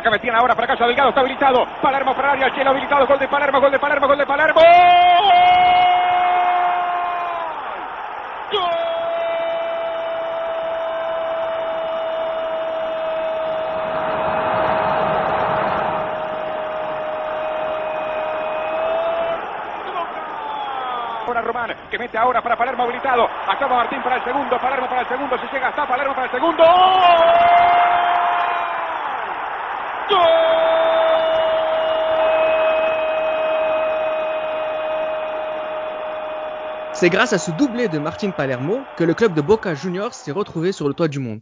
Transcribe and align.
Acá 0.00 0.10
metían 0.10 0.34
ahora 0.34 0.54
para 0.54 0.66
casa 0.66 0.86
Delgado, 0.86 1.10
está 1.10 1.20
habilitado. 1.20 1.66
Palermo 1.82 2.14
para 2.14 2.32
área, 2.32 2.48
cielo 2.54 2.70
habilitado, 2.70 3.06
gol 3.06 3.18
de 3.18 3.28
Palermo, 3.28 3.60
gol 3.60 3.70
de 3.70 3.78
Palermo, 3.78 4.06
gol 4.06 4.16
de 4.16 4.24
Palermo. 4.24 4.58
¡Gol! 4.58 4.70
Ahora 21.26 21.42
Román, 21.42 21.76
que 21.90 21.98
mete 21.98 22.16
ahora 22.16 22.40
para 22.40 22.56
Palermo 22.56 22.84
habilitado. 22.84 23.28
Acaba 23.46 23.76
Martín 23.76 24.00
para 24.02 24.16
el 24.16 24.24
segundo, 24.24 24.58
Palermo 24.58 24.88
para 24.88 25.02
el 25.02 25.08
segundo, 25.08 25.36
si 25.36 25.46
llega 25.48 25.68
está 25.68 25.86
Palermo 25.86 26.14
para 26.14 26.24
el 26.24 26.32
segundo. 26.32 26.64
C'est 37.00 37.08
grâce 37.08 37.32
à 37.32 37.38
ce 37.38 37.50
doublé 37.50 37.88
de 37.88 37.98
Martin 37.98 38.30
Palermo 38.30 38.80
que 38.98 39.04
le 39.04 39.14
club 39.14 39.32
de 39.32 39.40
Boca 39.40 39.74
Juniors 39.74 40.12
s'est 40.12 40.32
retrouvé 40.32 40.70
sur 40.70 40.86
le 40.86 40.92
toit 40.92 41.08
du 41.08 41.18
monde. 41.18 41.40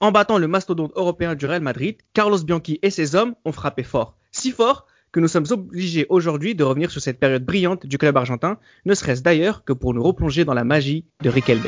En 0.00 0.12
battant 0.12 0.36
le 0.36 0.46
mastodonte 0.48 0.92
européen 0.96 1.34
du 1.34 1.46
Real 1.46 1.62
Madrid, 1.62 1.96
Carlos 2.12 2.44
Bianchi 2.44 2.78
et 2.82 2.90
ses 2.90 3.14
hommes 3.14 3.34
ont 3.46 3.52
frappé 3.52 3.84
fort. 3.84 4.18
Si 4.32 4.50
fort 4.50 4.84
que 5.10 5.18
nous 5.18 5.28
sommes 5.28 5.46
obligés 5.50 6.04
aujourd'hui 6.10 6.54
de 6.54 6.62
revenir 6.62 6.90
sur 6.90 7.00
cette 7.00 7.18
période 7.18 7.42
brillante 7.42 7.86
du 7.86 7.96
club 7.96 8.18
argentin, 8.18 8.58
ne 8.84 8.92
serait-ce 8.92 9.22
d'ailleurs 9.22 9.64
que 9.64 9.72
pour 9.72 9.94
nous 9.94 10.02
replonger 10.02 10.44
dans 10.44 10.52
la 10.52 10.64
magie 10.64 11.06
de 11.22 11.30
Riquelme. 11.30 11.62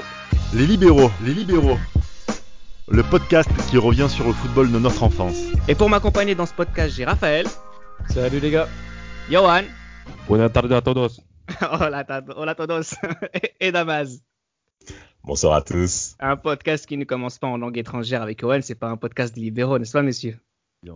Les 0.55 0.67
libéraux, 0.67 1.11
les 1.25 1.33
libéraux. 1.33 1.79
Le 2.93 3.05
podcast 3.05 3.49
qui 3.71 3.79
revient 3.79 4.09
sur 4.09 4.27
le 4.27 4.33
football 4.33 4.73
de 4.73 4.79
notre 4.81 5.05
enfance. 5.05 5.37
Et 5.69 5.77
pour 5.77 5.89
m'accompagner 5.89 6.35
dans 6.35 6.47
ce 6.47 6.53
podcast, 6.53 6.93
j'ai 6.97 7.05
Raphaël, 7.05 7.47
Salut 8.09 8.41
les 8.41 8.51
gars. 8.51 8.67
Johan, 9.31 9.63
Buenas 10.27 10.49
tardes 10.49 10.73
a 10.73 10.83
todos. 10.83 11.21
hola, 11.63 12.05
hola 12.35 12.55
todos, 12.57 12.97
et 13.61 13.71
Damas. 13.71 14.19
Bonsoir 15.23 15.55
à 15.55 15.63
tous. 15.63 16.17
Un 16.19 16.37
podcast 16.37 16.85
qui 16.85 16.97
ne 16.97 17.05
commence 17.05 17.39
pas 17.39 17.47
en 17.47 17.59
langue 17.59 17.79
étrangère 17.79 18.23
avec 18.23 18.41
Johan, 18.41 18.59
c'est 18.61 18.75
pas 18.75 18.89
un 18.89 18.97
podcast 18.97 19.37
de 19.37 19.41
libéraux, 19.41 19.79
n'est-ce 19.79 19.93
pas, 19.93 20.03
messieurs? 20.03 20.41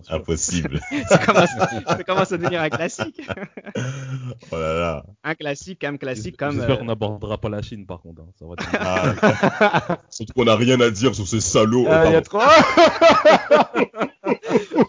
Impossible. 0.09 0.81
ça 1.09 1.19
commence, 1.19 1.51
ça 1.87 2.05
commence 2.05 2.33
à 2.33 2.39
devenir 2.39 2.63
un 2.63 2.71
classique. 2.71 3.21
oh 4.51 4.57
là 4.57 4.75
là. 4.81 5.05
Un 5.23 5.35
classique, 5.35 5.85
un 5.85 5.97
classique 5.99 6.37
comme. 6.39 6.53
J'espère 6.57 6.77
euh, 6.77 6.79
qu'on 6.79 6.85
n'abordera 6.87 7.37
pas 7.39 7.51
la 7.51 7.61
Chine 7.61 7.85
par 7.87 8.01
contre. 8.01 8.23
hein. 8.23 8.29
Ça 8.39 8.47
va 8.47 8.55
être- 8.55 8.69
Ah, 8.81 9.99
surtout 10.09 10.33
qu'on 10.33 10.45
n'a 10.47 10.57
rien 10.57 10.81
à 10.81 10.91
dire 10.91 11.15
sur 11.15 11.29
ces 11.29 11.41
salauds. 11.41 11.85
Ah, 11.89 12.03
Oh, 12.05 12.09
il 12.09 12.13
y 12.13 12.17
a 12.17 12.23
trop. 12.23 12.41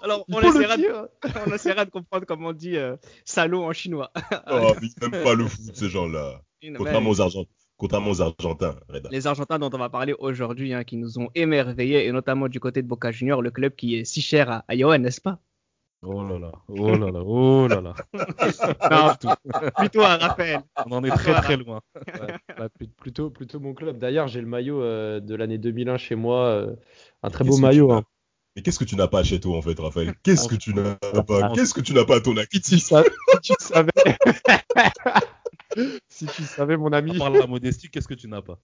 Alors, 0.04 0.26
on 0.32 0.42
essaiera, 0.42 0.78
de, 0.78 0.82
dire. 0.82 1.08
on 1.46 1.54
essaiera 1.54 1.86
de 1.86 1.90
comprendre 1.90 2.26
comment 2.26 2.50
on 2.50 2.54
dit 2.54 2.78
euh, 2.78 2.96
salaud 3.26 3.64
en 3.64 3.74
chinois. 3.74 4.12
Oh, 4.50 4.74
mais 4.82 4.88
ils 4.88 4.94
n'aiment 5.10 5.24
pas 5.24 5.34
le 5.34 5.48
foot, 5.48 5.76
ces 5.76 5.90
gens-là. 5.90 6.42
Contrairement 6.78 7.10
aux, 7.10 7.22
Argent- 7.22 7.46
Contrairement 7.78 8.12
aux 8.12 8.22
Argentins, 8.22 8.76
Reda. 8.88 9.10
les 9.12 9.28
Argentins 9.28 9.60
dont 9.60 9.70
on 9.74 9.78
va 9.78 9.90
parler 9.90 10.16
aujourd'hui, 10.18 10.74
hein, 10.74 10.84
qui 10.86 10.96
nous 10.98 11.20
ont 11.20 11.30
émerveillés, 11.36 12.06
et 12.06 12.12
notamment 12.12 12.48
du 12.48 12.60
côté 12.62 12.82
de 12.82 12.88
Boca 12.88 13.12
Junior, 13.12 13.42
le 13.42 13.52
club 13.52 13.76
qui 13.76 13.96
est 13.98 14.06
si 14.06 14.22
cher 14.22 14.50
à, 14.50 14.64
à 14.68 14.78
Johan, 14.78 14.98
n'est-ce 15.00 15.20
pas? 15.22 15.40
Oh 16.08 16.24
là 16.24 16.38
là, 16.38 16.52
oh 16.70 16.96
là 16.96 17.10
là, 17.12 17.20
oh 17.24 17.68
là 17.68 17.82
là. 17.82 17.94
Non, 18.92 19.72
plutôt 19.76 20.02
à 20.02 20.18
Raphaël. 20.18 20.62
On 20.86 20.92
en 20.92 21.04
est 21.04 21.10
très 21.10 21.34
très 21.42 21.58
loin. 21.58 21.82
Ouais, 22.22 22.36
bah, 22.58 22.70
plut- 22.70 22.92
plutôt, 22.96 23.30
plutôt 23.30 23.60
mon 23.60 23.74
club. 23.74 23.98
D'ailleurs, 23.98 24.28
j'ai 24.28 24.40
le 24.40 24.48
maillot 24.48 24.82
euh, 24.82 25.20
de 25.20 25.36
l'année 25.36 25.58
2001 25.58 25.98
chez 25.98 26.16
moi. 26.16 26.46
euh, 26.46 26.76
un 27.24 27.30
très 27.30 27.44
beau 27.44 27.58
maillot. 27.58 27.92
hein. 27.92 28.04
Mais 28.56 28.62
qu'est-ce 28.62 28.80
que 28.80 28.86
tu 28.86 28.96
n'as 28.96 29.08
pas 29.10 29.24
chez 29.24 29.40
toi, 29.40 29.58
en 29.58 29.62
fait, 29.62 29.78
Raphaël? 29.80 30.14
Qu'est-ce 30.24 30.48
que 30.48 30.56
tu 30.56 30.74
n'as 30.74 30.96
pas? 30.96 31.40
Ah. 31.44 31.52
Qu'est-ce 31.56 31.74
que 31.74 31.82
tu 31.82 31.94
n'as 31.94 32.06
pas 32.06 32.18
à 32.18 32.22
ton 32.22 32.38
actif 32.38 32.64
Si 32.64 32.76
tu 32.76 32.80
sa- 32.80 33.04
si 33.04 33.40
tu 33.42 33.54
savais? 33.60 33.90
si 36.08 36.26
tu 36.28 36.44
savais, 36.44 36.78
mon 36.78 36.92
ami. 36.94 37.18
part 37.18 37.30
la 37.32 37.48
modestie, 37.48 37.90
qu'est-ce 37.90 38.08
que 38.08 38.14
tu 38.14 38.28
n'as 38.28 38.42
pas? 38.42 38.60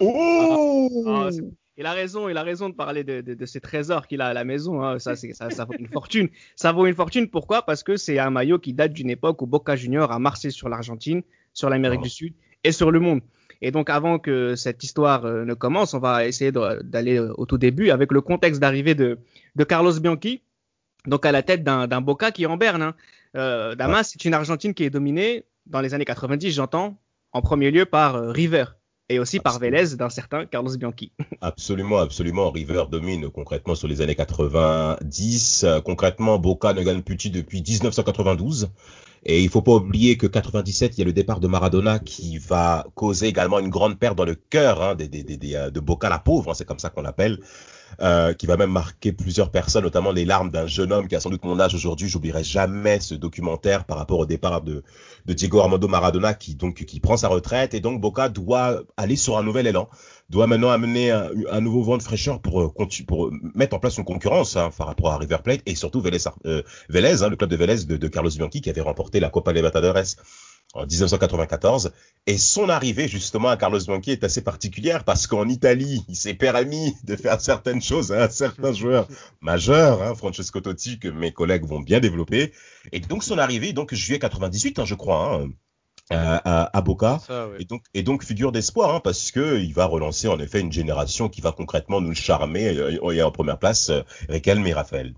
Oh 0.00 1.04
Ah, 1.08 1.28
c'est- 1.30 1.42
il 1.76 1.86
a 1.86 1.92
raison, 1.92 2.28
il 2.28 2.36
a 2.36 2.42
raison 2.42 2.68
de 2.68 2.74
parler 2.74 3.02
de, 3.04 3.20
de, 3.22 3.34
de 3.34 3.46
ces 3.46 3.60
trésors 3.60 4.06
qu'il 4.06 4.20
a 4.20 4.26
à 4.26 4.32
la 4.34 4.44
maison. 4.44 4.82
hein. 4.82 4.98
Ça, 4.98 5.16
c'est- 5.16 5.32
ça, 5.32 5.50
ça 5.50 5.64
vaut 5.64 5.72
une 5.78 5.88
fortune. 5.88 6.28
Ça 6.54 6.72
vaut 6.72 6.86
une 6.86 6.94
fortune. 6.94 7.28
Pourquoi? 7.28 7.62
Parce 7.62 7.82
que 7.82 7.96
c'est 7.96 8.18
un 8.18 8.30
maillot 8.30 8.58
qui 8.58 8.74
date 8.74 8.92
d'une 8.92 9.10
époque 9.10 9.40
où 9.42 9.46
Boca 9.46 9.74
Junior 9.76 10.12
a 10.12 10.18
marché 10.18 10.50
sur 10.50 10.68
l'Argentine, 10.68 11.22
sur 11.52 11.70
l'Amérique 11.70 12.00
Oh. 12.00 12.04
du 12.04 12.10
Sud 12.10 12.34
et 12.64 12.72
sur 12.72 12.90
le 12.90 13.00
monde. 13.00 13.20
Et 13.64 13.70
donc, 13.70 13.90
avant 13.90 14.18
que 14.18 14.54
cette 14.56 14.82
histoire 14.84 15.24
euh, 15.24 15.44
ne 15.44 15.54
commence, 15.54 15.94
on 15.94 16.00
va 16.00 16.26
essayer 16.26 16.52
d'aller 16.52 17.18
au 17.18 17.46
tout 17.46 17.58
début 17.58 17.90
avec 17.90 18.10
le 18.12 18.20
contexte 18.20 18.60
d'arrivée 18.60 18.94
de, 18.94 19.18
de 19.54 19.64
Carlos 19.64 19.98
Bianchi, 20.00 20.42
donc 21.06 21.24
à 21.26 21.32
la 21.32 21.42
tête 21.42 21.62
d'un 21.64 21.86
d'un 21.86 22.00
Boca 22.00 22.32
qui 22.32 22.42
est 22.42 22.46
en 22.46 22.56
berne. 22.56 22.82
Hein. 22.82 22.94
Euh, 23.36 23.74
Damas, 23.76 24.10
c'est 24.12 24.24
une 24.24 24.34
Argentine 24.34 24.74
qui 24.74 24.84
est 24.84 24.90
dominée 24.90 25.44
dans 25.66 25.80
les 25.80 25.94
années 25.94 26.04
90, 26.04 26.50
j'entends, 26.52 26.96
en 27.32 27.42
premier 27.42 27.70
lieu 27.70 27.86
par 27.86 28.16
euh, 28.16 28.30
River 28.32 28.64
et 29.08 29.18
aussi 29.18 29.40
par. 29.40 29.58
Vélez 29.58 29.96
d'un 29.96 30.08
certain 30.08 30.46
Carlos 30.46 30.76
Bianchi. 30.76 31.12
Absolument, 31.40 31.98
absolument. 31.98 32.50
River 32.50 32.84
domine 32.90 33.28
concrètement 33.30 33.74
sur 33.74 33.88
les 33.88 34.00
années 34.00 34.14
90. 34.14 35.64
Euh, 35.64 35.80
concrètement, 35.80 36.38
Boca 36.38 36.72
ne 36.72 36.82
gagne 36.82 37.02
plus 37.02 37.16
depuis 37.30 37.62
1992. 37.62 38.70
Et 39.24 39.42
il 39.42 39.48
faut 39.48 39.62
pas 39.62 39.72
oublier 39.74 40.16
que 40.16 40.26
97, 40.26 40.96
il 40.96 40.98
y 40.98 41.02
a 41.02 41.04
le 41.04 41.12
départ 41.12 41.38
de 41.38 41.46
Maradona 41.46 42.00
qui 42.00 42.38
va 42.38 42.86
causer 42.96 43.28
également 43.28 43.60
une 43.60 43.68
grande 43.68 43.96
perte 43.98 44.16
dans 44.16 44.24
le 44.24 44.34
cœur 44.34 44.82
hein, 44.82 44.94
des, 44.96 45.06
des, 45.08 45.22
des- 45.22 45.36
des, 45.36 45.54
euh, 45.54 45.70
de 45.70 45.78
Boca 45.78 46.08
la 46.08 46.18
pauvre, 46.18 46.50
hein, 46.50 46.54
c'est 46.54 46.64
comme 46.64 46.80
ça 46.80 46.90
qu'on 46.90 47.02
l'appelle, 47.02 47.38
euh, 48.00 48.32
qui 48.32 48.46
va 48.46 48.56
même 48.56 48.70
marquer 48.70 49.12
plusieurs 49.12 49.50
personnes, 49.50 49.84
notamment 49.84 50.12
les 50.12 50.24
larmes 50.24 50.50
d'un 50.50 50.66
jeune 50.66 50.92
homme 50.92 51.08
qui 51.08 51.16
a 51.16 51.20
sans 51.20 51.30
doute 51.30 51.44
mon 51.44 51.58
âge 51.60 51.74
aujourd'hui. 51.74 52.08
J'oublierai 52.08 52.44
jamais 52.44 53.00
ce 53.00 53.14
documentaire 53.14 53.84
par 53.84 53.98
rapport 53.98 54.18
au 54.18 54.26
départ 54.26 54.62
de, 54.62 54.82
de 55.26 55.32
Diego 55.32 55.60
Armando 55.60 55.88
Maradona 55.88 56.34
qui 56.34 56.54
donc 56.54 56.84
qui 56.84 57.00
prend 57.00 57.16
sa 57.16 57.28
retraite 57.28 57.74
et 57.74 57.80
donc 57.80 58.00
Boca 58.00 58.28
doit 58.28 58.82
aller 58.96 59.16
sur 59.16 59.38
un 59.38 59.42
nouvel 59.42 59.66
élan 59.66 59.88
doit 60.32 60.46
maintenant 60.46 60.70
amener 60.70 61.10
un, 61.10 61.28
un 61.50 61.60
nouveau 61.60 61.82
vent 61.82 61.98
de 61.98 62.02
fraîcheur 62.02 62.40
pour, 62.40 62.62
euh, 62.62 62.72
pour 63.06 63.26
euh, 63.26 63.32
mettre 63.54 63.76
en 63.76 63.78
place 63.78 63.98
une 63.98 64.04
concurrence 64.04 64.56
hein, 64.56 64.70
par 64.76 64.86
rapport 64.86 65.12
à 65.12 65.18
River 65.18 65.36
Plate 65.44 65.60
et 65.66 65.74
surtout 65.74 66.00
Vélez, 66.00 66.18
euh, 66.46 66.62
Vélez 66.88 67.22
hein, 67.22 67.28
le 67.28 67.36
club 67.36 67.50
de 67.50 67.56
Vélez 67.56 67.84
de, 67.84 67.96
de 67.98 68.08
Carlos 68.08 68.30
Bianchi 68.30 68.62
qui 68.62 68.70
avait 68.70 68.80
remporté 68.80 69.20
la 69.20 69.28
Copa 69.28 69.52
Libertadores 69.52 70.16
en 70.74 70.86
1994. 70.86 71.92
Et 72.26 72.38
son 72.38 72.68
arrivée 72.68 73.08
justement 73.08 73.48
à 73.48 73.56
Carlos 73.56 73.80
Bianchi 73.80 74.12
est 74.12 74.24
assez 74.24 74.42
particulière 74.42 75.04
parce 75.04 75.26
qu'en 75.26 75.48
Italie, 75.48 76.04
il 76.08 76.16
s'est 76.16 76.34
permis 76.34 76.94
de 77.04 77.16
faire 77.16 77.40
certaines 77.40 77.82
choses 77.82 78.12
à 78.12 78.28
certains 78.30 78.72
joueurs 78.72 79.08
majeurs, 79.40 80.02
hein, 80.02 80.14
Francesco 80.14 80.60
Totti, 80.60 80.98
que 80.98 81.08
mes 81.08 81.32
collègues 81.32 81.64
vont 81.64 81.80
bien 81.80 82.00
développer. 82.00 82.52
Et 82.92 83.00
donc 83.00 83.24
son 83.24 83.38
arrivée, 83.38 83.72
donc 83.72 83.92
juillet 83.94 84.18
98, 84.18 84.78
hein, 84.78 84.84
je 84.84 84.94
crois, 84.94 85.42
hein, 85.42 85.50
à, 86.10 86.80
Boca. 86.82 87.20
Ça. 87.26 87.48
Et 87.58 87.64
donc, 87.64 87.82
et 87.94 88.02
donc 88.02 88.24
figure 88.24 88.52
d'espoir, 88.52 88.94
hein, 88.94 89.00
parce 89.02 89.30
que 89.30 89.58
il 89.58 89.72
va 89.72 89.86
relancer 89.86 90.28
en 90.28 90.38
effet 90.38 90.60
une 90.60 90.72
génération 90.72 91.28
qui 91.28 91.40
va 91.40 91.52
concrètement 91.52 92.00
nous 92.00 92.14
charmer. 92.14 92.76
euh, 92.76 93.10
Et 93.12 93.22
en 93.22 93.30
première 93.30 93.58
place, 93.58 93.90
euh, 93.90 94.02
Riquelme 94.28 94.66
et 94.66 94.72
Raphaël. 94.72 95.14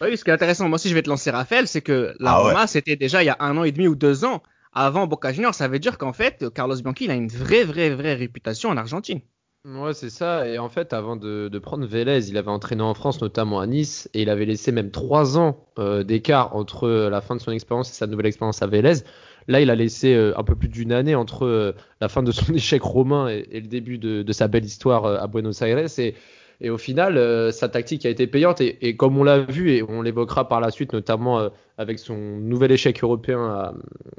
Oui, 0.00 0.16
ce 0.16 0.22
qui 0.22 0.30
est 0.30 0.32
intéressant, 0.32 0.68
moi 0.68 0.76
aussi 0.76 0.88
je 0.88 0.94
vais 0.94 1.02
te 1.02 1.10
lancer 1.10 1.30
Raphaël, 1.30 1.66
c'est 1.66 1.80
que 1.82 2.14
la 2.20 2.32
Ah 2.32 2.44
ouais. 2.44 2.52
Roma, 2.52 2.66
c'était 2.68 2.94
déjà 2.94 3.22
il 3.22 3.26
y 3.26 3.30
a 3.30 3.36
un 3.40 3.56
an 3.56 3.64
et 3.64 3.72
demi 3.72 3.88
ou 3.88 3.96
deux 3.96 4.24
ans 4.24 4.42
avant 4.72 5.06
Boca 5.06 5.32
Juniors. 5.32 5.54
Ça 5.54 5.68
veut 5.68 5.78
dire 5.78 5.98
qu'en 5.98 6.12
fait, 6.12 6.48
Carlos 6.54 6.76
Bianchi, 6.76 7.04
il 7.04 7.10
a 7.10 7.14
une 7.14 7.28
vraie, 7.28 7.64
vraie, 7.64 7.90
vraie 7.90 8.14
réputation 8.14 8.70
en 8.70 8.76
Argentine. 8.76 9.20
Ouais, 9.64 9.92
c'est 9.92 10.08
ça. 10.08 10.48
Et 10.48 10.58
en 10.58 10.68
fait, 10.68 10.92
avant 10.92 11.16
de, 11.16 11.58
prendre 11.58 11.84
Vélez, 11.84 12.30
il 12.30 12.38
avait 12.38 12.50
entraîné 12.50 12.82
en 12.82 12.94
France, 12.94 13.20
notamment 13.20 13.60
à 13.60 13.66
Nice, 13.66 14.08
et 14.14 14.22
il 14.22 14.30
avait 14.30 14.46
laissé 14.46 14.72
même 14.72 14.90
trois 14.90 15.36
ans 15.36 15.66
euh, 15.78 16.04
d'écart 16.04 16.54
entre 16.56 16.84
euh, 16.84 17.10
la 17.10 17.20
fin 17.20 17.36
de 17.36 17.40
son 17.40 17.50
expérience 17.50 17.90
et 17.90 17.94
sa 17.94 18.06
nouvelle 18.06 18.26
expérience 18.26 18.62
à 18.62 18.66
Vélez. 18.66 19.02
Là, 19.48 19.60
il 19.60 19.68
a 19.70 19.74
laissé 19.74 20.14
euh, 20.14 20.32
un 20.38 20.44
peu 20.44 20.54
plus 20.54 20.68
d'une 20.68 20.92
année 20.92 21.14
entre 21.14 21.74
la 22.00 22.08
fin 22.08 22.22
de 22.22 22.32
son 22.32 22.52
échec 22.54 22.82
romain 22.82 23.28
et, 23.28 23.60
le 23.60 23.66
début 23.66 23.98
de, 23.98 24.22
de 24.22 24.32
sa 24.32 24.48
belle 24.48 24.64
histoire 24.64 25.04
à 25.04 25.26
Buenos 25.26 25.60
Aires. 25.60 25.78
Et, 25.98 26.14
et 26.60 26.70
au 26.70 26.78
final, 26.78 27.16
euh, 27.16 27.50
sa 27.52 27.68
tactique 27.68 28.04
a 28.06 28.10
été 28.10 28.26
payante. 28.26 28.60
Et, 28.60 28.88
et 28.88 28.96
comme 28.96 29.16
on 29.18 29.24
l'a 29.24 29.38
vu, 29.40 29.70
et 29.70 29.82
on 29.82 30.02
l'évoquera 30.02 30.48
par 30.48 30.60
la 30.60 30.70
suite, 30.70 30.92
notamment 30.92 31.38
euh, 31.38 31.48
avec 31.76 31.98
son 31.98 32.16
nouvel 32.16 32.72
échec 32.72 33.02
européen 33.02 33.44
à, 33.44 33.74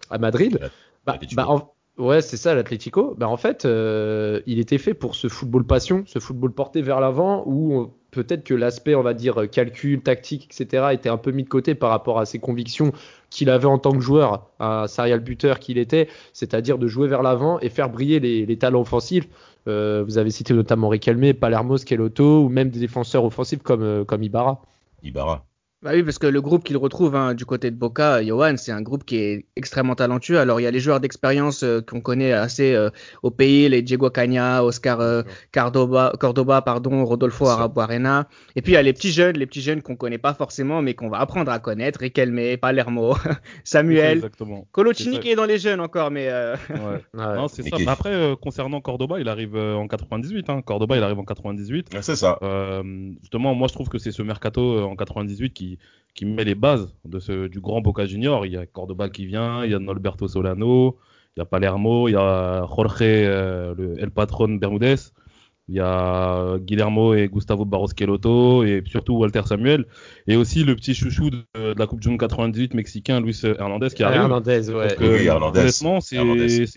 à 0.09 0.18
Madrid, 0.18 0.59
bah, 1.06 1.19
bah, 1.36 1.47
en- 1.50 1.74
ouais, 1.97 2.21
c'est 2.21 2.38
ça, 2.38 2.56
l'Atlético. 2.56 3.15
Bah, 3.18 3.27
en 3.27 3.38
fait, 3.38 3.65
euh, 3.65 4.41
il 4.45 4.59
était 4.59 4.77
fait 4.77 4.94
pour 4.94 5.15
ce 5.15 5.27
football 5.27 5.65
passion, 5.65 6.03
ce 6.06 6.19
football 6.19 6.53
porté 6.53 6.81
vers 6.81 7.00
l'avant, 7.00 7.44
où 7.45 7.81
euh, 7.81 7.88
peut-être 8.11 8.44
que 8.44 8.53
l'aspect, 8.53 8.95
on 8.95 9.01
va 9.01 9.13
dire, 9.13 9.41
euh, 9.41 9.47
calcul, 9.47 10.01
tactique, 10.01 10.45
etc., 10.45 10.88
était 10.91 11.09
un 11.09 11.17
peu 11.17 11.31
mis 11.31 11.44
de 11.44 11.50
côté 11.50 11.75
par 11.75 11.89
rapport 11.89 12.19
à 12.19 12.25
ses 12.25 12.39
convictions 12.39 12.91
qu'il 13.29 13.50
avait 13.50 13.65
en 13.65 13.77
tant 13.77 13.91
que 13.91 14.00
joueur, 14.00 14.47
un 14.59 14.88
serial 14.88 15.19
buteur 15.19 15.59
qu'il 15.59 15.77
était, 15.77 16.07
c'est-à-dire 16.33 16.77
de 16.77 16.88
jouer 16.88 17.07
vers 17.07 17.21
l'avant 17.21 17.59
et 17.59 17.69
faire 17.69 17.89
briller 17.89 18.19
les, 18.19 18.57
talents 18.57 18.81
offensifs. 18.81 19.27
Euh, 19.67 20.03
vous 20.06 20.17
avez 20.17 20.31
cité 20.31 20.53
notamment 20.53 20.89
Riquelme, 20.89 21.33
Palermo, 21.33 21.77
Schelotto, 21.77 22.44
ou 22.44 22.50
même 22.50 22.69
des 22.69 22.79
défenseurs 22.79 23.23
offensifs 23.23 23.61
comme, 23.61 23.83
euh, 23.83 24.03
comme 24.03 24.23
Ibarra. 24.23 24.61
Ibarra. 25.03 25.48
Bah 25.81 25.91
oui, 25.93 26.03
parce 26.03 26.19
que 26.19 26.27
le 26.27 26.41
groupe 26.41 26.65
qu'il 26.65 26.75
retrouve 26.75 27.15
hein, 27.15 27.33
du 27.33 27.45
côté 27.45 27.71
de 27.71 27.75
Boca, 27.75 28.21
Johan, 28.21 28.55
c'est 28.57 28.73
un 28.73 28.81
groupe 28.81 29.05
qui 29.05 29.15
est 29.17 29.45
extrêmement 29.55 29.95
talentueux. 29.95 30.37
Alors 30.37 30.59
il 30.59 30.63
y 30.63 30.67
a 30.67 30.71
les 30.71 30.81
joueurs 30.81 30.99
d'expérience 30.99 31.63
euh, 31.63 31.81
qu'on 31.81 32.01
connaît 32.01 32.33
assez 32.33 32.75
euh, 32.75 32.89
au 33.23 33.31
pays, 33.31 33.69
les 33.69 33.81
Diego 33.81 34.09
Caña, 34.09 34.63
Oscar 34.63 34.99
euh, 34.99 35.23
Cordoba, 35.53 36.13
Cordoba, 36.19 36.61
pardon, 36.61 37.05
Rodolfo. 37.05 37.47
Arabuarena. 37.47 38.27
Et 38.57 38.61
puis 38.61 38.73
il 38.73 38.75
y 38.75 38.77
a 38.77 38.81
les 38.81 38.91
petits 38.91 39.11
jeunes, 39.11 39.37
les 39.37 39.45
petits 39.45 39.61
jeunes 39.61 39.81
qu'on 39.81 39.95
connaît 39.95 40.17
pas 40.17 40.33
forcément, 40.33 40.81
mais 40.81 40.95
qu'on 40.95 41.09
va 41.09 41.19
apprendre 41.19 41.51
à 41.51 41.59
connaître. 41.59 42.01
Riquelme, 42.01 42.57
Palermo, 42.57 43.15
Samuel, 43.63 44.17
Exactement. 44.17 44.67
Colocini 44.73 45.19
qui 45.19 45.31
est 45.31 45.35
dans 45.35 45.45
les 45.45 45.59
jeunes 45.59 45.79
encore, 45.79 46.11
mais 46.11 46.27
euh, 46.29 46.55
Ouais. 46.69 47.03
Ouais. 47.13 47.35
Non, 47.35 47.47
c'est 47.47 47.63
ça. 47.63 47.77
Mais 47.77 47.87
après, 47.87 48.13
euh, 48.13 48.35
concernant 48.35 48.81
Cordoba, 48.81 49.19
il 49.19 49.27
arrive 49.27 49.55
euh, 49.55 49.75
en 49.75 49.87
98. 49.87 50.49
Hein. 50.49 50.61
Cordoba, 50.61 50.97
il 50.97 51.03
arrive 51.03 51.19
en 51.19 51.23
98. 51.23 51.89
C'est 52.01 52.15
ça. 52.15 52.37
Euh, 52.41 53.11
justement, 53.21 53.55
moi, 53.55 53.67
je 53.67 53.73
trouve 53.73 53.89
que 53.89 53.97
c'est 53.97 54.11
ce 54.11 54.21
mercato 54.21 54.77
euh, 54.77 54.83
en 54.83 54.95
98 54.95 55.53
qui, 55.53 55.69
qui 56.13 56.25
met 56.25 56.44
les 56.44 56.56
bases 56.56 56.95
de 57.06 57.19
ce, 57.19 57.48
du 57.48 57.60
grand 57.60 57.81
Boca 57.81 58.06
Junior. 58.06 58.45
Il 58.45 58.54
y 58.54 58.57
a 58.57 58.66
Cordoba 58.66 59.10
qui 59.10 59.25
vient, 59.25 59.63
il 59.63 59.71
y 59.71 59.75
a 59.75 59.80
Norberto 59.80 60.27
Solano, 60.27 60.98
il 61.36 61.39
y 61.39 61.42
a 61.42 61.45
Palermo, 61.45 62.07
il 62.07 62.13
y 62.13 62.16
a 62.16 62.66
Jorge, 62.66 63.01
euh, 63.01 63.75
le 63.77 64.00
El 64.00 64.12
Patron 64.12 64.56
Bermudez, 64.56 65.13
il 65.69 65.75
y 65.75 65.80
a 65.80 66.57
Guillermo 66.57 67.13
et 67.13 67.27
Gustavo 67.27 67.63
Barros 67.63 67.88
Queloto, 67.95 68.63
et 68.63 68.81
surtout 68.88 69.13
Walter 69.18 69.42
Samuel, 69.45 69.86
et 70.27 70.36
aussi 70.36 70.63
le 70.63 70.75
petit 70.75 70.95
chouchou 70.95 71.30
de, 71.30 71.38
de 71.56 71.75
la 71.77 71.86
Coupe 71.86 72.00
du 72.00 72.10
Monde 72.10 72.19
98 72.19 72.74
mexicain, 72.74 73.21
Luis 73.21 73.39
Hernandez, 73.44 73.89
qui 73.95 74.04
arrive. 74.04 74.21
Hernandez, 74.21 74.69
ouais. 74.71 74.88
Donc, 74.89 74.98
Oui, 75.00 75.06
euh, 75.07 75.24
Hernandez. 75.25 75.60
honnêtement, 75.60 76.01
c'est 76.01 76.18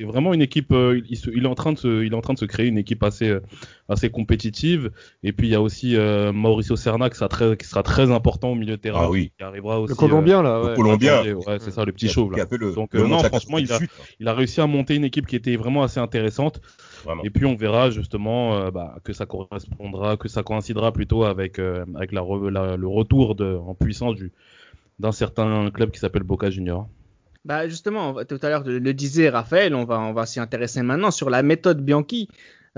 vraiment 0.05 0.35
une 0.35 0.43
équipe. 0.43 0.73
euh, 0.73 1.01
il, 1.09 1.17
se- 1.17 1.31
il 1.31 1.45
est 1.45 1.49
en 1.49 1.55
train 1.55 1.73
de 1.73 1.79
se, 1.79 2.05
il 2.05 2.13
est 2.13 2.17
en 2.17 2.21
train 2.21 2.35
de 2.35 2.39
se 2.39 2.45
créer 2.45 2.67
une 2.67 2.77
équipe 2.79 3.03
assez, 3.03 3.29
euh, 3.31 3.41
assez 3.89 4.11
compétitive. 4.11 4.91
Et 5.23 5.33
puis 5.33 5.49
il 5.49 5.51
y 5.51 5.55
a 5.55 5.61
aussi 5.63 5.97
euh, 5.97 6.33
Mauricio 6.33 6.77
Serna 6.77 7.09
qui 7.11 7.17
sera 7.17 7.29
très, 7.29 7.57
qui 7.57 7.67
sera 7.67 7.83
très 7.83 8.11
important 8.11 8.51
au 8.51 8.55
milieu 8.55 8.77
de 8.77 8.81
terrain. 8.83 9.05
Ah 9.05 9.11
oui. 9.11 9.33
Qui 9.39 9.45
arrivera 9.45 9.81
aussi. 9.81 9.93
Le 9.93 9.97
Colombien, 9.97 10.43
là, 10.43 10.63
Le. 10.69 10.75
Colombien. 10.77 11.23
ouais, 11.25 11.59
c'est 11.61 11.71
ça, 11.71 11.85
le 11.85 11.93
petit 11.93 12.09
chauve 12.09 12.33
là. 12.33 12.45
Donc, 12.75 12.93
le 12.95 13.01
euh, 13.03 13.09
non, 13.09 13.19
franchement, 13.25 13.59
il 13.59 13.65
a- 13.73 13.79
98, 13.79 13.91
Il 14.21 14.29
a 14.29 14.35
réussi 14.35 14.61
à 14.61 14.67
monter 14.67 14.95
une 14.97 15.05
équipe 15.05 15.27
qui 15.27 15.37
était 15.37 15.57
vraiment 15.57 15.83
assez 15.83 15.99
intéressante. 16.01 16.61
Vraiment. 17.05 17.23
Et 17.25 17.31
puis 17.31 17.45
on 17.47 17.55
verra 17.57 17.91
justement 17.91 18.57
euh, 18.57 18.71
bah, 18.71 18.97
que 19.05 19.13
ça 19.13 19.27
correspondra, 19.27 20.17
que 20.17 20.29
ça 20.29 20.43
coïncidera 20.43 20.93
plutôt 20.93 21.25
avec, 21.25 21.59
euh, 21.59 21.85
avec 21.95 22.13
la, 22.13 22.21
re- 22.21 22.49
la- 22.49 22.77
le 22.77 22.87
retour 22.89 23.35
de, 23.35 23.57
en 23.57 23.75
puissance 23.75 24.15
du 24.17 24.33
d'un 24.99 25.13
certain 25.13 25.71
club 25.71 25.91
qui 25.91 25.99
s'appelle 25.99 26.23
Boca 26.23 26.51
Junior. 26.51 26.89
Bah 27.45 27.67
justement, 27.67 28.15
tout 28.25 28.39
à 28.43 28.49
l'heure 28.49 28.63
le 28.63 28.79
le 28.79 28.95
disait 28.95 29.29
Raphaël, 29.29 29.75
on 29.75 29.85
va 29.85 29.99
on 29.99 30.13
va 30.13 30.27
s'y 30.27 30.39
intéresser 30.39 30.83
maintenant 30.83 31.11
sur 31.11 31.29
la 31.29 31.43
méthode 31.43 31.85
Bianchi. 31.85 32.29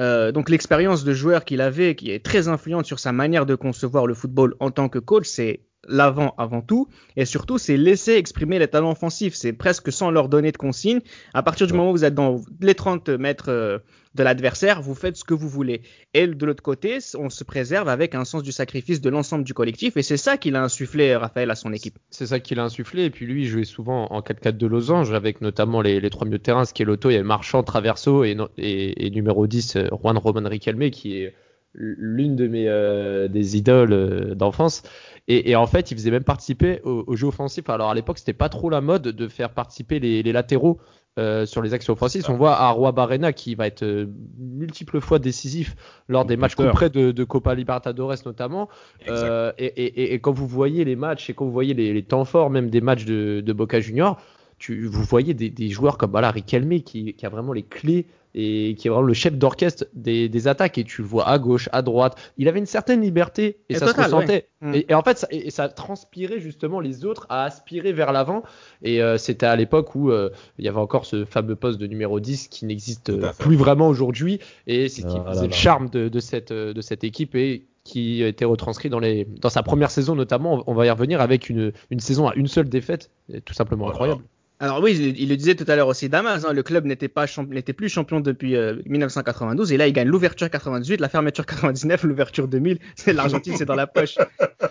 Euh, 0.01 0.33
donc 0.33 0.49
l'expérience 0.49 1.05
de 1.05 1.13
joueur 1.13 1.45
qu'il 1.45 1.61
avait, 1.61 1.95
qui 1.95 2.11
est 2.11 2.25
très 2.25 2.49
influente 2.49 2.87
sur 2.87 2.99
sa 2.99 3.13
manière 3.13 3.47
de 3.47 3.55
concevoir 3.55 4.07
le 4.07 4.15
football 4.15 4.55
en 4.59 4.71
tant 4.71 4.89
que 4.89 4.99
coach, 4.99 5.27
c'est 5.27 5.61
l'avant 5.89 6.35
avant 6.39 6.63
tout, 6.63 6.89
et 7.17 7.25
surtout 7.25 7.59
c'est 7.59 7.77
laisser 7.77 8.13
exprimer 8.13 8.59
les 8.59 8.69
talents 8.69 8.93
offensifs. 8.93 9.35
C'est 9.35 9.53
presque 9.53 9.93
sans 9.93 10.11
leur 10.11 10.29
donner 10.29 10.53
de 10.53 10.57
consignes. 10.57 11.01
À 11.33 11.43
partir 11.43 11.67
du 11.67 11.73
moment 11.73 11.91
où 11.91 11.93
vous 11.93 12.05
êtes 12.05 12.15
dans 12.15 12.41
les 12.61 12.75
30 12.75 13.09
mètres 13.11 13.51
euh, 13.51 13.79
de 14.15 14.23
l'adversaire, 14.23 14.81
vous 14.81 14.95
faites 14.95 15.17
ce 15.17 15.25
que 15.25 15.35
vous 15.35 15.49
voulez. 15.49 15.83
Et 16.15 16.27
de 16.27 16.47
l'autre 16.47 16.63
côté, 16.63 16.99
on 17.19 17.31
se 17.31 17.45
préserve 17.45 17.89
avec 17.89 18.15
un 18.15 18.25
sens 18.25 18.43
du 18.43 18.53
sacrifice 18.53 19.01
de 19.01 19.11
l'ensemble 19.11 19.45
du 19.45 19.55
collectif, 19.55 19.97
et 19.97 20.03
c'est 20.03 20.17
ça 20.17 20.37
qu'il 20.37 20.57
a 20.57 20.63
insufflé 20.63 21.17
Raphaël 21.17 21.51
à 21.51 21.55
son 21.55 21.73
équipe. 21.73 21.99
C'est 22.11 22.27
ça 22.27 22.41
qu'il 22.41 22.61
a 22.61 22.65
insufflé. 22.65 23.05
Et 23.05 23.11
puis 23.11 23.27
lui, 23.27 23.43
il 23.43 23.49
jouait 23.49 23.65
souvent 23.65 24.07
en 24.07 24.21
4-4 24.21 24.57
de 24.57 24.67
losange 24.67 25.13
avec 25.13 25.41
notamment 25.41 25.81
les, 25.83 26.01
les 26.01 26.11
trois 26.11 26.27
milieux 26.27 26.39
de 26.39 26.43
terrain, 26.43 26.65
ce 26.65 26.73
qui 26.73 26.83
est 26.83 26.87
l'auto. 26.87 27.11
Il 27.11 27.15
y 27.15 27.17
avait 27.17 27.25
Marchand, 27.25 27.63
Traverso 27.63 28.25
et, 28.25 28.37
et 28.57 29.11
numéro 29.11 29.47
10, 29.47 29.77
euh, 29.77 29.89
Juan 30.01 30.17
Roman 30.17 30.49
Riquelme, 30.49 30.91
qui 30.91 31.19
est 31.19 31.35
l'une 31.75 32.37
de 32.37 32.47
mes 32.47 32.69
euh, 32.69 33.29
des 33.29 33.57
idoles 33.57 33.93
euh, 33.93 34.35
d'enfance. 34.35 34.83
Et, 35.27 35.51
et 35.51 35.57
en 35.57 35.67
fait, 35.67 35.91
il 35.91 35.97
faisait 35.97 36.11
même 36.11 36.25
participer 36.25 36.81
au, 36.85 37.05
au 37.07 37.17
jeu 37.17 37.27
offensif. 37.27 37.69
Alors 37.71 37.91
à 37.91 37.95
l'époque, 37.95 38.19
c'était 38.19 38.33
pas 38.35 38.49
trop 38.49 38.69
la 38.71 38.81
mode 38.81 39.03
de 39.03 39.29
faire 39.29 39.51
participer 39.51 39.99
les, 39.99 40.23
les 40.23 40.33
latéraux 40.33 40.79
euh, 41.19 41.47
sur 41.47 41.63
les 41.63 41.73
actions 41.75 41.93
offensives. 41.95 42.25
On 42.29 42.35
voit 42.37 42.57
Arroa 42.61 42.93
Barrena 42.93 43.33
qui 43.33 43.55
va 43.55 43.67
être 43.67 43.85
euh, 43.85 44.07
multiples 44.39 45.01
fois 45.01 45.19
décisif 45.19 45.77
lors 46.09 46.25
des 46.25 46.37
matchs 46.37 46.57
couperets 46.73 46.91
de, 46.91 47.11
de 47.13 47.25
Copa 47.25 47.55
Libertadores 47.55 48.15
notamment. 48.27 48.69
Et, 49.59 49.65
et- 49.65 49.85
et- 49.85 50.15
et 50.15 50.19
quand 50.21 50.33
vous 50.33 50.47
voyez 50.49 50.85
les 50.85 50.97
matchs 50.97 51.31
et 51.31 51.35
quand 51.35 51.45
vous 51.47 51.53
voyez 51.53 51.73
les, 51.75 51.93
les 51.95 52.03
temps 52.03 52.25
forts, 52.25 52.51
même 52.51 52.69
des 52.69 52.81
matchs 52.81 53.05
de, 53.07 53.41
de 53.41 53.53
Boca 53.53 53.81
Junior, 53.81 54.21
tu, 54.59 54.87
vous 54.87 55.03
voyez 55.03 55.35
des, 55.35 55.51
des 55.51 55.69
joueurs 55.69 55.99
comme 55.99 56.11
voilà, 56.11 56.31
Riquelme 56.31 56.81
qui, 56.81 57.15
qui 57.15 57.27
a 57.27 57.29
vraiment 57.29 57.53
les 57.53 57.63
clés 57.63 58.07
et 58.37 58.75
qui 58.77 58.89
est 58.89 58.91
vraiment 58.91 59.07
le 59.07 59.15
chef 59.15 59.35
d'orchestre 59.35 59.85
des, 59.95 60.29
des 60.29 60.49
attaques. 60.49 60.77
Et 60.79 60.83
tu 60.85 61.03
le 61.03 61.07
vois 61.09 61.29
à 61.29 61.39
gauche, 61.39 61.69
à 61.73 61.83
droite. 61.83 62.17
Il 62.37 62.49
avait 62.49 62.59
une 62.59 62.67
certaine 62.67 63.01
liberté 63.03 63.59
et, 63.69 63.75
Et 63.75 63.75
ça 63.77 63.87
total, 63.87 64.11
se 64.11 64.15
ressentait. 64.15 64.49
ouais. 64.63 64.69
Mm. 64.71 64.75
Et, 64.75 64.87
et 64.89 64.95
en 64.95 65.03
fait, 65.03 65.19
ça, 65.19 65.29
et, 65.31 65.47
et 65.47 65.51
ça 65.51 65.69
transpirait 65.69 66.41
justement 66.41 66.81
les 66.81 67.05
autres 67.05 67.27
à 67.29 67.45
aspirer 67.45 67.93
vers 67.93 68.13
l'avant. 68.13 68.43
Et 68.83 69.01
euh, 69.03 69.19
c'était 69.19 69.47
à 69.47 69.55
l'époque 69.55 69.95
où 69.95 70.11
euh, 70.11 70.31
il 70.59 70.65
y 70.65 70.69
avait 70.69 70.79
encore 70.81 71.07
ce 71.07 71.25
fameux 71.25 71.55
poste 71.55 71.79
de 71.79 71.87
numéro 71.87 72.19
10 72.19 72.49
qui 72.49 72.67
n'existe 72.67 73.11
euh, 73.11 73.31
plus 73.39 73.55
vraiment 73.57 73.87
aujourd'hui. 73.87 74.41
Et 74.67 74.89
c'est 74.89 75.03
ce 75.03 75.07
qui 75.07 75.17
Ah 75.17 75.25
là 75.27 75.31
faisait 75.31 75.43
le 75.47 75.51
là. 75.51 75.57
charme 75.57 75.89
de, 75.91 76.09
de 76.09 76.21
cette, 76.21 76.53
de 76.53 76.81
cette 76.81 77.05
équipe 77.05 77.37
et 77.37 77.67
qui 77.85 78.25
a 78.25 78.29
été 78.29 78.45
retranscrit 78.47 78.89
dans, 78.89 78.99
les, 78.99 79.27
dans 79.27 79.51
sa 79.51 79.63
première 79.63 79.91
saison 79.93 80.15
notamment. 80.17 80.65
On 80.67 80.75
va 80.75 80.87
y 80.87 80.91
revenir 80.91 81.21
avec 81.21 81.51
une, 81.51 81.73
une 81.91 82.01
saison 82.01 82.27
à 82.27 82.35
une 82.35 82.49
seule 82.49 82.69
défaite, 82.69 83.11
tout 83.45 83.55
simplement 83.55 83.89
incroyable. 83.91 84.23
Alors 84.65 84.81
oui, 84.81 84.97
il, 85.19 85.29
le 85.29 85.37
disait 85.37 85.55
tout 85.55 85.67
à 85.69 85.77
l'heure 85.77 85.89
aussi, 85.89 86.09
Damas, 86.09 86.47
hein, 86.47 86.55
le 86.55 86.63
club 86.63 86.87
n'était 86.87 87.09
pas 87.09 87.27
n'était 87.51 87.75
plus 87.75 87.91
champion 87.91 88.21
depuis 88.21 88.57
euh, 88.57 88.81
1992 88.87 89.73
et 89.73 89.77
là 89.77 89.87
il 89.87 89.93
gagne 89.93 90.09
l'ouverture 90.09 90.49
98, 90.49 91.03
la 91.03 91.11
fermeture 91.11 91.45
99, 91.45 92.05
l'ouverture 92.05 92.49
2000. 92.49 92.79
C'est 92.97 93.13
l'Argentine, 93.13 93.59
c'est 93.59 93.67
dans 93.67 93.75
la 93.75 93.87
poche. 93.87 94.15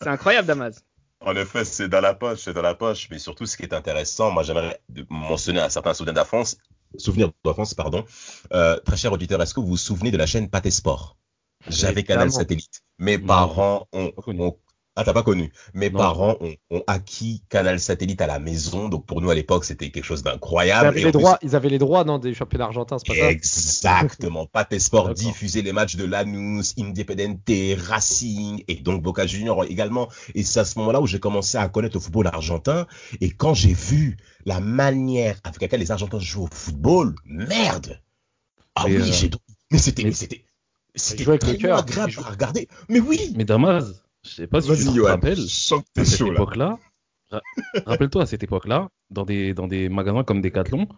c'est 0.00 0.08
incroyable, 0.08 0.48
Damas. 0.48 0.82
En 1.20 1.36
effet, 1.36 1.66
c'est 1.66 1.88
dans 1.90 2.00
la 2.00 2.14
poche, 2.14 2.38
c'est 2.40 2.54
dans 2.54 2.62
la 2.62 2.74
poche. 2.74 3.08
Mais 3.10 3.18
surtout, 3.18 3.44
ce 3.44 3.58
qui 3.58 3.64
est 3.64 3.74
intéressant, 3.74 4.30
moi, 4.30 4.42
j'aimerais 4.42 4.80
de- 4.88 5.04
mentionner 5.10 5.60
un 5.60 5.68
certain 5.68 5.92
souvenir 5.92 6.14
d'enfance, 6.14 6.56
souvenir 6.96 7.30
d'enfance, 7.44 7.74
pardon. 7.74 8.06
Euh, 8.54 8.78
très 8.86 8.96
cher 8.96 9.12
auditeur, 9.12 9.40
est-ce 9.42 9.52
que 9.52 9.60
vous 9.60 9.66
vous 9.66 9.76
souvenez 9.76 10.10
de 10.10 10.16
la 10.16 10.26
chaîne 10.26 10.48
Pâté 10.48 10.70
Sport? 10.70 11.18
J'avais 11.68 12.04
Canal. 12.04 12.30
Satellite. 12.32 12.80
Mes 12.98 13.18
parents 13.18 13.86
ont- 13.92 14.12
ah, 14.96 15.02
t'as 15.04 15.12
pas 15.12 15.22
connu. 15.24 15.52
Mes 15.74 15.90
Non. 15.90 15.98
parents 15.98 16.36
ont, 16.40 16.54
ont 16.70 16.82
acquis 16.86 17.42
Canal 17.48 17.80
Satellite 17.80 18.20
à 18.20 18.26
la 18.28 18.38
maison. 18.38 18.88
Donc, 18.88 19.06
pour 19.06 19.20
nous, 19.20 19.30
à 19.30 19.34
l'époque, 19.34 19.64
c'était 19.64 19.90
quelque 19.90 20.04
chose 20.04 20.20
Ils 20.20 20.24
d'incroyable. 20.30 20.86
avaient, 20.88 21.00
Et 21.00 21.04
les 21.04 21.10
plus, 21.10 21.18
droits, 21.18 21.38
ils 21.42 21.56
avaient 21.56 21.68
les 21.68 21.78
droits 21.78 22.04
non, 22.04 22.18
des 22.18 22.32
championnats 22.34 22.66
argentins, 22.66 22.98
c'est 22.98 23.08
pas 23.08 23.14
ça? 23.18 23.30
Exactement. 23.30 24.46
Pâté 24.46 24.78
Sport 24.78 25.14
diffusait 25.14 25.62
les 25.62 25.72
matchs 25.72 25.96
de 25.96 26.04
Lanús, 26.04 26.74
Independiente, 26.78 27.40
Racing 27.88 28.62
et 28.68 28.76
donc 28.76 29.02
Boca 29.02 29.26
Junior 29.26 29.64
également. 29.64 30.08
Et 30.34 30.42
c'est 30.44 30.60
à 30.60 30.64
ce 30.64 30.78
moment-là 30.78 31.00
où 31.00 31.06
j'ai 31.06 31.20
commencé 31.20 31.58
à 31.58 31.68
connaître 31.68 31.96
le 31.96 32.00
football 32.00 32.28
argentin. 32.28 32.86
Et 33.20 33.30
quand 33.30 33.54
j'ai 33.54 33.72
vu 33.74 34.16
la 34.46 34.60
manière 34.60 35.36
avec 35.44 35.60
laquelle 35.60 35.80
les 35.80 35.90
Argentins 35.90 36.18
jouent 36.18 36.44
au 36.44 36.48
football, 36.52 37.14
merde. 37.24 38.00
Ah 38.74 38.84
oui, 38.86 38.96
euh, 38.96 39.04
j'ai 39.04 39.30
mais 39.70 39.78
c'était 39.78 40.04
mais- 40.04 40.12
c'était 40.12 40.44
c'était 40.94 41.24
cœur. 41.58 41.78
agréable 41.78 42.12
Ils 42.12 42.18
à 42.20 42.30
regarder. 42.30 42.68
Mais 42.88 43.00
oui. 43.00 43.32
Mais 43.36 43.44
Damas, 43.44 44.03
je 44.24 44.30
sais 44.30 44.46
pas 44.46 44.60
si 44.60 44.68
tu 44.76 44.94
te 44.94 45.00
rappelles. 45.00 45.36
je 45.36 45.42
sens 45.42 45.82
que 45.94 46.00
à 46.00 46.04
cette 46.04 46.26
époque-là, 46.26 46.78
ra- 47.30 47.42
rappelle-toi, 47.86 48.22
à 48.22 48.26
cette 48.26 48.42
époque-là, 48.42 48.88
dans 49.10 49.24
des, 49.24 49.54
dans 49.54 49.66
des 49.66 49.88
magasins 49.88 50.24
comme 50.24 50.40
Decathlon, 50.40 50.88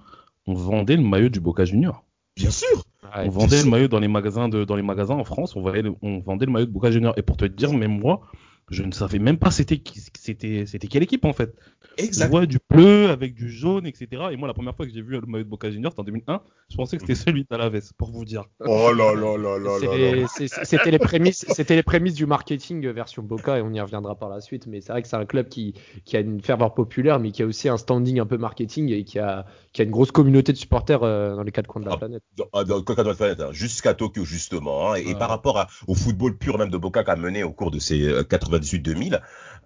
on 0.47 0.55
vendait 0.55 0.97
le 0.97 1.03
maillot 1.03 1.29
du 1.29 1.41
Boca 1.41 1.65
Junior. 1.65 2.05
Bien 2.37 2.51
sûr. 2.51 2.69
Ouais. 3.03 3.25
on 3.27 3.31
vendait 3.31 3.57
sûr. 3.57 3.65
le 3.67 3.71
maillot 3.71 3.89
dans 3.89 3.99
les 3.99 4.09
magasins 4.09 4.49
de, 4.49 4.65
dans 4.65 4.77
les 4.77 4.83
magasins 4.83 5.15
en 5.15 5.25
France, 5.25 5.57
on 5.57 5.63
vendait, 5.63 5.83
le, 5.83 5.95
on 6.03 6.21
vendait 6.21 6.47
le 6.47 6.53
maillot 6.53 6.67
de 6.67 6.71
Boca 6.73 6.91
Junior. 6.91 7.15
Et 7.17 7.23
pour 7.23 7.37
te 7.37 7.45
dire, 7.45 7.73
même 7.73 7.99
moi, 7.99 8.21
je 8.71 8.83
ne 8.83 8.93
savais 8.93 9.19
même 9.19 9.39
pas 9.39 9.51
c'était 9.51 9.79
qui- 9.79 10.01
c'était 10.19 10.65
c'était 10.67 10.89
quelle 10.89 11.03
équipe 11.05 11.25
en 11.25 11.33
fait. 11.33 11.55
Je 11.99 12.05
Exact. 12.05 12.29
vois 12.29 12.45
du 12.47 12.59
bleu 12.69 13.09
avec 13.09 13.33
du 13.35 13.49
jaune, 13.51 13.87
etc. 13.87 14.25
Et 14.33 14.37
moi, 14.37 14.49
la 14.49 14.53
première 14.55 14.77
fois 14.77 14.85
que 14.87 14.93
j'ai 14.93 15.01
vu 15.01 15.13
le 15.19 15.23
maillot 15.27 15.45
de 15.45 15.49
Boca 15.49 15.71
Junior, 15.71 15.93
c'était 15.93 16.01
en 16.01 16.05
2001. 16.05 16.43
Je 16.69 16.77
pensais 16.77 16.97
que 16.99 17.03
c'était 17.03 17.15
celui 17.15 17.47
d'Alaves, 17.51 17.93
pour 17.97 18.11
vous 18.11 18.25
dire. 18.27 18.45
Oh 18.61 18.93
là 18.93 19.15
là 19.15 19.37
là 19.39 19.57
là 19.59 19.79
là 19.79 19.97
les- 20.15 20.27
C'était 20.29 20.91
les 20.91 20.99
prémices, 20.99 21.47
c'était 21.49 21.75
les 21.77 21.83
prémices 21.83 22.15
du 22.15 22.27
marketing 22.27 22.87
version 22.91 23.23
Boca 23.23 23.57
et 23.59 23.63
on 23.63 23.73
y 23.73 23.81
reviendra 23.81 24.15
par 24.19 24.29
la 24.29 24.41
suite. 24.43 24.67
Mais 24.67 24.81
c'est 24.83 24.93
vrai 24.93 25.01
que 25.01 25.09
c'est 25.09 25.17
un 25.17 25.25
club 25.25 25.49
qui, 25.49 25.73
qui 26.05 26.17
a 26.17 26.21
une 26.21 26.43
ferveur 26.43 26.75
populaire, 26.75 27.19
mais 27.19 27.31
qui 27.31 27.43
a 27.43 27.47
aussi 27.47 27.69
un 27.71 27.79
standing 27.79 28.21
un 28.21 28.27
peu 28.27 28.37
marketing 28.37 28.91
et 28.93 29.05
qui 29.05 29.19
a, 29.19 29.47
qui 29.73 29.81
a 29.81 29.85
une 29.85 29.91
grosse 29.91 30.11
communauté 30.13 30.53
de 30.53 30.59
supporters 30.59 31.03
euh, 31.03 31.35
dans 31.37 31.45
les 31.45 31.53
quatre 31.53 31.67
coins 31.69 31.81
de 31.81 31.87
la 31.87 31.93
Ah. 31.95 31.99
planète. 31.99 32.23
dans, 32.37 32.47
ah, 32.53 32.65
dans 32.65 32.77
le 32.77 32.83
Coca 32.83 33.05
de 33.05 33.13
Planète, 33.15 33.41
hein, 33.41 33.53
jusqu'à 33.53 33.95
Tokyo 33.95 34.25
justement, 34.25 34.93
hein, 34.93 34.97
et, 34.97 35.15
par 35.15 35.31
rapport 35.31 35.59
à- 35.59 35.69
au 35.87 35.95
football 35.95 36.37
pur 36.37 36.59
même 36.59 36.69
de 36.71 36.77
Boca 36.77 37.05
qu'a 37.05 37.17
mené 37.17 37.43
au 37.43 37.53
cours 37.53 37.71
de 37.71 37.79
ces 37.79 38.03
euh, 38.07 38.23
98-2000, 38.59 39.21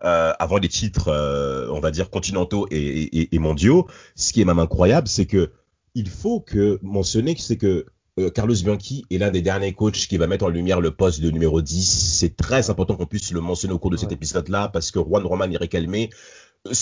euh, 0.05 0.33
avant 0.39 0.59
les 0.59 0.69
titres, 0.69 1.09
euh, 1.09 1.69
on 1.71 1.81
va 1.81 1.91
dire 1.91 2.11
continentaux 2.11 2.67
et, 2.71 2.77
et- 2.77 3.35
et 3.35 3.39
mondiaux, 3.39 3.87
ce 4.17 4.33
qui 4.33 4.41
est 4.41 4.45
même 4.45 4.59
incroyable, 4.59 5.09
c'est 5.09 5.27
que 5.27 5.51
il 5.95 6.09
faut 6.09 6.41
que 6.41 6.79
mentionner 6.83 7.35
que 7.35 7.41
c'est 7.41 7.57
que 7.57 7.87
euh, 8.19 8.31
Carlos 8.31 8.55
Bianchi 8.63 9.05
est 9.11 9.19
l'un 9.19 9.31
des 9.31 9.43
derniers 9.43 9.73
coachs 9.73 9.95
qui 10.09 10.17
va 10.19 10.27
mettre 10.27 10.45
en 10.45 10.49
lumière 10.49 10.81
le 10.81 10.91
poste 10.91 11.21
de 11.21 11.31
numéro 11.31 11.63
10. 11.63 11.83
C'est 12.19 12.37
très 12.37 12.71
important 12.71 12.97
qu'on 12.97 13.07
puisse 13.07 13.33
le 13.33 13.41
mentionner 13.41 13.75
au 13.75 13.79
cours 13.79 13.91
de 13.91 13.97
cet 13.97 14.13
épisode-là 14.13 14.69
parce 14.69 14.91
que 14.91 14.99
Juan 15.01 15.25
Roman 15.25 15.47
Riquelme 15.61 16.09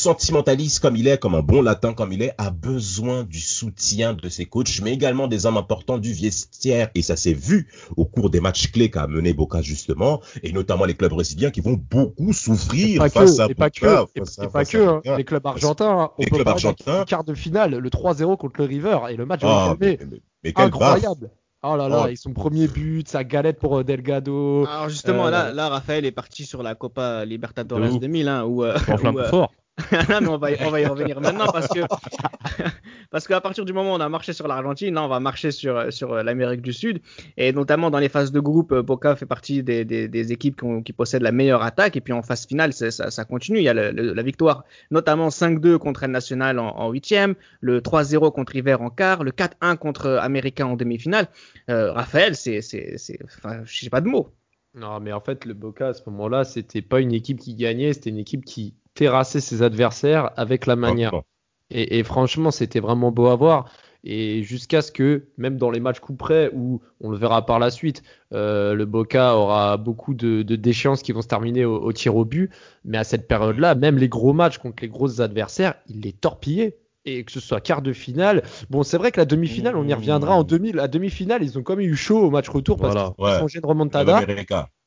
sentimentaliste 0.02 0.80
comme 0.80 0.96
il 0.96 1.06
est, 1.08 1.18
comme 1.18 1.34
un 1.34 1.42
bon 1.42 1.62
latin 1.62 1.94
comme 1.94 2.12
il 2.12 2.22
est, 2.22 2.34
a 2.38 2.50
besoin 2.50 3.24
du 3.24 3.40
soutien 3.40 4.12
de 4.14 4.28
ses 4.28 4.44
coachs, 4.46 4.80
mais 4.82 4.92
également 4.92 5.28
des 5.28 5.46
hommes 5.46 5.56
importants 5.56 5.98
du 5.98 6.12
vestiaire. 6.12 6.90
Et 6.94 7.02
ça 7.02 7.16
s'est 7.16 7.32
vu 7.32 7.68
au 7.96 8.04
cours 8.04 8.30
des 8.30 8.40
matchs 8.40 8.70
clés 8.72 8.90
qu'a 8.90 9.06
mené 9.06 9.32
Boca 9.32 9.62
justement, 9.62 10.20
et 10.42 10.52
notamment 10.52 10.84
les 10.84 10.94
clubs 10.94 11.10
brésiliens 11.12 11.50
qui 11.50 11.60
vont 11.60 11.78
beaucoup 11.90 12.32
souffrir 12.32 13.02
face 13.08 13.36
que, 13.36 13.42
à 13.42 13.46
et 13.48 13.54
pas 13.54 13.68
Boca, 13.68 14.06
que, 14.14 14.20
et, 14.20 14.24
face 14.24 14.38
à- 14.38 14.44
et 14.44 14.48
pas 14.48 14.64
que, 14.64 14.78
hein, 14.78 14.94
Boca. 14.96 15.16
les 15.16 15.24
clubs 15.24 15.46
argentins. 15.46 15.98
hein. 16.00 16.10
Les 16.18 16.26
clubs 16.26 16.48
argentins. 16.48 17.04
Quart 17.04 17.24
de 17.24 17.34
finale, 17.34 17.76
le 17.76 17.90
3-0 17.90 18.36
contre 18.36 18.54
le 18.60 18.64
River 18.66 18.98
et 19.10 19.16
le 19.16 19.26
match 19.26 19.40
Ah, 19.44 19.74
mais, 19.80 19.98
mais- 20.00 20.20
mais 20.44 20.52
quel 20.52 20.70
baffe. 20.70 20.82
incroyable. 20.96 21.30
Oh 21.64 21.74
là 21.76 21.88
là, 21.88 22.04
Oh. 22.04 22.08
et 22.08 22.14
son 22.14 22.32
premier 22.32 22.68
but, 22.68 23.08
sa 23.08 23.24
galette 23.24 23.58
pour 23.58 23.78
euh, 23.78 23.82
Delgado. 23.84 24.64
Alors 24.66 24.88
justement, 24.88 25.26
Euh, 25.26 25.30
là, 25.30 25.52
là, 25.52 25.68
Raphaël 25.68 26.04
est 26.04 26.12
parti 26.12 26.44
sur 26.46 26.62
la 26.62 26.76
Copa 26.76 27.24
Libertadores 27.24 27.94
ouf. 27.94 27.98
2000, 28.00 28.28
hein, 28.28 28.44
où, 28.44 28.62
euh, 28.62 28.76
où, 29.02 29.18
euh, 29.18 29.28
fort. 29.28 29.52
non, 30.10 30.20
mais 30.20 30.28
on 30.28 30.38
va, 30.38 30.50
y, 30.50 30.56
on 30.64 30.70
va 30.70 30.80
y 30.80 30.86
revenir 30.86 31.20
maintenant 31.20 31.46
parce 31.52 31.68
que 31.68 31.80
parce 33.10 33.28
qu'à 33.28 33.40
partir 33.40 33.64
du 33.64 33.72
moment 33.72 33.92
où 33.92 33.96
on 33.96 34.00
a 34.00 34.08
marché 34.08 34.32
sur 34.32 34.48
l'Argentine, 34.48 34.94
là 34.94 35.04
on 35.04 35.08
va 35.08 35.20
marcher 35.20 35.50
sur 35.50 35.92
sur 35.92 36.14
l'Amérique 36.14 36.62
du 36.62 36.72
Sud 36.72 37.00
et 37.36 37.52
notamment 37.52 37.90
dans 37.90 37.98
les 37.98 38.08
phases 38.08 38.32
de 38.32 38.40
groupe, 38.40 38.72
euh, 38.72 38.82
Boca 38.82 39.14
fait 39.16 39.26
partie 39.26 39.62
des, 39.62 39.84
des, 39.84 40.32
équipes 40.32 40.62
qui, 40.84 40.92
possèdent 40.92 41.22
la 41.22 41.32
meilleure 41.32 41.62
attaque 41.62 41.96
et 41.96 42.00
puis 42.00 42.12
en 42.12 42.22
phase 42.22 42.46
finale 42.46 42.72
ça, 42.72 43.24
continue. 43.24 43.58
Il 43.58 43.64
y 43.64 43.68
a 43.68 43.74
la 43.74 44.22
victoire 44.22 44.64
notamment 44.90 45.28
5-2 45.28 45.78
contre 45.78 46.04
El 46.04 46.10
Nacional 46.10 46.58
en, 46.58 46.90
huitième, 46.90 47.34
le 47.60 47.80
3-0 47.80 48.32
contre 48.32 48.52
River 48.52 48.76
en 48.80 48.90
quart, 48.90 49.22
le 49.22 49.30
4-1 49.30 49.76
contre 49.76 50.18
Américain 50.20 50.66
en 50.66 50.76
demi-finale. 50.76 51.28
Euh, 51.70 51.92
Raphaël, 51.92 52.34
c'est 52.34 52.62
c'est 52.62 52.98
c'est 52.98 53.18
enfin 53.24 53.62
je 53.64 53.80
sais 53.80 53.90
pas 53.90 54.00
de 54.00 54.08
mots. 54.08 54.34
Non, 54.74 55.00
mais 55.00 55.12
en 55.12 55.20
fait, 55.20 55.44
le 55.44 55.54
Boca 55.54 55.88
à 55.88 55.94
ce 55.94 56.02
moment-là, 56.06 56.44
c'était 56.44 56.82
pas 56.82 57.00
une 57.00 57.12
équipe 57.12 57.38
qui 57.38 57.54
gagnait, 57.54 57.92
c'était 57.94 58.10
une 58.10 58.18
équipe 58.18 58.44
qui 58.44 58.74
terrassait 58.98 59.40
ses 59.40 59.62
adversaires 59.62 60.32
avec 60.36 60.66
la 60.66 60.74
manière. 60.74 61.22
Et, 61.70 61.98
et 61.98 62.02
franchement, 62.02 62.50
c'était 62.50 62.80
vraiment 62.80 63.12
beau 63.12 63.26
à 63.28 63.36
voir. 63.36 63.70
Et 64.02 64.42
jusqu'à 64.42 64.82
ce 64.82 64.90
que, 64.90 65.28
même 65.36 65.56
dans 65.56 65.70
les 65.70 65.78
matchs 65.78 66.00
coup 66.00 66.14
près, 66.14 66.50
où 66.52 66.80
on 67.00 67.10
le 67.10 67.16
verra 67.16 67.46
par 67.46 67.60
la 67.60 67.70
suite, 67.70 68.02
euh, 68.32 68.74
le 68.74 68.86
Boca 68.86 69.36
aura 69.36 69.76
beaucoup 69.76 70.14
de, 70.14 70.42
de 70.42 70.56
déchéances 70.56 71.02
qui 71.02 71.12
vont 71.12 71.22
se 71.22 71.28
terminer 71.28 71.64
au, 71.64 71.76
au 71.80 71.92
tir 71.92 72.16
au 72.16 72.24
but. 72.24 72.50
Mais 72.84 72.98
à 72.98 73.04
cette 73.04 73.28
période-là, 73.28 73.76
même 73.76 73.98
les 73.98 74.08
gros 74.08 74.32
matchs 74.32 74.58
contre 74.58 74.82
les 74.82 74.88
gros 74.88 75.20
adversaires, 75.20 75.74
il 75.86 76.00
les 76.00 76.12
torpillait. 76.12 76.78
Et 77.04 77.24
que 77.24 77.32
ce 77.32 77.40
soit 77.40 77.60
quart 77.60 77.80
de 77.80 77.92
finale. 77.92 78.42
Bon, 78.70 78.82
c'est 78.82 78.98
vrai 78.98 79.12
que 79.12 79.18
la 79.20 79.24
demi-finale, 79.24 79.76
on 79.76 79.86
y 79.86 79.94
reviendra 79.94 80.34
en 80.34 80.42
2000. 80.42 80.76
La 80.76 80.88
demi-finale, 80.88 81.42
ils 81.42 81.58
ont 81.58 81.62
quand 81.62 81.76
même 81.76 81.86
eu 81.86 81.96
chaud 81.96 82.18
au 82.18 82.30
match 82.30 82.48
retour 82.48 82.76
parce 82.76 82.92
Voilà. 82.94 83.14
qu'ils 83.16 83.24
Ouais. 83.24 83.30
ont 83.36 83.38
changé 83.40 83.60
de 83.60 83.66
remontada. 83.66 84.20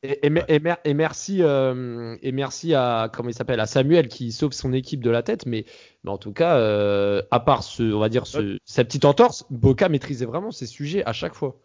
Et, 0.03 0.25
et 0.25 0.29
mer- 0.29 0.45
et 0.47 0.59
mer- 0.59 0.77
et 0.83 0.93
merci, 0.93 1.37
euh, 1.41 2.15
et 2.21 2.31
merci 2.31 2.73
à 2.73 3.09
comment 3.13 3.29
il 3.29 3.33
s'appelle 3.35 3.59
à 3.59 3.65
Samuel 3.67 4.07
qui 4.07 4.31
sauve 4.31 4.51
son 4.51 4.73
équipe 4.73 5.03
de 5.03 5.09
la 5.09 5.23
tête. 5.23 5.45
Mais, 5.45 5.65
mais 6.03 6.11
en 6.11 6.17
tout 6.17 6.33
cas, 6.33 6.57
euh, 6.57 7.21
à 7.31 7.39
part 7.39 7.63
ce, 7.63 7.83
on 7.93 7.99
va 7.99 8.09
dire 8.09 8.27
ce, 8.27 8.57
cette 8.65 8.87
petite 8.87 9.05
entorse, 9.05 9.45
Boca 9.49 9.89
maîtrisait 9.89 10.25
vraiment 10.25 10.51
ses 10.51 10.65
sujets 10.67 11.03
à 11.05 11.13
chaque 11.13 11.33
fois. 11.35 11.57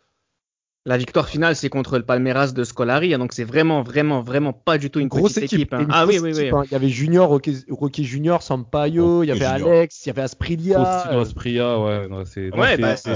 La 0.89 0.97
victoire 0.97 1.29
finale, 1.29 1.57
c'est 1.57 1.69
contre 1.69 1.99
le 1.99 2.05
Palmeiras 2.05 2.53
de 2.53 2.63
Scolari, 2.63 3.13
hein, 3.13 3.19
donc 3.19 3.33
c'est 3.33 3.43
vraiment, 3.43 3.83
vraiment, 3.83 4.21
vraiment 4.23 4.53
pas 4.53 4.79
du 4.79 4.89
tout 4.89 5.01
une, 5.01 5.09
grosse 5.09 5.33
petite 5.35 5.53
équipe. 5.53 5.59
équipe. 5.59 5.75
hein. 5.75 5.81
une 5.81 5.89
Ah 5.91 6.07
oui, 6.07 6.21
oui, 6.23 6.31
oui. 6.33 6.49
hein. 6.49 6.63
Il 6.67 6.71
y 6.71 6.75
avait 6.77 6.89
Junior, 6.89 7.29
Roque 7.29 8.01
Junior, 8.01 8.41
Sampaio, 8.41 9.25
il 9.25 9.27
y 9.27 9.31
avait 9.33 9.41
Junior. 9.41 9.69
Alex, 9.69 10.07
il 10.07 10.09
y 10.09 10.11
avait 10.11 10.23
Asprilia. 10.23 10.79
Faustino 10.85 11.21
Aspria, 11.21 11.81
ouais. 11.81 12.09
non, 12.09 12.25
c'est- 12.25 12.51
non, 12.51 12.59
Ouais, 12.61 12.77
bah, 12.79 12.97
c'est- 12.97 13.11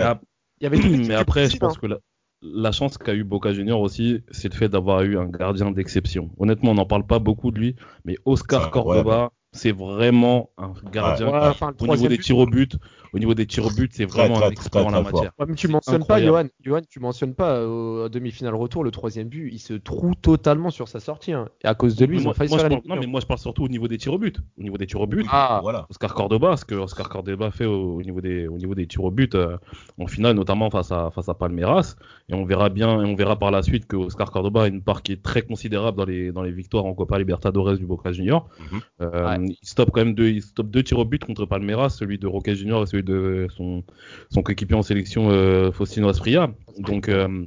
Ah, 0.00 0.20
il 0.60 0.64
y 0.64 0.66
avait 0.66 0.76
l'équipe 0.76 1.06
Mais 1.06 1.14
après, 1.14 1.48
je 1.48 1.56
pense 1.56 1.74
hein. 1.76 1.78
que 1.80 1.86
la, 1.86 1.98
la 2.42 2.72
chance 2.72 2.98
qu'a 2.98 3.14
eu 3.14 3.22
Boca 3.22 3.52
Junior 3.52 3.80
aussi, 3.80 4.22
c'est 4.32 4.52
le 4.52 4.58
fait 4.58 4.68
d'avoir 4.68 5.02
eu 5.02 5.16
un 5.18 5.26
gardien 5.26 5.70
d'exception. 5.70 6.30
Honnêtement, 6.38 6.72
on 6.72 6.74
n'en 6.74 6.86
parle 6.86 7.06
pas 7.06 7.20
beaucoup 7.20 7.52
de 7.52 7.60
lui, 7.60 7.76
mais 8.04 8.16
Oscar 8.24 8.72
Cordoba, 8.72 9.30
c'est 9.52 9.72
vraiment 9.72 10.50
un 10.58 10.72
gardien. 10.92 11.28
Ouais, 11.28 11.38
enfin, 11.48 11.72
Au 11.80 11.86
niveau 11.94 12.08
des 12.08 12.18
tirs 12.18 12.38
au 12.38 12.46
but, 12.46 12.76
au 13.12 13.18
niveau 13.18 13.34
des 13.34 13.46
tirs 13.46 13.66
au 13.66 13.70
but, 13.70 13.90
c'est 13.94 14.06
Très, 14.06 14.22
vraiment 14.22 14.36
très, 14.36 14.46
un 14.46 14.50
expert 14.50 14.86
en 14.86 14.88
très, 14.90 14.96
la 14.98 15.04
très 15.04 15.12
matière. 15.12 15.32
Ouais, 15.38 15.46
mais 15.48 15.54
tu 15.54 15.68
mentionnes 15.68 16.04
pas, 16.04 16.20
Johan. 16.22 16.44
Johan, 16.62 16.80
tu 16.88 17.00
mentionnes 17.00 17.34
pas 17.34 17.52
euh, 17.56 18.04
au 18.04 18.08
demi-finale 18.08 18.54
retour, 18.54 18.84
le 18.84 18.90
troisième 18.90 19.28
but, 19.28 19.50
il 19.52 19.58
se 19.58 19.74
trouve 19.74 20.14
totalement 20.16 20.70
sur 20.70 20.88
sa 20.88 21.00
sortie. 21.00 21.32
hein. 21.32 21.48
Et 21.64 21.66
à 21.68 21.74
cause 21.74 21.96
de 21.96 22.04
lui, 22.04 22.16
Mais 22.16 22.22
ils 22.22 22.24
moi, 22.24 22.30
ont 22.32 22.34
failli 22.34 22.50
moi, 22.50 22.58
se 22.58 22.64
je 22.64 22.68
faire 22.68 22.78
parle- 22.82 22.88
non, 22.96 23.00
mais 23.00 23.06
moi 23.06 23.20
je 23.20 23.26
parle 23.26 23.40
surtout 23.40 23.64
au 23.64 23.68
niveau 23.68 23.88
des 23.88 23.98
tirs 23.98 24.12
au 24.12 24.18
but. 24.18 24.38
Au 24.58 24.62
niveau 24.62 24.76
des 24.78 24.86
tirs 24.86 25.00
au 25.00 25.06
but, 25.06 25.26
Ah, 25.30 25.60
Voilà. 25.62 25.86
Oscar 25.90 26.14
Cordoba, 26.14 26.56
ce 26.56 26.64
que 26.64 26.74
Oscar 26.74 27.08
Cordoba 27.08 27.50
fait 27.50 27.66
au, 27.66 27.96
au 27.96 28.02
niveau 28.02 28.20
des 28.20 28.46
au 28.48 28.56
niveau 28.56 28.74
des 28.74 28.86
tirs 28.86 29.04
au 29.04 29.10
but 29.10 29.34
euh, 29.34 29.56
en 29.98 30.06
finale, 30.06 30.34
notamment 30.36 30.70
face 30.70 30.92
à 30.92 31.10
face 31.10 31.28
à 31.28 31.34
Palmeiras, 31.34 31.96
et 32.28 32.34
on 32.34 32.44
verra 32.44 32.68
bien 32.68 33.00
et 33.02 33.04
on 33.04 33.14
verra 33.14 33.38
par 33.38 33.50
la 33.50 33.62
suite 33.62 33.86
que 33.86 33.96
Oscar 33.96 34.30
Cordoba 34.30 34.64
a 34.64 34.68
une 34.68 34.82
part 34.82 35.02
qui 35.02 35.12
est 35.12 35.22
très 35.22 35.42
considérable 35.42 35.96
dans 35.98 36.04
les 36.04 36.32
dans 36.32 36.42
les 36.42 36.52
victoires 36.52 36.84
en 36.84 36.94
Copa 36.94 37.18
Libertadores 37.18 37.76
du 37.76 37.86
Boca 37.86 38.12
Junior. 38.12 38.48
Mhm. 38.72 38.80
Euh, 39.02 39.36
Il 39.40 39.56
stoppe 39.62 39.90
quand 39.92 40.04
même 40.04 40.14
deux 40.14 40.28
il 40.28 40.42
stoppe 40.42 40.70
deux 40.70 40.82
tirs 40.82 40.98
au 40.98 41.04
but 41.04 41.24
contre 41.24 41.46
Palmeiras, 41.46 41.90
celui 41.90 42.18
de 42.18 42.26
Roque 42.26 42.50
Junior 42.50 42.82
et 42.82 42.86
celui 42.86 42.97
de 43.02 43.48
son 43.56 43.84
son 44.30 44.42
coéquipier 44.42 44.76
en 44.76 44.82
sélection 44.82 45.30
euh, 45.30 45.72
Faustino 45.72 46.08
Aspria. 46.08 46.52
Donc 46.78 47.08
euh, 47.08 47.46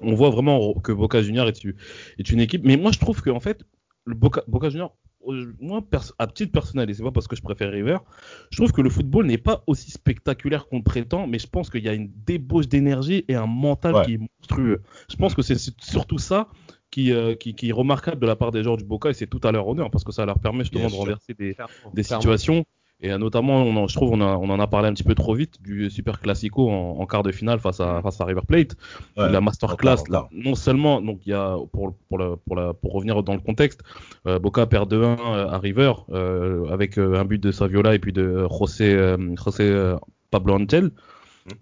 on 0.00 0.14
voit 0.14 0.30
vraiment 0.30 0.74
que 0.74 0.92
Boca 0.92 1.22
Junior 1.22 1.48
est, 1.48 1.64
est 2.18 2.30
une 2.30 2.40
équipe. 2.40 2.62
Mais 2.64 2.76
moi 2.76 2.90
je 2.92 2.98
trouve 2.98 3.20
que 3.22 3.30
en 3.30 3.40
fait 3.40 3.62
le 4.04 4.14
Boca, 4.14 4.42
Boca 4.48 4.68
Junior 4.70 4.96
euh, 5.28 5.54
moi, 5.60 5.80
à 6.18 6.26
titre 6.26 6.50
personnel, 6.50 6.90
et 6.90 6.94
c'est 6.94 7.04
pas 7.04 7.12
parce 7.12 7.28
que 7.28 7.36
je 7.36 7.42
préfère 7.42 7.70
River, 7.70 7.98
je 8.50 8.56
trouve 8.56 8.72
que 8.72 8.80
le 8.82 8.90
football 8.90 9.26
n'est 9.26 9.38
pas 9.38 9.62
aussi 9.68 9.92
spectaculaire 9.92 10.66
qu'on 10.66 10.78
le 10.78 10.82
prétend, 10.82 11.28
mais 11.28 11.38
je 11.38 11.46
pense 11.46 11.70
qu'il 11.70 11.84
y 11.84 11.88
a 11.88 11.92
une 11.94 12.10
débauche 12.26 12.66
d'énergie 12.66 13.24
et 13.28 13.36
un 13.36 13.46
mental 13.46 13.94
Ouais. 13.94 14.04
qui 14.04 14.14
est 14.14 14.18
monstrueux. 14.18 14.82
Je 15.08 15.14
pense 15.14 15.36
que 15.36 15.42
c'est 15.42 15.56
surtout 15.80 16.18
ça 16.18 16.48
qui, 16.90 17.12
euh, 17.12 17.36
qui, 17.36 17.54
qui 17.54 17.68
est 17.68 17.72
remarquable 17.72 18.20
de 18.20 18.26
la 18.26 18.34
part 18.34 18.50
des 18.50 18.64
joueurs 18.64 18.76
du 18.78 18.84
Boca, 18.84 19.10
et 19.10 19.14
c'est 19.14 19.28
tout 19.28 19.40
à 19.44 19.52
leur 19.52 19.68
honneur, 19.68 19.92
parce 19.92 20.02
que 20.02 20.10
ça 20.10 20.26
leur 20.26 20.40
permet 20.40 20.64
justement 20.64 20.80
Bien 20.80 20.88
de 20.88 20.92
sûr. 20.94 21.00
renverser 21.02 21.34
des, 21.34 21.56
des 21.94 22.02
situations. 22.02 22.64
Et 23.02 23.10
euh, 23.12 23.18
notamment, 23.18 23.56
on 23.62 23.76
en- 23.76 23.88
je 23.88 23.94
trouve, 23.96 24.12
on, 24.12 24.20
a- 24.20 24.36
on 24.36 24.48
en 24.48 24.60
a 24.60 24.66
parlé 24.68 24.88
un 24.88 24.92
petit 24.94 25.02
peu 25.02 25.14
trop 25.14 25.34
vite 25.34 25.60
du 25.60 25.90
Super 25.90 26.20
Classico 26.20 26.70
en, 26.70 26.98
en 27.00 27.06
quart 27.06 27.22
de 27.24 27.32
finale 27.32 27.58
face 27.58 27.80
à, 27.80 28.00
face 28.00 28.20
à 28.20 28.24
River 28.24 28.42
Plate. 28.46 28.76
Ouais. 29.16 29.30
la 29.30 29.40
masterclass 29.40 29.96
là, 30.08 30.28
non 30.32 30.54
seulement 30.54 31.00
donc 31.02 31.20
il 31.26 31.30
y 31.30 31.34
a 31.34 31.56
pour 31.72 31.94
pour 32.08 32.18
la, 32.18 32.36
pour 32.46 32.54
la 32.56 32.72
pour 32.74 32.92
revenir 32.92 33.22
dans 33.22 33.34
le 33.34 33.40
contexte 33.40 33.80
euh, 34.26 34.38
Boca 34.38 34.66
perd 34.66 34.92
2-1 34.92 34.96
euh, 35.18 35.48
à 35.48 35.58
River 35.58 35.92
euh, 36.12 36.66
avec 36.70 36.96
un 36.98 37.24
but 37.24 37.42
de 37.42 37.50
Saviola 37.50 37.94
et 37.94 37.98
puis 37.98 38.12
de 38.12 38.46
José 38.58 39.16
José 39.44 39.94
Pablo 40.30 40.54
Angel. 40.54 40.90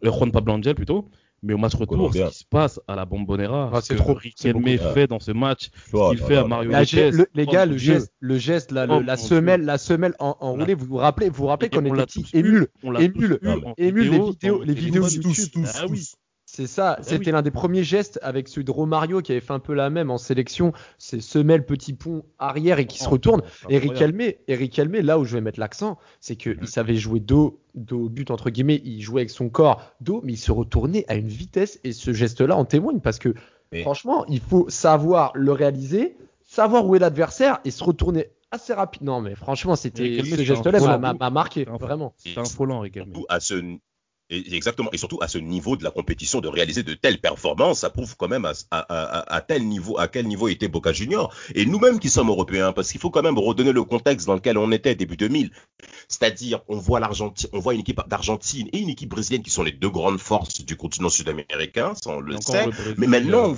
Euh, 0.04 0.10
Juan 0.12 0.30
Pablo 0.30 0.52
Angel 0.52 0.74
plutôt 0.74 1.08
mais 1.42 1.54
au 1.54 1.58
match 1.58 1.74
retour 1.74 2.12
ce 2.12 2.18
qui 2.28 2.34
se 2.38 2.44
passe 2.44 2.80
à 2.88 2.94
la 2.96 3.04
Bombonera 3.06 3.70
Ah, 3.72 3.80
ce 3.80 3.88
c'est 3.88 3.94
que 3.94 3.98
trop, 4.00 4.12
c'est 4.36 4.48
Riquelme 4.52 4.62
beaucoup. 4.78 4.94
fait 4.94 5.06
dans 5.06 5.20
ce 5.20 5.30
match 5.32 5.70
ce 5.90 6.10
qu'il 6.10 6.18
fait 6.18 6.36
à. 6.36 6.44
Mario 6.44 6.70
Lopez, 6.70 7.10
le- 7.12 7.26
les 7.34 7.46
gars, 7.46 7.66
le 7.66 7.76
geste, 7.78 8.12
le 8.20 8.38
geste, 8.38 8.72
là, 8.72 8.86
le- 8.86 9.00
la 9.00 9.16
semelle, 9.16 9.62
la 9.64 9.78
semelle 9.78 10.14
en, 10.18 10.36
On 10.40 10.46
l'a- 10.56 10.62
enroulée. 10.64 10.74
Vous 10.74 10.86
vous 10.86 10.96
rappelez, 10.96 11.28
vous 11.28 11.36
vous 11.36 11.46
rappelez 11.46 11.70
qu'on 11.70 11.84
était 11.84 11.90
tous 12.06 12.22
petits, 12.22 12.22
tous 12.24 12.36
vu 12.38 12.66
en 12.84 12.94
émules, 12.96 13.38
les 13.78 14.08
vidéo, 14.10 14.30
vidéos, 14.32 14.60
les 14.62 14.66
le 14.74 14.80
vidéos 14.80 15.08
téléphone. 15.08 15.32
YouTube. 15.32 15.64
Ah 15.74 15.86
oui. 15.88 16.04
C'est 16.60 16.66
ça, 16.66 16.96
Ah 16.98 17.02
c'était 17.02 17.26
oui. 17.26 17.32
l'un 17.32 17.42
des 17.42 17.50
premiers 17.50 17.84
gestes 17.84 18.18
avec 18.22 18.46
celui 18.48 18.64
de 18.64 18.70
Romario 18.70 19.22
qui 19.22 19.32
avait 19.32 19.40
fait 19.40 19.52
un 19.52 19.58
peu 19.60 19.72
la 19.72 19.88
même 19.88 20.10
en 20.10 20.18
sélection. 20.18 20.72
C'est 20.98 21.20
semelle, 21.22 21.64
petit 21.64 21.94
pont 21.94 22.22
arrière 22.38 22.78
et 22.78 22.86
qui 22.86 22.98
se 22.98 23.06
Oh, 23.06 23.12
retourne. 23.12 23.42
Eric. 23.68 24.00
Helmé, 24.00 24.38
Eric 24.46 24.76
là 24.76 25.18
où 25.18 25.24
je 25.24 25.34
vais 25.36 25.40
mettre 25.40 25.58
l'accent, 25.58 25.96
c'est 26.20 26.36
qu'il 26.36 26.66
savait 26.68 26.96
jouer 26.96 27.20
dos, 27.20 27.60
dos 27.74 28.04
au 28.04 28.08
but 28.08 28.30
entre 28.30 28.50
guillemets. 28.50 28.80
Il 28.84 29.00
jouait 29.00 29.22
avec 29.22 29.30
son 29.30 29.48
corps 29.48 29.82
dos, 30.00 30.20
mais 30.24 30.32
il 30.34 30.38
se 30.38 30.52
retournait 30.52 31.04
à 31.08 31.14
une 31.14 31.28
vitesse 31.28 31.80
et 31.84 31.92
ce 31.92 32.12
geste-là 32.12 32.56
en 32.56 32.64
témoigne 32.66 33.00
parce 33.00 33.18
que 33.18 33.32
Mais- 33.72 33.82
franchement, 33.82 34.26
il 34.26 34.40
faut 34.40 34.68
savoir 34.68 35.32
le 35.34 35.52
réaliser, 35.52 36.16
savoir 36.44 36.86
où 36.86 36.94
est 36.94 36.98
l'adversaire 36.98 37.60
et 37.64 37.70
se 37.70 37.82
retourner 37.84 38.28
assez 38.50 38.74
rapide. 38.74 39.02
Non, 39.02 39.20
mais 39.20 39.34
franchement, 39.36 39.76
c'était 39.76 40.12
Eric 40.14 40.34
ce 40.34 40.42
geste-là 40.42 40.78
un 40.82 40.98
m'a- 40.98 41.30
marqué 41.30 41.64
C'est 41.64 41.70
un 41.70 41.76
vraiment. 41.76 42.12
c'est 42.16 42.36
affolant 42.36 42.80
Riquelme 42.80 43.06
Surtout 43.12 43.26
à 43.28 43.38
ce 43.40 43.54
et- 44.30 44.54
exactement. 44.54 44.88
Et 44.92 44.96
surtout 44.98 45.18
à 45.20 45.28
ce 45.28 45.38
niveau 45.38 45.76
de 45.76 45.84
la 45.84 45.90
compétition 45.90 46.40
de 46.40 46.48
réaliser 46.48 46.82
de 46.82 46.94
telles 46.94 47.18
performances 47.20 47.80
ça 47.80 47.90
prouve 47.90 48.16
quand 48.16 48.28
même 48.28 48.44
à, 48.44 48.52
à, 48.70 48.78
à, 48.80 49.34
à 49.36 49.40
tel 49.40 49.66
niveau 49.66 49.98
à 49.98 50.08
quel 50.08 50.26
niveau 50.26 50.48
était 50.48 50.68
Boca 50.68 50.92
Junior 50.92 51.34
et 51.54 51.66
nous-mêmes 51.66 51.98
qui 51.98 52.08
sommes 52.10 52.28
européens 52.28 52.72
parce 52.72 52.90
qu'il 52.90 53.00
faut 53.00 53.10
quand 53.10 53.22
même 53.22 53.38
redonner 53.38 53.72
le 53.72 53.84
contexte 53.84 54.26
dans 54.26 54.34
lequel 54.34 54.56
on 54.58 54.70
était 54.72 54.94
début 54.94 55.16
2000 55.16 55.50
c'est-à-dire 56.08 56.60
on 56.68 56.78
voit 56.78 57.00
l'Argentine 57.00 57.48
on 57.52 57.58
voit 57.60 57.74
une 57.74 57.80
équipe 57.80 58.00
d'Argentine 58.08 58.68
et 58.72 58.78
une 58.78 58.88
équipe 58.88 59.08
brésilienne 59.10 59.42
qui 59.42 59.50
sont 59.50 59.62
les 59.62 59.72
deux 59.72 59.90
grandes 59.90 60.20
forces 60.20 60.64
du 60.64 60.76
continent 60.76 61.08
sud-américain 61.08 61.94
ça 62.02 62.10
on 62.10 62.20
le 62.20 62.40
sait. 62.40 62.66
le 62.66 62.72
mais 62.96 63.06
maintenant 63.06 63.50
on- 63.50 63.56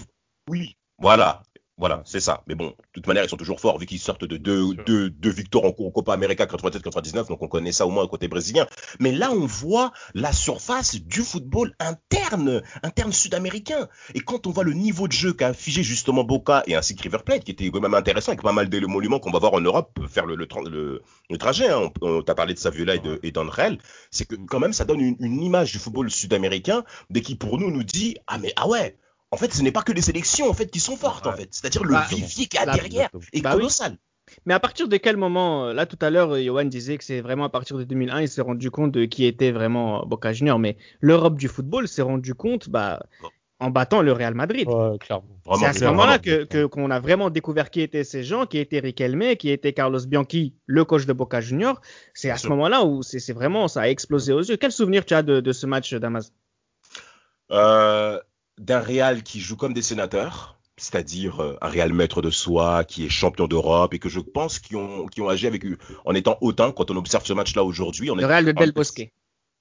oui 0.51 0.77
voilà 0.99 1.43
voilà, 1.83 2.01
c'est 2.05 2.21
ça. 2.21 2.45
Mais 2.47 2.55
bon, 2.55 2.67
de 2.69 2.75
toute 2.93 3.09
manière, 3.09 3.25
ils 3.25 3.29
sont 3.29 3.37
toujours 3.37 3.59
forts 3.59 3.77
vu 3.77 3.87
qu'ils 3.87 3.99
sortent 3.99 4.25
de 4.25 4.37
deux, 4.37 4.73
deux, 4.87 5.11
deux 5.11 5.31
victoires 5.31 5.65
en 5.65 5.73
Copa 5.73 6.13
América 6.13 6.45
97-99, 6.47 7.27
donc 7.27 7.43
on 7.43 7.49
connaît 7.49 7.73
ça 7.73 7.89
au 7.89 7.91
moins 7.91 8.07
côté 8.07 8.29
brésilien. 8.29 8.69
Mais 9.01 9.11
là, 9.11 9.33
on 9.33 9.47
voit 9.47 9.93
la 10.15 10.33
surface 10.33 10.95
du 10.95 11.23
football 11.23 11.75
interne, 11.81 12.63
interne 12.85 13.13
sud-américain. 13.13 13.89
Et 14.15 14.21
quand 14.21 14.47
on 14.47 14.51
voit 14.51 14.63
le 14.63 14.75
niveau 14.75 15.09
de 15.09 15.13
jeu 15.13 15.33
qu'a 15.33 15.49
affiché 15.49 15.83
justement 15.83 16.23
Boca 16.23 16.63
et 16.69 16.77
ainsi 16.77 16.95
que 16.95 17.03
River 17.03 17.19
Plate, 17.27 17.43
qui 17.43 17.51
était 17.51 17.69
quand 17.71 17.81
même 17.81 17.95
intéressant, 17.95 18.31
avec 18.31 18.43
pas 18.43 18.53
mal 18.53 18.69
d'émoluments 18.69 19.19
qu'on 19.19 19.33
va 19.33 19.41
voir 19.41 19.55
en 19.55 19.61
Europe 19.61 19.99
faire 20.09 20.25
le, 20.27 20.37
le, 20.37 20.47
tra- 20.47 20.69
le, 20.69 21.03
le 21.31 21.37
trajet. 21.39 21.69
Hein. 21.69 21.91
On, 22.01 22.09
on 22.19 22.23
t'a 22.23 22.37
parlé 22.37 22.55
de 22.55 22.59
Saviola 22.61 22.95
et 22.95 23.01
de- 23.01 23.19
et 23.25 23.33
d'Andrel. 23.33 23.79
C'est 24.13 24.25
que 24.27 24.37
quand 24.37 24.61
même, 24.61 24.73
ça 24.73 24.85
donne 24.85 25.01
une, 25.01 25.17
une 25.19 25.43
image 25.43 25.73
du 25.73 25.79
football 25.79 26.11
sud-américain, 26.11 26.85
mais 27.11 27.23
qui 27.23 27.35
pour 27.35 27.59
nous 27.59 27.71
nous 27.73 27.83
dit 27.85 28.17
ah 28.29 28.39
mais 28.39 28.53
ah 28.57 28.69
ouais. 28.69 28.97
En 29.33 29.37
fait, 29.39 29.53
ce 29.53 29.63
n'est 29.63 29.73
pas 29.73 29.83
que 29.83 29.93
les 29.93 30.03
sélections 30.03 30.49
en 30.49 30.53
fait 30.55 30.71
qui 30.71 30.79
sont 30.79 30.97
fortes 30.97 31.27
en 31.27 31.33
fait. 31.33 31.49
C'est-à-dire 31.51 31.83
le 31.85 31.95
Bah, 31.95 32.07
vivier 32.09 32.47
qu'il 32.47 32.61
y 32.61 32.63
a 32.63 32.67
bah, 32.67 32.75
derrière 32.75 33.09
est 33.33 33.41
bah 33.41 33.51
oui. 33.55 33.57
colossal. 33.61 33.97
Mais 34.47 34.55
à 34.55 34.61
partir 34.61 34.87
de 34.89 34.97
quel 34.99 35.17
moment, 35.17 35.67
euh, 35.67 35.73
là 35.73 35.85
tout 35.87 35.99
à 36.01 36.11
l'heure, 36.11 36.39
Johan 36.41 36.65
disait 36.67 36.97
que 36.97 37.03
c'est 37.05 37.21
vraiment 37.21 37.45
à 37.45 37.49
partir 37.49 37.77
de 37.77 37.85
2001, 37.85 38.21
il 38.21 38.29
s'est 38.29 38.41
rendu 38.43 38.71
compte 38.71 38.93
de 38.93 39.05
qui 39.07 39.25
était 39.25 39.51
vraiment 39.51 40.07
Boca 40.07 40.33
Junior. 40.33 40.59
Mais 40.61 40.77
l'Europe 41.01 41.37
du 41.39 41.49
football 41.49 41.89
s'est 41.89 42.03
rendu 42.03 42.35
compte 42.35 42.69
bah, 42.69 43.03
en 43.59 43.71
battant 43.71 44.01
le 44.03 44.13
Real 44.13 44.35
Madrid. 44.35 44.69
Ouais, 44.69 44.99
clairement. 44.99 45.27
C'est 45.59 45.67
à 45.67 45.73
ce 45.73 45.85
moment-là 45.87 46.19
que, 46.19 46.45
que- 46.45 46.67
qu'on 46.67 46.91
a 46.91 47.01
vraiment 47.01 47.31
découvert 47.31 47.71
qui 47.71 47.81
étaient 47.81 48.05
ces 48.05 48.23
gens, 48.23 48.47
qui 48.47 48.59
était 48.59 48.79
Riquelme, 48.81 49.35
qui 49.37 49.51
était 49.51 49.73
Carlos 49.73 50.05
Bianchi, 50.07 50.55
le 50.67 50.85
coach 50.85 51.05
de 51.07 51.13
Boca 51.13 51.41
Junior. 51.41 51.81
C'est 52.15 52.31
à 52.31 52.37
ce 52.37 52.49
moment-là 52.49 52.85
où 52.85 53.03
c'est 53.03 53.19
c'est 53.19 53.33
vraiment, 53.33 53.67
ça 53.67 53.83
a 53.83 53.89
explosé 53.89 54.33
aux 54.33 54.41
yeux. 54.43 54.57
Quel 54.57 54.73
souvenir 54.73 55.05
tu 55.05 55.15
as 55.15 55.23
de, 55.23 55.41
de 55.41 55.53
ce 55.53 55.67
match, 55.67 55.95
Damas? 55.95 56.33
Euh, 57.51 58.19
d'un 58.59 58.81
Real 58.81 59.23
qui 59.23 59.41
joue 59.41 59.57
comme 59.57 59.73
des 59.73 59.83
sénateurs, 59.83 60.59
c'est-à-dire 60.77 61.43
euh, 61.43 61.57
un 61.61 61.69
Real 61.69 61.93
maître 61.93 62.23
de 62.23 62.31
soi, 62.31 62.85
qui 62.85 63.05
est 63.05 63.09
champion 63.09 63.47
d'Europe 63.47 63.95
et 63.95 63.99
que 63.99 64.09
je 64.09 64.21
pense 64.21 64.59
qui 64.59 64.77
ont, 64.77 65.07
qui 65.07 65.21
ont 65.21 65.29
agi 65.29 65.47
avec 65.47 65.65
en 66.05 66.15
étant 66.15 66.39
hautain 66.41 66.73
quand 66.73 66.91
on 66.91 66.97
observe 66.97 67.25
ce 67.25 67.33
match-là 67.33 67.65
aujourd'hui. 67.65 68.11
on 68.11 68.17
Le 68.17 68.27
Real 68.27 68.45
de 68.45 68.53
Del 68.53 68.73
Bosque. 68.73 69.11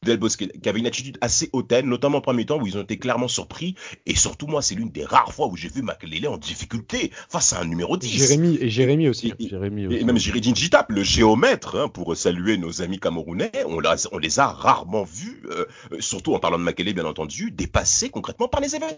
Del 0.03 0.17
Bosque, 0.17 0.47
qui 0.59 0.67
avait 0.67 0.79
une 0.79 0.87
attitude 0.87 1.19
assez 1.21 1.51
hautaine, 1.53 1.85
notamment 1.85 2.17
en 2.17 2.21
premier 2.21 2.43
temps 2.43 2.59
où 2.59 2.65
ils 2.65 2.75
ont 2.75 2.81
été 2.81 2.97
clairement 2.97 3.27
surpris. 3.27 3.75
Et 4.07 4.15
surtout, 4.15 4.47
moi, 4.47 4.63
c'est 4.63 4.73
l'une 4.73 4.89
des 4.89 5.05
rares 5.05 5.31
fois 5.31 5.45
où 5.45 5.55
j'ai 5.55 5.69
vu 5.69 5.83
Makelele 5.83 6.27
en 6.27 6.37
difficulté 6.39 7.11
face 7.29 7.53
à 7.53 7.59
un 7.59 7.65
numéro 7.65 7.97
10. 7.97 8.09
Jérémy 8.09 8.57
et 8.59 8.67
Jérémy 8.71 9.09
aussi. 9.09 9.31
Et- 9.37 9.47
Jérémy 9.47 10.03
même 10.03 10.17
Jiridin 10.17 10.55
Jitap, 10.55 10.89
le 10.91 11.03
géomètre, 11.03 11.75
hein, 11.77 11.87
pour 11.87 12.17
saluer 12.17 12.57
nos 12.57 12.81
amis 12.81 12.99
camerounais, 12.99 13.51
on, 13.67 13.77
on 14.11 14.17
les 14.17 14.39
a 14.39 14.47
rarement 14.47 15.03
vus, 15.03 15.43
euh, 15.51 15.65
surtout 15.99 16.33
en 16.33 16.39
parlant 16.39 16.57
de 16.57 16.63
Makele, 16.63 16.93
bien 16.95 17.05
entendu, 17.05 17.51
dépassés 17.51 18.09
concrètement 18.09 18.47
par 18.47 18.59
les 18.59 18.75
événements. 18.75 18.97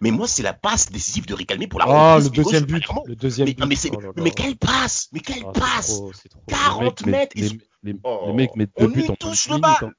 Mais 0.00 0.10
moi, 0.10 0.26
c'est 0.26 0.42
la 0.42 0.52
passe 0.52 0.90
décisive 0.90 1.26
de 1.26 1.34
Ricalmi 1.34 1.68
pour 1.68 1.78
la 1.78 1.86
Oh, 1.88 2.14
reprise 2.16 2.24
le 2.24 2.42
deuxième 2.42 2.64
but. 2.64 2.84
Le 3.06 3.14
deuxième 3.14 3.46
Mais, 3.46 3.54
but. 3.54 3.66
mais, 3.68 3.76
Oh 3.96 4.00
là 4.00 4.06
là. 4.08 4.12
mais 4.24 4.30
quelle 4.32 4.56
passe 4.56 5.08
Mais 5.12 5.20
quelle 5.20 5.44
Ah, 5.46 5.52
passe 5.52 5.86
trop, 5.86 6.12
c'est 6.12 6.28
trop. 6.28 6.42
40 6.48 7.02
Les 7.02 7.06
mecs 7.12 7.20
mètres, 7.20 7.32
ils 7.36 7.60
les, 7.84 7.94
Oh, 8.02 8.32
mecs 8.34 8.56
mettent 8.56 8.70
on 8.76 8.86
deux 8.86 8.90
buts 8.92 9.00
lui 9.02 9.08
en 9.10 9.14
touche 9.14 9.46
30 9.46 9.62
le 9.62 9.66
minutes. 9.86 9.96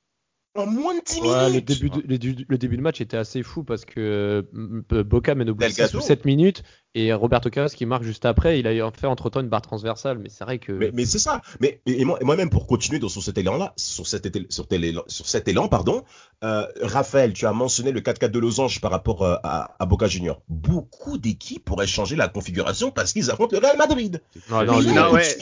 En 0.56 0.66
moins 0.66 0.96
de 0.96 1.02
10 1.06 1.22
Ouais, 1.22 1.28
le 1.28 1.46
minutes 1.50 1.66
début, 1.68 1.90
de- 1.92 2.04
le, 2.08 2.18
du- 2.18 2.46
le 2.50 2.58
début 2.58 2.76
de 2.78 2.82
match 2.82 3.00
était 3.02 3.18
assez 3.18 3.44
fou 3.44 3.64
parce 3.64 3.86
que 3.86 4.44
euh, 4.92 5.04
Boca 5.04 5.36
mène 5.36 5.52
au 5.52 5.54
bout 5.54 5.64
de 5.64 5.70
6 5.70 5.76
Delgado. 5.78 6.00
ou 6.00 6.02
7 6.02 6.26
minutes 6.26 6.64
et 6.96 7.14
Roberto 7.14 7.52
Carlos 7.52 7.70
qui 7.70 7.86
marque 7.86 8.02
juste 8.02 8.26
après, 8.26 8.60
il 8.60 8.66
a 8.68 8.92
fait 8.92 9.06
entre 9.06 9.30
temps 9.30 9.42
une 9.42 9.48
barre 9.48 9.62
transversale, 9.62 10.18
mais 10.18 10.30
c'est 10.30 10.44
vrai 10.44 10.58
que. 10.58 10.72
Mais, 10.72 10.90
mais 10.92 11.06
c'est 11.06 11.20
ça. 11.20 11.42
Mais 11.62 11.82
et 11.86 12.04
moi- 12.04 12.18
et 12.20 12.26
moi-même 12.26 12.50
pour 12.50 12.66
continuer 12.66 12.98
dans, 12.98 13.10
sur 13.10 13.22
cet 13.22 13.38
élan-là, 13.38 13.74
sur 13.78 14.08
cet, 14.08 14.26
étel- 14.26 14.48
sur 14.50 14.68
tel 14.68 14.84
élan, 14.84 15.04
sur 15.06 15.28
cet 15.28 15.48
élan, 15.48 15.68
pardon, 15.68 16.04
euh, 16.44 16.66
Raphaël, 16.82 17.32
tu 17.34 17.46
as 17.46 17.54
mentionné 17.54 17.92
le 17.92 18.02
4-4 18.02 18.32
de 18.32 18.40
losange 18.40 18.82
par 18.82 18.90
rapport 18.90 19.22
euh, 19.24 19.36
à, 19.44 19.76
à 19.78 19.86
Boca 19.86 20.08
Junior. 20.08 20.42
Beaucoup 20.50 21.20
d'équipes 21.20 21.64
pourraient 21.64 21.86
changer 21.88 22.16
la 22.16 22.28
configuration 22.28 22.90
parce 22.90 23.14
qu'ils 23.14 23.30
affrontent 23.30 23.56
le 23.56 23.64
Real 23.64 23.78
Madrid. 23.78 24.20
non, 24.50 24.82
non, 24.82 25.12
ouais. 25.14 25.38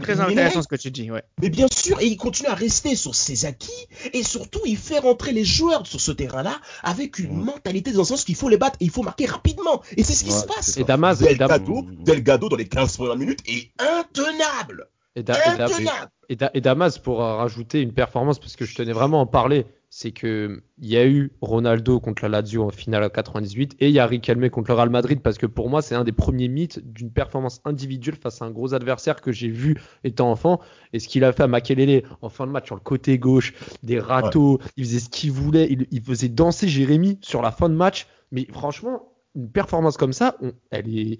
Très 0.00 0.14
mais 0.16 0.20
intéressant 0.22 0.62
ce 0.62 0.68
que 0.68 0.76
tu 0.76 0.90
dis, 0.90 1.10
ouais. 1.10 1.22
Mais 1.40 1.48
bien 1.48 1.66
sûr, 1.72 2.00
et 2.00 2.06
il 2.06 2.16
continue 2.16 2.48
à 2.48 2.54
rester 2.54 2.94
sur 2.96 3.14
ses 3.14 3.44
acquis 3.46 3.70
et 4.12 4.22
surtout 4.22 4.60
il 4.64 4.76
fait 4.76 4.98
rentrer 4.98 5.32
les 5.32 5.44
joueurs 5.44 5.86
sur 5.86 6.00
ce 6.00 6.12
terrain-là 6.12 6.60
avec 6.82 7.18
une 7.18 7.32
mentalité 7.44 7.92
dans 7.92 8.00
le 8.00 8.04
sens 8.04 8.24
qu'il 8.24 8.34
faut 8.34 8.48
les 8.48 8.56
battre 8.58 8.76
et 8.80 8.84
il 8.84 8.90
faut 8.90 9.02
marquer 9.02 9.26
rapidement. 9.26 9.82
Et 9.96 10.02
c'est 10.04 10.12
ce 10.14 10.24
qui 10.24 10.30
Ouais, 10.30 10.36
se 10.40 10.44
passe. 10.46 10.76
Et 10.76 10.84
Damas, 10.84 11.18
Dam- 11.18 11.28
Delgado, 11.28 11.86
Delgado 12.04 12.48
dans 12.48 12.56
les 12.56 12.68
15 12.68 12.96
premières 12.96 13.16
minutes 13.16 13.40
est 13.46 13.70
intenable. 13.78 14.88
et 15.14 15.22
Da- 15.22 15.34
et 15.34 15.56
Da- 15.56 15.64
Intenable. 15.66 16.10
Et, 16.28 16.36
Da- 16.36 16.50
et 16.54 16.60
Damas, 16.60 16.98
pour 16.98 17.18
rajouter 17.20 17.80
une 17.80 17.92
performance, 17.92 18.38
parce 18.38 18.56
que 18.56 18.64
je 18.64 18.74
tenais 18.74 18.92
vraiment 18.92 19.20
à 19.20 19.22
en 19.22 19.26
parler, 19.26 19.64
c'est 19.88 20.10
que 20.10 20.62
il 20.78 20.88
y 20.88 20.96
a 20.96 21.06
eu 21.06 21.30
Ronaldo 21.40 22.00
contre 22.00 22.22
la 22.24 22.28
Lazio 22.40 22.64
en 22.64 22.70
finale 22.70 23.04
à 23.04 23.08
98 23.10 23.76
et 23.78 23.88
il 23.88 23.92
y 23.94 23.98
a 23.98 24.06
Riquelme 24.06 24.50
contre 24.50 24.70
le 24.70 24.74
Real 24.76 24.90
Madrid 24.90 25.20
parce 25.22 25.38
que 25.38 25.46
pour 25.46 25.70
moi 25.70 25.80
c'est 25.80 25.94
un 25.94 26.04
des 26.04 26.12
premiers 26.12 26.48
mythes 26.48 26.80
d'une 26.92 27.10
performance 27.10 27.60
individuelle 27.64 28.16
face 28.16 28.42
à 28.42 28.46
un 28.46 28.50
gros 28.50 28.74
adversaire 28.74 29.20
que 29.20 29.32
j'ai 29.32 29.48
vu 29.48 29.80
étant 30.04 30.30
enfant 30.30 30.60
et 30.92 30.98
ce 30.98 31.08
qu'il 31.08 31.24
a 31.24 31.32
fait 31.32 31.44
à 31.44 31.46
Makelele 31.46 32.02
en 32.20 32.28
fin 32.28 32.46
de 32.46 32.52
match 32.52 32.66
sur 32.66 32.74
le 32.74 32.80
côté 32.80 33.18
gauche, 33.18 33.54
des 33.82 34.00
râteaux, 34.00 34.58
il 34.76 34.84
faisait 34.84 34.98
ce 35.00 35.08
qu'il 35.08 35.30
voulait, 35.32 35.68
il, 35.70 35.86
il 35.90 36.02
faisait 36.02 36.28
danser 36.28 36.68
Jérémy 36.68 37.18
sur 37.22 37.40
la 37.40 37.52
fin 37.52 37.68
de 37.68 37.74
match, 37.74 38.06
mais 38.32 38.46
franchement 38.52 39.12
une 39.34 39.50
performance 39.50 39.96
comme 39.96 40.12
ça, 40.12 40.36
on- 40.42 40.52
elle 40.70 40.88
est 40.98 41.18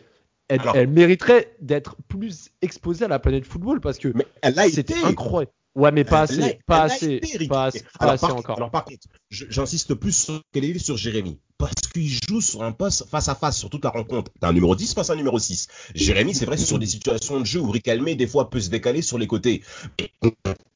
elle, 0.48 0.60
Alors- 0.60 0.76
elle 0.76 0.88
mériterait 0.88 1.56
d'être 1.60 1.96
plus 2.08 2.50
exposée 2.62 3.04
à 3.04 3.08
la 3.08 3.18
planète 3.18 3.44
football 3.44 3.80
parce 3.80 3.98
que 3.98 4.12
elle 4.42 4.58
a 4.58 4.68
c'était 4.68 4.94
incroyable. 5.04 5.50
Ouais, 5.76 5.92
mais 5.92 6.04
pas 6.04 6.24
Elle 6.30 6.42
a- 6.42 6.46
assez, 6.46 6.58
pas 6.66 6.82
assez, 6.82 7.20
pas 7.48 7.64
assez, 7.66 7.80
pas 7.80 7.86
alors, 8.00 8.14
assez 8.14 8.26
par, 8.26 8.36
encore. 8.36 8.56
alors 8.56 8.70
par 8.70 8.84
contre, 8.84 9.06
j'insiste 9.30 9.94
plus 9.94 10.12
sur 10.16 10.40
Kelly 10.52 10.80
sur 10.80 10.96
Jérémy. 10.96 11.38
Parce 11.58 11.74
qu'il 11.92 12.08
joue 12.28 12.40
sur 12.42 12.62
un 12.62 12.72
poste 12.72 13.06
face 13.08 13.28
à 13.28 13.34
face 13.34 13.56
sur 13.58 13.70
toute 13.70 13.82
la 13.84 13.90
rencontre. 13.90 14.30
T'as 14.40 14.48
un 14.48 14.52
numéro 14.52 14.74
10 14.76 14.92
face 14.94 15.08
à 15.08 15.14
un 15.14 15.16
numéro 15.16 15.38
6. 15.38 15.68
Jérémy, 15.94 16.34
c'est 16.34 16.44
vrai, 16.44 16.56
c'est 16.58 16.66
sur 16.66 16.78
des 16.78 16.86
situations 16.86 17.40
de 17.40 17.46
jeu 17.46 17.60
où 17.60 17.70
Ricalmé, 17.70 18.14
des 18.14 18.26
fois, 18.26 18.50
peut 18.50 18.60
se 18.60 18.68
décaler 18.68 19.00
sur 19.00 19.16
les 19.16 19.26
côtés. 19.26 19.62
Et 19.98 20.10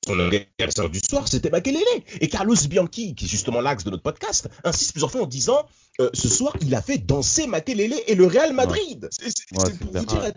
son 0.07 0.19
adversaire 0.19 0.89
du 0.89 0.99
soir, 1.01 1.29
c'était 1.29 1.51
Makelele. 1.51 1.83
Et 2.23 2.29
Carlos 2.29 2.55
Bianchi, 2.69 3.15
qui 3.15 3.25
est 3.27 3.29
justement 3.29 3.61
l'axe 3.61 3.85
de 3.85 3.91
notre 3.91 4.03
podcast, 4.03 4.49
insiste 4.65 4.93
plusieurs 4.93 5.11
fois 5.11 5.23
en 5.23 5.27
disant 5.27 5.67
euh, 6.01 6.09
ce 6.15 6.29
soir, 6.31 6.55
il 6.63 6.75
a 6.75 6.81
fait 6.81 6.97
danser 6.99 7.47
Makelele 7.47 7.95
et 8.07 8.15
le 8.15 8.27
Real 8.27 8.55
Madrid. 8.55 9.07
C'est 9.11 9.27
Ouais, 9.59 9.71
pour 9.79 9.91
clair. 9.91 10.03
vous 10.03 10.07
dire. 10.07 10.33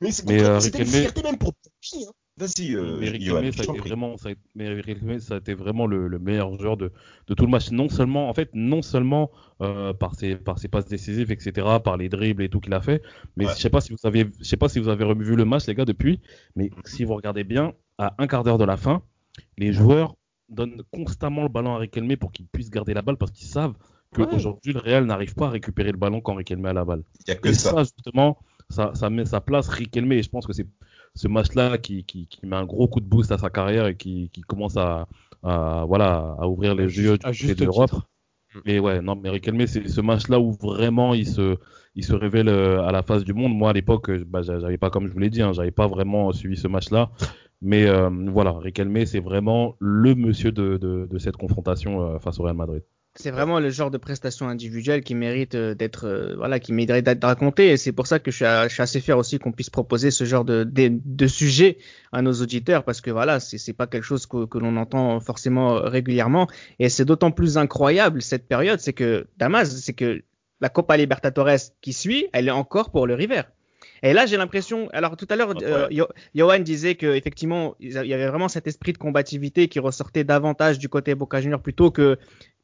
Mais 0.00 0.12
c'est 0.12 0.26
Mais, 0.28 0.42
euh, 0.42 0.60
c'était 0.60 0.78
une 0.82 0.86
fierté 0.86 1.22
même 1.24 1.38
pour 1.38 1.52
Bianchi. 1.52 2.06
Hein. 2.06 2.12
Vas-y, 2.38 2.74
euh, 2.74 2.96
mais 3.00 3.52
ça 3.52 3.62
a 3.62 3.64
été 3.64 3.78
vraiment, 3.80 4.16
ça 4.16 4.28
a, 4.28 4.32
mais 4.54 4.68
Riquelme, 4.68 5.18
ça 5.18 5.34
a 5.34 5.38
été 5.38 5.54
vraiment 5.54 5.86
le, 5.86 6.06
le 6.06 6.18
meilleur 6.20 6.56
joueur 6.58 6.76
de, 6.76 6.92
de 7.26 7.34
tout 7.34 7.44
le 7.44 7.50
match. 7.50 7.70
Non 7.72 7.88
seulement, 7.88 8.28
en 8.28 8.34
fait, 8.34 8.50
non 8.54 8.80
seulement 8.82 9.30
euh, 9.60 9.92
par 9.92 10.14
ses 10.14 10.36
par 10.36 10.58
ses 10.58 10.68
passes 10.68 10.86
décisives, 10.86 11.32
etc., 11.32 11.66
par 11.82 11.96
les 11.96 12.08
dribbles 12.08 12.42
et 12.44 12.48
tout 12.48 12.60
qu'il 12.60 12.74
a 12.74 12.80
fait, 12.80 13.02
mais 13.36 13.46
Ouais. 13.46 13.52
je 13.56 13.60
sais 13.60 13.70
pas 13.70 13.80
si 13.80 13.92
vous 13.92 13.98
avez, 14.06 14.26
je 14.38 14.44
sais 14.44 14.56
pas 14.56 14.68
si 14.68 14.78
vous 14.78 14.88
avez 14.88 15.04
revu 15.04 15.34
le 15.36 15.44
match, 15.44 15.66
les 15.66 15.74
gars, 15.74 15.84
depuis. 15.84 16.20
Mais 16.54 16.70
si 16.84 17.04
vous 17.04 17.14
regardez 17.14 17.44
bien, 17.44 17.72
à 17.98 18.14
un 18.18 18.26
quart 18.28 18.44
d'heure 18.44 18.58
de 18.58 18.64
la 18.64 18.76
fin, 18.76 19.02
les 19.56 19.72
joueurs 19.72 20.14
donnent 20.48 20.82
constamment 20.92 21.42
le 21.42 21.48
ballon 21.48 21.74
à 21.74 21.78
Riquelme 21.78 22.16
pour 22.16 22.32
qu'il 22.32 22.46
puisse 22.46 22.70
garder 22.70 22.94
la 22.94 23.02
balle 23.02 23.16
parce 23.16 23.32
qu'ils 23.32 23.48
savent 23.48 23.74
Ouais. 24.16 24.26
qu'aujourd'hui 24.26 24.72
le 24.72 24.80
Real 24.80 25.04
n'arrive 25.04 25.34
pas 25.34 25.48
à 25.48 25.50
récupérer 25.50 25.92
le 25.92 25.98
ballon 25.98 26.22
quand 26.22 26.34
Riquelme 26.34 26.64
a 26.64 26.72
la 26.72 26.84
balle. 26.84 27.02
Il 27.26 27.28
y 27.28 27.32
a 27.32 27.34
que 27.34 27.48
Et 27.48 27.52
ça. 27.52 27.72
ça, 27.72 27.82
justement, 27.82 28.38
ça, 28.70 28.92
ça 28.94 29.10
met 29.10 29.26
sa 29.26 29.40
place 29.42 29.68
Riquelme. 29.68 30.10
Et 30.12 30.22
je 30.22 30.30
pense 30.30 30.46
que 30.46 30.54
c'est 30.54 30.66
ce 31.14 31.28
match-là 31.28 31.78
qui, 31.78 32.04
qui, 32.04 32.26
qui 32.26 32.46
met 32.46 32.56
un 32.56 32.64
gros 32.66 32.88
coup 32.88 33.00
de 33.00 33.06
boost 33.06 33.32
à 33.32 33.38
sa 33.38 33.50
carrière 33.50 33.86
et 33.86 33.96
qui, 33.96 34.30
qui 34.32 34.42
commence 34.42 34.76
à, 34.76 35.06
à, 35.42 35.84
voilà, 35.86 36.36
à 36.38 36.46
ouvrir 36.48 36.74
les 36.74 36.88
juste 36.88 37.58
de 37.58 37.64
l'Europe. 37.64 37.94
Et 38.66 38.80
ouais, 38.80 39.00
non, 39.02 39.14
mais 39.16 39.30
Riquelme, 39.30 39.66
c'est 39.66 39.88
ce 39.88 40.00
match-là 40.00 40.40
où 40.40 40.52
vraiment 40.52 41.14
il 41.14 41.26
se, 41.26 41.56
il 41.94 42.04
se 42.04 42.14
révèle 42.14 42.48
euh, 42.48 42.82
à 42.84 42.92
la 42.92 43.02
face 43.02 43.24
du 43.24 43.32
monde. 43.34 43.54
Moi, 43.56 43.70
à 43.70 43.72
l'époque, 43.72 44.10
euh, 44.10 44.24
bah, 44.26 44.42
j'a- 44.42 44.58
j'avais 44.60 44.78
pas, 44.78 44.90
comme 44.90 45.06
je 45.08 45.12
vous 45.12 45.18
l'ai 45.20 45.30
dit, 45.30 45.42
hein, 45.42 45.52
j'avais 45.52 45.70
pas 45.70 45.86
vraiment 45.86 46.32
suivi 46.32 46.56
ce 46.56 46.68
match-là. 46.68 47.10
Mais 47.62 47.86
euh, 47.86 48.08
voilà, 48.10 48.52
Riquelme, 48.52 49.04
c'est 49.06 49.20
vraiment 49.20 49.76
le 49.80 50.14
monsieur 50.14 50.52
de, 50.52 50.76
de, 50.76 51.06
de 51.10 51.18
cette 51.18 51.36
confrontation 51.36 52.02
euh, 52.14 52.18
face 52.18 52.38
au 52.40 52.44
Real 52.44 52.56
Madrid. 52.56 52.82
C'est 53.20 53.32
vraiment 53.32 53.58
le 53.58 53.68
genre 53.68 53.90
de 53.90 53.98
prestation 53.98 54.48
individuelle 54.48 55.02
qui 55.02 55.16
mérite 55.16 55.56
euh, 55.56 55.74
d'être, 55.74 56.06
euh, 56.06 56.36
voilà, 56.36 56.60
qui 56.60 56.72
mériterait 56.72 57.02
d'être 57.02 57.24
raconté. 57.24 57.70
Et 57.70 57.76
c'est 57.76 57.90
pour 57.90 58.06
ça 58.06 58.20
que 58.20 58.30
je 58.30 58.36
suis, 58.36 58.70
suis 58.70 58.82
assez 58.82 59.00
fier 59.00 59.18
aussi 59.18 59.40
qu'on 59.40 59.50
puisse 59.50 59.70
proposer 59.70 60.12
ce 60.12 60.24
genre 60.24 60.44
de, 60.44 60.62
de, 60.62 60.92
de 61.04 61.26
sujet 61.26 61.78
à 62.12 62.22
nos 62.22 62.32
auditeurs 62.34 62.84
parce 62.84 63.00
que 63.00 63.10
voilà, 63.10 63.40
c'est 63.40 63.58
c'est 63.58 63.72
pas 63.72 63.88
quelque 63.88 64.04
chose 64.04 64.26
que, 64.26 64.46
que 64.46 64.58
l'on 64.58 64.76
entend 64.76 65.18
forcément 65.18 65.80
régulièrement. 65.82 66.46
Et 66.78 66.88
c'est 66.88 67.04
d'autant 67.04 67.32
plus 67.32 67.58
incroyable 67.58 68.22
cette 68.22 68.46
période, 68.46 68.78
c'est 68.78 68.92
que 68.92 69.26
Damas, 69.36 69.68
c'est 69.68 69.94
que 69.94 70.22
la 70.60 70.68
Copa 70.68 70.96
Libertadores 70.96 71.72
qui 71.80 71.92
suit, 71.92 72.28
elle 72.32 72.46
est 72.46 72.52
encore 72.52 72.92
pour 72.92 73.08
le 73.08 73.14
River. 73.14 73.42
Et 74.02 74.12
là, 74.12 74.26
j'ai 74.26 74.36
l'impression. 74.36 74.88
Alors 74.92 75.16
tout 75.16 75.26
à 75.30 75.36
l'heure, 75.36 75.54
euh, 75.62 75.88
Johan 76.34 76.58
disait 76.60 76.94
que 76.94 77.06
effectivement, 77.06 77.74
il 77.80 77.92
y 77.92 78.14
avait 78.14 78.28
vraiment 78.28 78.48
cet 78.48 78.66
esprit 78.66 78.92
de 78.92 78.98
combativité 78.98 79.68
qui 79.68 79.78
ressortait 79.78 80.24
davantage 80.24 80.78
du 80.78 80.88
côté 80.88 81.14
Boca 81.14 81.40
Juniors 81.40 81.60
plutôt 81.60 81.90
que 81.90 82.18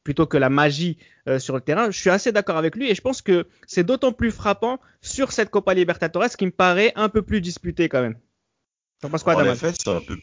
plutôt 0.04 0.26
que 0.26 0.36
la 0.36 0.50
magie 0.50 0.98
euh, 1.28 1.38
sur 1.38 1.54
le 1.54 1.62
terrain. 1.62 1.90
Je 1.90 1.98
suis 1.98 2.10
assez 2.10 2.30
d'accord 2.30 2.58
avec 2.58 2.76
lui 2.76 2.90
et 2.90 2.94
je 2.94 3.00
pense 3.00 3.22
que 3.22 3.46
c'est 3.66 3.84
d'autant 3.84 4.12
plus 4.12 4.30
frappant 4.30 4.78
sur 5.00 5.32
cette 5.32 5.50
Copa 5.50 5.72
Libertadores 5.74 6.28
qui 6.36 6.44
me 6.44 6.50
paraît 6.50 6.92
un 6.94 7.08
peu 7.08 7.22
plus 7.22 7.40
disputée 7.40 7.88
quand 7.88 8.02
même. 8.02 8.16
T'en 9.00 9.08
penses 9.08 9.22
quoi, 9.22 9.34
En 9.34 9.44
effet, 9.50 9.72
c'est 9.76 9.88
un 9.88 10.00
peu 10.00 10.16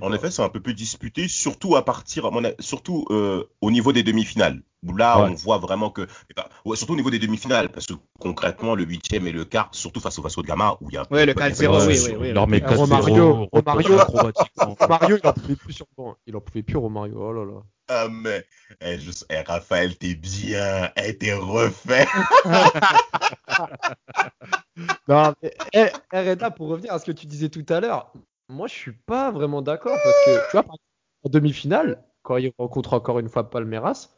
En 0.00 0.10
pas. 0.10 0.14
effet, 0.16 0.30
c'est 0.30 0.42
un 0.42 0.48
peu 0.48 0.60
plus 0.60 0.74
disputé, 0.74 1.26
surtout 1.28 1.76
à 1.76 1.84
partir, 1.84 2.30
surtout 2.58 3.04
euh, 3.10 3.44
au 3.60 3.70
niveau 3.70 3.92
des 3.92 4.02
demi-finales. 4.02 4.62
Où 4.86 4.96
là, 4.96 5.20
Ouais. 5.20 5.28
on 5.30 5.34
voit 5.34 5.58
vraiment 5.58 5.90
que, 5.90 6.06
eh 6.30 6.34
ben, 6.34 6.44
ouais, 6.64 6.74
surtout 6.74 6.94
au 6.94 6.96
niveau 6.96 7.10
des 7.10 7.18
demi-finales, 7.18 7.68
parce 7.70 7.84
que 7.86 7.92
concrètement, 8.18 8.74
le 8.74 8.84
huitième 8.84 9.26
et 9.26 9.32
le 9.32 9.44
quart, 9.44 9.68
surtout 9.72 10.00
face 10.00 10.18
au 10.18 10.22
Vasco 10.22 10.40
de 10.40 10.46
Gama, 10.46 10.78
où 10.80 10.88
il 10.88 10.94
y 10.94 10.96
a. 10.96 11.06
Ouais, 11.10 11.26
le 11.26 11.34
il 11.36 11.38
y 11.38 11.42
a 11.42 11.48
4-0, 11.50 11.70
pas 11.70 11.84
de 11.84 11.86
oui, 11.90 11.98
oui, 12.06 12.16
oui. 12.18 12.28
Euh, 12.30 12.34
4-0, 12.34 12.76
Romario, 12.76 13.48
Romario. 13.52 13.98
acrobatiquement. 14.00 14.76
Mario, 14.88 15.18
il 15.22 15.28
en 15.28 15.32
pouvait 15.34 15.56
plus 15.56 15.72
sur 15.74 15.86
le 15.98 16.02
banc. 16.02 16.16
Il 16.26 16.34
en 16.36 16.40
pouvait 16.40 16.62
plus, 16.62 16.76
Romario. 16.78 17.14
Oh 17.18 17.32
là 17.32 17.44
là. 17.44 17.60
Ah, 17.92 18.08
mais, 18.08 18.44
eh, 18.80 18.98
je- 19.00 19.10
eh, 19.28 19.40
Raphaël, 19.40 19.96
t'es 19.98 20.14
bien, 20.14 20.90
eh, 20.96 21.14
t'es 21.18 21.34
refait. 21.34 22.06
Non, 25.08 25.34
mais, 25.42 25.52
eh, 25.74 25.88
Reda, 26.12 26.50
pour 26.50 26.68
revenir 26.68 26.92
à 26.92 26.98
ce 26.98 27.04
que 27.04 27.12
tu 27.12 27.26
disais 27.26 27.48
tout 27.48 27.66
à 27.68 27.80
l'heure, 27.80 28.12
moi 28.50 28.66
je 28.66 28.74
suis 28.74 28.92
pas 28.92 29.30
vraiment 29.30 29.62
d'accord 29.62 29.96
parce 30.02 30.24
que 30.24 30.50
tu 30.50 30.56
vois, 30.56 30.66
en 31.24 31.28
demi-finale, 31.28 32.02
quand 32.22 32.36
ils 32.36 32.52
rencontrent 32.58 32.94
encore 32.94 33.18
une 33.18 33.28
fois 33.28 33.48
Palmeiras, 33.48 34.10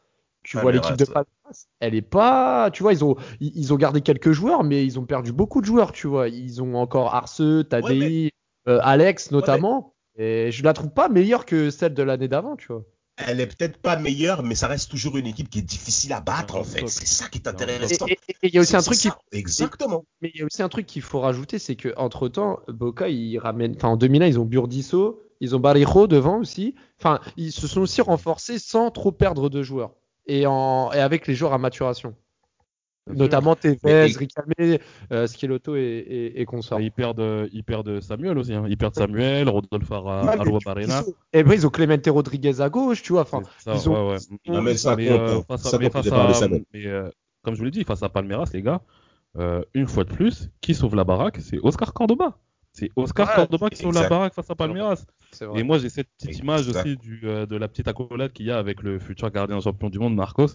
tu 0.43 0.57
vois 0.57 0.71
l'équipe 0.71 0.97
de 0.97 1.05
Palmeiras, 1.05 1.67
elle 1.79 1.95
est 1.95 2.01
pas, 2.01 2.69
tu 2.71 2.83
vois, 2.83 2.91
ils 2.91 3.03
ont, 3.03 3.15
ils, 3.39 3.73
ont 3.73 3.77
gardé 3.77 4.01
quelques 4.01 4.31
joueurs, 4.31 4.63
mais 4.63 4.85
ils 4.85 4.99
ont 4.99 5.05
perdu 5.05 5.31
beaucoup 5.31 5.61
de 5.61 5.65
joueurs, 5.65 5.93
tu 5.93 6.07
vois. 6.07 6.27
Ils 6.27 6.61
ont 6.61 6.75
encore 6.75 7.15
Arce, 7.15 7.41
Tadei, 7.69 8.31
euh, 8.67 8.79
Alex 8.83 9.31
notamment. 9.31 9.93
Et 10.15 10.51
je 10.51 10.63
la 10.63 10.73
trouve 10.73 10.91
pas 10.91 11.09
meilleure 11.09 11.45
que 11.45 11.69
celle 11.69 11.93
de 11.93 12.03
l'année 12.03 12.27
d'avant, 12.27 12.55
tu 12.55 12.67
vois. 12.67 12.83
Elle 13.17 13.39
est 13.39 13.47
peut-être 13.47 13.77
pas 13.77 13.97
meilleure, 13.97 14.41
mais 14.41 14.55
ça 14.55 14.67
reste 14.67 14.89
toujours 14.89 15.17
une 15.17 15.27
équipe 15.27 15.49
qui 15.49 15.59
est 15.59 15.63
difficile 15.63 16.13
à 16.13 16.21
battre, 16.21 16.55
en 16.55 16.63
fait. 16.63 16.87
C'est 16.87 17.05
ça 17.05 17.29
qui 17.29 17.37
est 17.37 17.47
intéressant. 17.47 18.07
Et 18.07 18.17
il 18.41 18.53
y 18.53 18.57
a 18.57 18.61
aussi 18.61 18.75
un 18.75 18.81
truc 18.81 18.97
qui 18.97 19.09
Exactement. 19.31 20.05
Mais 20.21 20.31
il 20.33 20.39
y 20.39 20.43
a 20.43 20.45
aussi 20.45 20.63
un 20.63 20.69
truc 20.69 20.87
qu'il 20.87 21.03
faut 21.03 21.19
rajouter, 21.19 21.59
c'est 21.59 21.75
que 21.75 21.93
entre 21.95 22.27
temps, 22.27 22.59
Boca, 22.67 23.09
ils 23.09 23.37
ramènent, 23.37 23.75
enfin 23.75 23.89
en 23.89 23.97
2001, 23.97 24.25
ils 24.25 24.39
ont 24.39 24.45
Burdisso, 24.45 25.21
ils 25.41 25.55
ont 25.55 25.59
Barrejo 25.59 26.07
devant 26.07 26.39
aussi. 26.39 26.73
Enfin, 26.99 27.19
ils 27.37 27.51
se 27.51 27.67
sont 27.67 27.81
aussi 27.81 28.01
renforcés 28.01 28.57
sans 28.57 28.89
trop 28.89 29.11
perdre 29.11 29.49
de 29.49 29.61
joueurs 29.61 29.93
et 30.25 30.45
en 30.47 30.91
et 30.93 30.99
avec 30.99 31.27
les 31.27 31.35
joueurs 31.35 31.53
à 31.53 31.57
maturation, 31.57 32.15
notamment 33.07 33.55
Tevez, 33.55 34.05
Ricamé, 34.17 34.79
euh, 35.11 35.27
Schelotto 35.27 35.75
et, 35.75 35.79
et, 35.81 36.41
et 36.41 36.45
consorts. 36.45 36.79
Ils 36.81 36.91
perdent, 36.91 37.47
ils 37.51 37.63
perdent 37.63 37.99
Samuel 38.01 38.37
aussi. 38.37 38.53
Hein. 38.53 38.65
Ils 38.69 38.77
perdent 38.77 38.95
Samuel, 38.95 39.47
Arroa 39.47 39.61
tu- 40.59 40.65
Barrena. 40.65 41.01
Et 41.33 41.39
après, 41.39 41.55
ils 41.55 41.67
ont 41.67 41.69
Clemente 41.69 42.07
Rodriguez 42.07 42.61
à 42.61 42.69
gauche, 42.69 43.01
tu 43.01 43.13
vois. 43.13 43.21
Enfin, 43.23 43.41
C'est 43.57 43.71
ça, 43.71 43.75
ils 43.75 43.89
ont- 43.89 44.07
ouais, 44.09 44.13
ouais. 44.13 44.37
Non, 44.47 44.61
mais 44.61 44.75
ça 44.75 44.95
Mais, 44.95 45.07
compte, 45.07 45.19
euh, 45.19 45.57
Ça 45.57 45.77
mais 45.79 45.89
compte 45.89 46.07
à- 46.07 46.47
mais, 46.73 46.85
euh, 46.85 47.09
comme 47.41 47.53
je 47.55 47.59
vous 47.59 47.65
l'ai 47.65 47.71
dit, 47.71 47.83
face 47.83 48.03
à 48.03 48.09
Palmeiras, 48.09 48.49
les 48.53 48.61
gars, 48.61 48.81
euh, 49.37 49.61
une 49.73 49.87
fois 49.87 50.03
de 50.03 50.13
plus, 50.13 50.49
qui 50.61 50.73
sauve 50.73 50.95
la 50.95 51.03
baraque 51.03 51.37
C'est 51.39 51.59
Oscar 51.61 51.93
Cordoba. 51.93 52.37
C'est 52.75 52.89
Oscar 52.95 53.27
Ouais, 53.29 53.35
Cordoba 53.35 53.69
qui 53.69 53.77
sauve 53.83 53.93
la 53.93 54.09
baraque 54.09 54.33
face 54.33 54.49
à 54.49 54.55
Palmeiras. 54.55 55.05
Et 55.55 55.61
moi, 55.63 55.77
j'ai 55.77 55.89
cette 55.89 56.09
petite 56.17 56.39
image 56.39 56.67
Exact. 56.67 56.85
aussi 56.85 56.97
du, 56.97 57.21
euh, 57.23 57.45
de 57.45 57.55
la 57.55 57.67
petite 57.67 57.87
accolade 57.87 58.33
qu'il 58.33 58.47
y 58.47 58.51
a 58.51 58.57
avec 58.57 58.81
le 58.81 58.97
futur 58.99 59.29
gardien 59.29 59.59
champion 59.61 59.89
du 59.91 59.99
monde, 59.99 60.15
Marcos. 60.15 60.47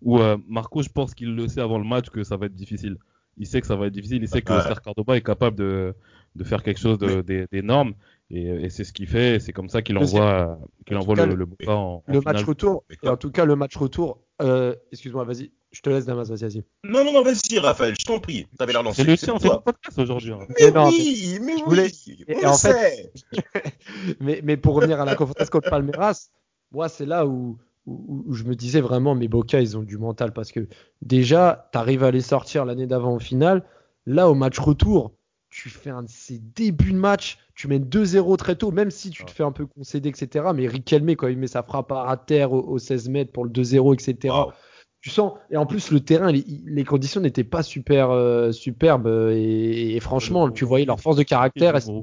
Où 0.00 0.18
euh, 0.18 0.38
Marcos, 0.48 0.82
je 0.82 0.88
pense 0.88 1.14
qu'il 1.14 1.34
le 1.34 1.46
sait 1.46 1.60
avant 1.60 1.78
le 1.78 1.84
match 1.84 2.08
que 2.08 2.24
ça 2.24 2.36
va 2.38 2.46
être 2.46 2.54
difficile. 2.54 2.96
Il 3.36 3.46
sait 3.46 3.60
que 3.60 3.66
ça 3.66 3.76
va 3.76 3.86
être 3.86 3.92
difficile. 3.92 4.22
Il 4.22 4.28
sait 4.28 4.40
que 4.42 4.50
Ouais. 4.52 4.58
Oscar 4.58 4.80
Cordoba 4.80 5.16
est 5.16 5.22
capable 5.22 5.56
de, 5.56 5.94
de 6.34 6.44
faire 6.44 6.62
quelque 6.62 6.80
chose 6.80 6.98
d'énorme. 6.98 7.92
Et, 8.30 8.46
et 8.46 8.70
c'est 8.70 8.84
ce 8.84 8.92
qu'il 8.94 9.06
fait. 9.06 9.36
et 9.36 9.40
C'est 9.40 9.52
comme 9.52 9.68
ça 9.68 9.82
qu'il 9.82 9.96
envoie, 9.98 10.58
qu'il 10.86 10.96
en 10.96 11.00
envoie 11.00 11.14
tout 11.16 11.20
cas, 11.22 11.26
le, 11.26 11.34
le 11.34 11.46
en, 11.68 12.02
en 12.06 12.12
le 12.12 12.20
match 12.20 12.42
retour, 12.44 12.84
et 13.02 13.08
en 13.08 13.16
tout 13.16 13.30
cas, 13.30 13.44
le 13.44 13.56
match 13.56 13.76
retour, 13.76 14.22
euh, 14.42 14.74
excuse-moi, 14.92 15.24
vas-y, 15.24 15.52
je 15.70 15.80
te 15.82 15.90
laisse, 15.90 16.06
Damas, 16.06 16.28
vas-y, 16.30 16.40
vas-y. 16.42 16.64
Non, 16.84 17.04
non, 17.04 17.12
non, 17.12 17.22
vas-y, 17.22 17.58
Raphaël, 17.58 17.94
je 17.98 18.04
t'en 18.04 18.18
prie. 18.20 18.46
T'avais 18.58 18.72
l'air 18.72 18.82
lancé. 18.82 19.16
C'est 19.16 19.26
podcast 19.26 19.98
aujourd'hui. 19.98 20.32
hein. 20.32 20.38
Mais 20.48 20.54
Mais 20.66 20.70
non, 20.72 20.88
oui, 20.88 21.38
mais 21.42 21.58
je 21.58 21.64
voulais- 21.64 21.90
oui. 22.06 22.24
et- 22.26 22.34
on 22.36 22.38
et 22.38 22.42
le 22.42 22.48
en 22.48 22.56
fait- 22.56 22.72
sait. 22.72 23.12
mais, 24.20 24.40
mais 24.42 24.56
pour 24.56 24.74
revenir 24.74 25.00
à 25.00 25.04
la 25.04 25.14
confrontation 25.14 25.50
contre 25.50 25.70
Palmeiras, 25.70 26.30
moi, 26.72 26.88
c'est 26.88 27.06
là 27.06 27.26
où, 27.26 27.58
où, 27.86 28.24
où 28.26 28.32
je 28.34 28.44
me 28.44 28.54
disais 28.54 28.80
vraiment, 28.80 29.14
mes 29.14 29.28
Boca, 29.28 29.60
ils 29.60 29.76
ont 29.76 29.82
du 29.82 29.98
mental 29.98 30.32
parce 30.32 30.52
que 30.52 30.66
déjà, 31.02 31.68
tu 31.72 31.78
arrives 31.78 32.04
à 32.04 32.10
les 32.10 32.20
sortir 32.20 32.64
l'année 32.64 32.86
d'avant 32.86 33.14
au 33.14 33.18
final. 33.20 33.64
Là, 34.06 34.28
au 34.30 34.34
match 34.34 34.58
retour, 34.58 35.12
tu 35.50 35.68
fais 35.70 35.90
un 35.90 36.02
de 36.02 36.08
ces 36.10 36.38
débuts 36.38 36.92
de 36.92 36.98
match, 36.98 37.38
tu 37.54 37.68
mènes 37.68 37.84
2-0 37.84 38.36
très 38.36 38.56
tôt, 38.56 38.70
même 38.70 38.90
si 38.90 39.10
tu 39.10 39.24
te 39.24 39.30
fais 39.30 39.42
un 39.42 39.52
peu 39.52 39.66
concéder, 39.66 40.08
etc. 40.10 40.46
Mais 40.54 40.66
Riquelme, 40.66 41.10
quand 41.16 41.28
il 41.28 41.38
met 41.38 41.46
sa 41.46 41.62
frappe 41.62 41.92
à 41.92 42.16
terre 42.16 42.52
au, 42.52 42.60
au 42.62 42.78
16 42.78 43.08
mètres 43.08 43.32
pour 43.32 43.44
le 43.44 43.50
2-0, 43.50 43.94
etc. 43.94 44.34
Wow. 44.34 44.52
Tu 45.00 45.10
sens, 45.10 45.32
et 45.50 45.56
en 45.56 45.64
plus, 45.66 45.90
le 45.92 46.00
terrain, 46.00 46.32
les, 46.32 46.44
les 46.66 46.84
conditions 46.84 47.20
n'étaient 47.20 47.44
pas 47.44 47.62
super 47.62 48.10
euh, 48.10 48.50
superbes. 48.50 49.06
euh, 49.06 49.30
Et, 49.36 49.94
et 49.94 50.00
franchement, 50.00 50.50
tu 50.50 50.64
voyais 50.64 50.86
leur 50.86 50.98
force 51.00 51.16
de 51.16 51.22
caractère. 51.22 51.76
Hein. 51.76 52.02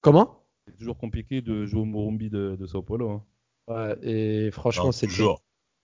Comment 0.00 0.42
C'est 0.66 0.76
toujours 0.76 0.96
compliqué 0.96 1.42
de 1.42 1.66
jouer 1.66 1.80
au 1.82 1.84
Morumbi 1.84 2.30
de, 2.30 2.56
de 2.58 2.66
Sao 2.66 2.82
Paulo. 2.82 3.10
hein. 3.10 3.22
Ouais, 3.68 3.96
et 4.02 4.50
franchement, 4.50 4.90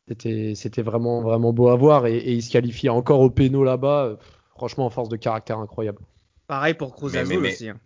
c'était 0.09 0.55
c'était 0.55 0.83
vraiment 0.83 1.21
vraiment 1.23 1.53
beau 1.53 1.69
à 1.69 1.77
voir 1.77 2.07
et, 2.07 2.17
et 2.17 2.33
il 2.33 2.43
se 2.43 2.51
qualifie 2.51 2.89
encore 2.89 3.21
au 3.21 3.31
péno 3.31 3.63
là-bas. 3.65 4.05
euh, 4.05 4.17
Franchement, 4.57 4.87
en 4.87 4.91
force 4.91 5.09
de 5.09 5.17
caractère 5.17 5.59
incroyable. 5.59 5.99
Pareil 6.47 6.75
pour 6.75 6.95
Cruz 6.95 7.17
Azul 7.17 7.37
mais- 7.37 7.43
mais- 7.43 7.53
aussi. 7.53 7.69
hein. 7.69 7.79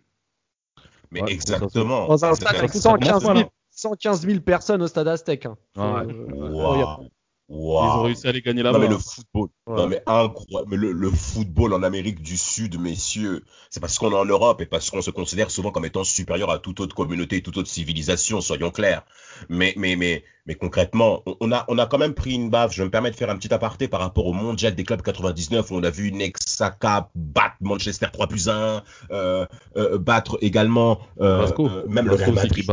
Mais 1.11 1.21
Ouais, 1.23 1.31
exactement. 1.33 2.07
Dans 2.07 2.23
un 2.25 2.33
C'est 2.35 2.41
stade 2.41 2.53
ça. 2.53 2.59
avec 2.59 2.71
ça 2.71 2.79
115 2.79 3.21
000, 3.23 3.33
commence, 3.33 3.49
115 3.71 4.21
000 4.27 4.39
personnes 4.41 4.81
au 4.83 4.87
stade 4.87 5.07
Aztec. 5.07 5.45
hein. 5.47 5.57
Ouais. 5.75 5.83
Euh, 6.13 7.07
Incroyable. 7.49 7.87
Ils 7.95 7.99
ont 7.99 8.03
réussi 8.03 8.27
à 8.27 8.31
les 8.31 8.41
gagner 8.41 8.61
Non, 8.63 8.71
là-bas. 8.71 8.83
mais 8.85 8.87
le 8.89 8.97
football. 8.97 9.49
Ouais. 9.67 9.75
Non, 9.75 9.87
mais 9.87 10.01
incroyable. 10.05 10.69
Mais 10.71 10.77
le, 10.77 10.91
le 10.91 11.09
football 11.11 11.73
en 11.73 11.83
Amérique 11.83 12.21
du 12.21 12.37
Sud, 12.37 12.79
messieurs, 12.79 13.43
c'est 13.69 13.79
parce 13.79 13.97
qu'on 13.97 14.11
est 14.11 14.15
en 14.15 14.25
Europe 14.25 14.61
et 14.61 14.65
parce 14.65 14.89
qu'on 14.91 15.01
se 15.01 15.11
considère 15.11 15.49
souvent 15.51 15.71
comme 15.71 15.85
étant 15.85 16.03
supérieur 16.03 16.49
à 16.51 16.59
toute 16.59 16.79
autre 16.79 16.95
communauté, 16.95 17.41
toute 17.41 17.57
autre 17.57 17.69
civilisation, 17.69 18.41
soyons 18.41 18.69
clairs. 18.71 19.03
Mais, 19.49 19.73
mais, 19.77 19.95
mais, 19.95 20.23
mais 20.45 20.55
concrètement, 20.55 21.23
on- 21.25 21.35
on 21.41 21.51
a, 21.51 21.65
on 21.69 21.77
a 21.79 21.85
quand 21.87 21.97
même 21.97 22.13
pris 22.13 22.33
une 22.35 22.49
baffe. 22.49 22.73
Je 22.73 22.83
me 22.83 22.89
permets 22.89 23.11
de 23.11 23.15
faire 23.15 23.29
un 23.29 23.37
petit 23.37 23.53
aparté 23.53 23.87
par 23.87 23.99
rapport 24.01 24.25
au 24.27 24.33
mondial 24.33 24.75
des 24.75 24.83
clubs 24.83 25.01
99 25.01 25.71
où 25.71 25.75
on 25.75 25.83
a 25.83 25.89
vu 25.89 26.11
Nexaca 26.11 27.09
battre 27.15 27.55
Manchester 27.61 28.07
3 28.13 28.27
plus 28.27 28.47
1, 28.49 28.83
euh, 29.11 29.45
euh, 29.77 29.97
battre 29.97 30.37
également, 30.41 30.99
euh, 31.21 31.37
Vasco. 31.39 31.67
euh, 31.67 31.83
même 31.87 32.07
le 32.07 32.15
Real 32.15 32.33
Madrid. 32.33 32.53
qui 32.53 32.63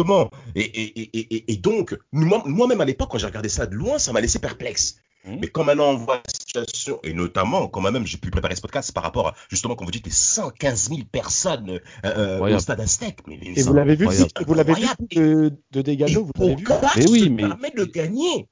Exactement. 0.00 0.30
Et, 0.54 0.60
et, 0.60 1.00
et, 1.02 1.34
et, 1.36 1.52
et 1.52 1.56
donc, 1.56 1.96
moi- 2.12 2.42
moi-même 2.46 2.80
à 2.80 2.84
l'époque, 2.84 3.10
quand 3.10 3.18
j'ai 3.18 3.26
regardé 3.26 3.48
ça 3.48 3.66
de 3.66 3.74
loin, 3.74 3.98
ça 3.98 4.12
m'a 4.12 4.20
laissé 4.20 4.38
perplexe. 4.38 5.00
Mhm. 5.26 5.38
Mais 5.40 5.48
quand 5.48 5.64
maintenant 5.64 5.90
on 5.90 5.96
voit 5.96 6.22
la 6.24 6.30
situation, 6.32 7.00
et 7.02 7.12
notamment 7.12 7.66
quand 7.66 7.80
même 7.80 8.06
j'ai 8.06 8.16
pu 8.16 8.30
préparer 8.30 8.54
ce 8.54 8.60
podcast 8.60 8.92
par 8.92 9.02
rapport 9.02 9.28
à, 9.28 9.34
justement, 9.50 9.74
comme 9.74 9.86
vous 9.86 9.90
dites, 9.90 10.06
les 10.06 10.12
115 10.12 10.88
000 10.90 11.00
personnes 11.10 11.70
euh, 12.04 12.38
euh, 12.40 12.54
au 12.54 12.58
stade 12.60 12.80
Aztec. 12.80 13.18
Mais, 13.26 13.36
mais 13.40 13.52
Et 13.56 13.62
vous 13.62 13.72
l'avez 13.74 13.96
vu, 13.96 14.04
le 14.06 14.44
vous 14.46 14.54
l'avez 14.54 14.74
vu 14.74 14.86
le 15.16 15.50
de, 15.72 15.82
de 15.82 16.18
vous 16.20 16.32
l'avez 16.38 16.54
vu 16.54 16.64
Mais 16.96 17.10
oui, 17.10 17.28
mais- 17.30 17.42
permet 17.48 17.70
de 17.72 17.84
gagner. 17.84 18.46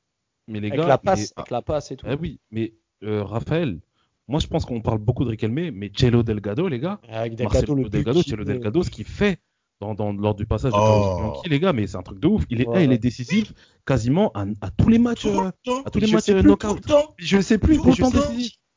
Mais 0.49 0.59
les 0.61 0.67
avec 0.69 0.81
gars, 0.81 0.89
la 0.89 0.99
passe, 0.99 1.21
mais- 1.21 1.27
avec 1.37 1.51
la 1.51 1.63
passe 1.63 1.91
et 1.93 1.97
tout. 1.97 2.07
Ah 2.09 2.17
oui, 2.21 2.41
mais 2.51 2.75
euh, 3.05 3.23
Raphaël, 3.23 3.79
moi 4.27 4.41
je 4.41 4.47
pense 4.49 4.65
qu'on 4.65 4.81
parle 4.83 4.99
beaucoup 4.99 5.25
de 5.25 5.31
Riquelme, 5.31 5.71
mais 5.73 5.93
Cello 5.97 6.23
Delgado, 6.25 6.67
les 6.69 6.81
gars, 6.81 6.99
Avec 7.09 7.39
Marcelo 7.41 7.61
Delgado, 7.61 7.75
le 7.77 7.83
but 7.85 7.91
Delgado, 7.93 8.19
met. 8.37 8.45
Delgado, 8.45 8.83
ce 8.83 8.91
qu'il 8.91 9.05
fait 9.07 9.39
dans, 9.81 9.95
dans- 9.95 10.13
lors 10.13 10.35
du 10.35 10.47
passage 10.47 10.73
de 10.73 10.77
Oh. 10.79 11.17
Bianchi, 11.19 11.49
les 11.49 11.61
gars, 11.61 11.73
mais 11.73 11.87
c'est 11.87 11.97
un 11.97 12.03
truc 12.03 12.21
de 12.21 12.29
ouf. 12.29 12.45
Il 12.51 12.61
est, 12.61 12.65
là, 12.73 12.83
il 12.83 12.93
est 12.93 12.99
décisif 12.99 13.53
quasiment 13.87 14.31
à, 14.35 14.45
à 14.61 14.71
tous 14.71 14.89
les 14.89 14.99
matchs, 14.99 15.23
Tout 15.23 15.29
euh, 15.29 15.45
le 15.47 15.53
temps, 15.65 15.83
à 15.85 15.91
tous 15.91 15.99
les 16.01 16.07
je 16.07 16.15
matchs 16.15 16.25
sais 16.25 16.35
plus, 16.35 16.43
knockout. 16.49 16.93
Je 17.17 17.41
sais 17.41 17.59
plus, 17.59 17.77
Tout 17.77 17.85
mais 17.87 17.93
je 17.93 18.03
le 18.03 18.09
sais, 18.11 18.19
temps. 18.19 18.35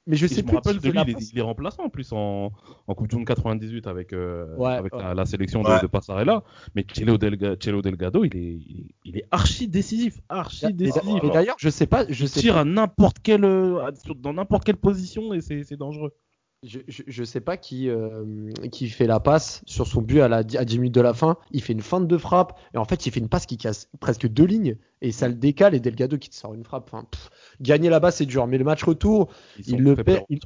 mais 0.07 0.15
je 0.15 0.25
Et 0.25 0.27
sais 0.27 0.35
je 0.35 0.41
me 0.41 0.47
plus 0.47 0.55
rappelle 0.57 0.79
qui 0.79 0.87
de 0.87 0.91
lui, 0.91 0.99
il 1.07 1.09
est, 1.11 1.31
il 1.33 1.37
est 1.39 1.41
remplaçant 1.41 1.83
en 1.83 1.89
plus 1.89 2.11
en, 2.13 2.51
en 2.87 2.93
Coupe 2.95 3.07
du 3.09 3.15
Monde 3.15 3.25
98 3.25 3.87
avec, 3.87 4.11
euh, 4.13 4.55
Ouais, 4.57 4.73
avec 4.73 4.93
ouais. 4.95 5.01
La, 5.03 5.13
la 5.13 5.25
sélection 5.25 5.61
de, 5.61 5.67
Ouais. 5.69 5.81
de 5.81 5.87
Passarella. 5.87 6.43
Mais 6.75 6.81
Delga- 6.83 7.55
Cello 7.63 7.81
Delgado, 7.81 8.23
il 8.25 8.35
est, 8.35 8.39
il 8.39 8.79
est, 8.79 8.95
il 9.05 9.17
est 9.17 9.25
archi 9.31 9.67
décisif, 9.67 10.19
archi 10.29 10.65
Mais 10.65 10.73
décisif. 10.73 11.03
mais 11.23 11.29
d'ailleurs, 11.29 11.55
je 11.59 11.69
sais 11.69 11.87
pas, 11.87 12.05
je 12.09 12.23
Il 12.25 12.29
sais 12.29 12.39
tire 12.41 12.55
pas, 12.55 12.61
à 12.61 12.65
n'importe 12.65 13.17
quelle, 13.21 13.45
euh, 13.45 13.91
dans 14.19 14.33
n'importe 14.33 14.63
quelle 14.65 14.77
position 14.77 15.33
et 15.33 15.41
c'est 15.41 15.63
c'est 15.63 15.77
dangereux. 15.77 16.13
Je, 16.63 16.79
je, 16.87 17.03
je 17.07 17.23
sais 17.23 17.39
pas 17.41 17.55
qui 17.57 17.87
euh, 17.89 18.51
qui 18.71 18.89
fait 18.89 19.05
la 19.07 19.19
passe 19.19 19.61
sur 19.65 19.85
son 19.87 20.01
but 20.01 20.21
à 20.21 20.27
la 20.27 20.37
à 20.37 20.41
10 20.65 20.79
minutes 20.79 20.95
de 20.95 21.01
la 21.01 21.13
fin. 21.13 21.37
Il 21.51 21.61
fait 21.61 21.73
une 21.73 21.81
feinte 21.81 22.07
de 22.07 22.17
frappe 22.17 22.57
et 22.73 22.77
en 22.77 22.85
fait, 22.85 23.05
il 23.05 23.11
fait 23.11 23.19
une 23.19 23.29
passe 23.29 23.45
qui 23.45 23.57
casse 23.57 23.89
presque 23.99 24.27
deux 24.27 24.45
lignes 24.45 24.77
et 25.01 25.11
ça 25.11 25.27
le 25.27 25.35
décale 25.35 25.75
et 25.75 25.79
Delgado 25.79 26.17
qui 26.17 26.29
te 26.29 26.35
sort 26.35 26.53
une 26.53 26.63
frappe. 26.63 26.89
Enfin, 26.91 27.05
pff, 27.09 27.29
gagner 27.61 27.89
là-bas, 27.89 28.11
c'est 28.11 28.25
dur, 28.25 28.47
mais 28.47 28.57
le 28.57 28.63
match 28.63 28.83
retour, 28.83 29.29
Ils 29.59 29.75
Il 29.75 29.83
le 29.83 29.95
perd- 29.95 30.23
il-. 30.29 30.39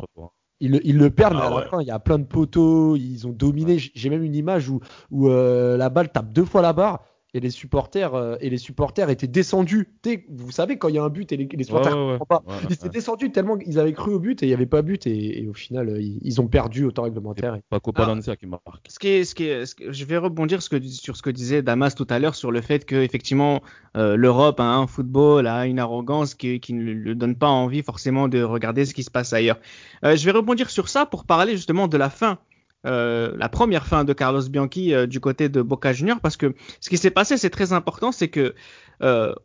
Ils 0.64 0.70
le, 0.98 1.06
mais 1.10 1.24
Ah 1.24 1.28
à 1.48 1.50
la 1.50 1.56
ouais. 1.56 1.66
fin, 1.70 1.82
il 1.82 1.88
y 1.88 1.92
a 1.92 1.98
plein 1.98 2.20
de 2.20 2.24
poteaux, 2.26 2.96
ils 2.96 3.26
ont 3.26 3.32
dominé. 3.32 3.80
J'ai 3.80 4.10
même 4.12 4.22
une 4.22 4.36
image 4.36 4.70
où, 4.70 4.80
où 5.10 5.28
euh, 5.28 5.76
la 5.76 5.90
balle 5.90 6.12
tape 6.12 6.32
deux 6.32 6.46
fois 6.46 6.62
la 6.62 6.72
barre 6.72 7.04
et 7.34 7.40
les 7.40 7.50
supporters, 7.50 8.14
euh, 8.14 8.36
et 8.42 8.50
les 8.50 8.58
supporters 8.58 9.10
étaient 9.10 9.28
descendus. 9.28 9.88
Vous 10.30 10.52
savez, 10.52 10.78
quand 10.78 10.90
il 10.90 10.96
y 10.96 10.98
a 10.98 11.04
un 11.04 11.10
but 11.10 11.32
et 11.32 11.38
les, 11.38 11.48
les 11.52 11.64
supporters 11.64 11.96
Ouais, 11.96 12.04
ouais, 12.04 12.12
ouais. 12.14 12.18
comprennent 12.20 12.40
pas, 12.46 12.52
Ouais, 12.54 12.60
ils 12.70 12.74
étaient 12.74 12.84
ouais. 12.84 12.90
descendus 12.90 13.32
tellement 13.32 13.58
qu'ils 13.58 13.80
avaient 13.80 13.94
cru 13.94 14.12
au 14.14 14.20
but 14.20 14.44
et 14.44 14.48
il 14.48 14.50
n'y 14.50 14.54
avait 14.54 14.66
pas 14.66 14.82
but. 14.82 15.08
Et, 15.08 15.44
et 15.44 15.48
au 15.48 15.54
final, 15.54 15.90
euh, 15.90 16.02
ils, 16.02 16.20
ils 16.22 16.42
ont 16.42 16.48
perdu 16.48 16.84
au 16.84 16.92
temps 16.92 17.04
réglementaire. 17.04 17.56
Et- 17.56 17.62
Paco 17.70 17.92
Ah. 17.96 18.06
Palencia 18.06 18.36
qui 18.36 18.48
marque. 18.48 18.64
Ce 18.90 19.00
qui 19.00 19.08
est, 19.08 19.24
ce 19.24 19.34
qui 19.36 19.46
est, 19.46 19.66
ce 19.66 19.76
que- 19.76 19.92
je 19.92 20.06
vais 20.06 20.18
rebondir 20.18 20.62
ce 20.62 20.70
que- 20.70 20.82
sur 20.82 21.16
ce 21.16 21.22
que 21.22 21.30
disait 21.30 21.62
Damas 21.62 21.96
tout 21.96 22.08
à 22.10 22.20
l'heure 22.20 22.36
sur 22.36 22.52
le 22.52 22.60
fait 22.62 22.84
que 22.86 22.96
effectivement 22.96 23.62
euh, 23.96 24.16
l'Europe 24.18 24.60
a 24.60 24.64
un 24.66 24.88
football, 24.88 25.48
a 25.48 25.66
une 25.68 25.80
arrogance 25.80 26.36
qui, 26.36 26.60
qui 26.60 26.74
ne 26.74 26.82
lui 26.84 27.16
donne 27.16 27.36
pas 27.36 27.50
envie 27.50 27.82
forcément 27.84 28.28
de 28.28 28.42
regarder 28.44 28.86
ce 28.86 28.94
qui 28.94 29.04
se 29.04 29.12
passe 29.12 29.32
ailleurs. 29.34 29.60
Euh, 30.04 30.16
je 30.16 30.26
vais 30.26 30.32
rebondir 30.32 30.70
sur 30.70 30.90
ça 30.90 31.06
pour 31.06 31.26
parler 31.26 31.54
justement 31.54 31.88
de 31.88 31.98
la 31.98 32.10
fin, 32.10 32.40
euh, 32.86 33.34
la 33.38 33.50
première 33.50 33.86
fin 33.86 34.04
de 34.04 34.14
Carlos 34.14 34.42
Bianchi 34.50 34.94
euh, 34.94 35.06
du 35.06 35.20
côté 35.20 35.50
de 35.50 35.62
Boca 35.62 35.94
Junior 35.94 36.20
parce 36.20 36.36
que 36.36 36.56
ce 36.80 36.90
qui 36.90 36.98
s'est 36.98 37.12
passé 37.12 37.38
c'est 37.38 37.50
très 37.50 37.74
important, 37.74 38.12
c'est 38.12 38.30
que 38.30 38.56
euh, 39.04 39.36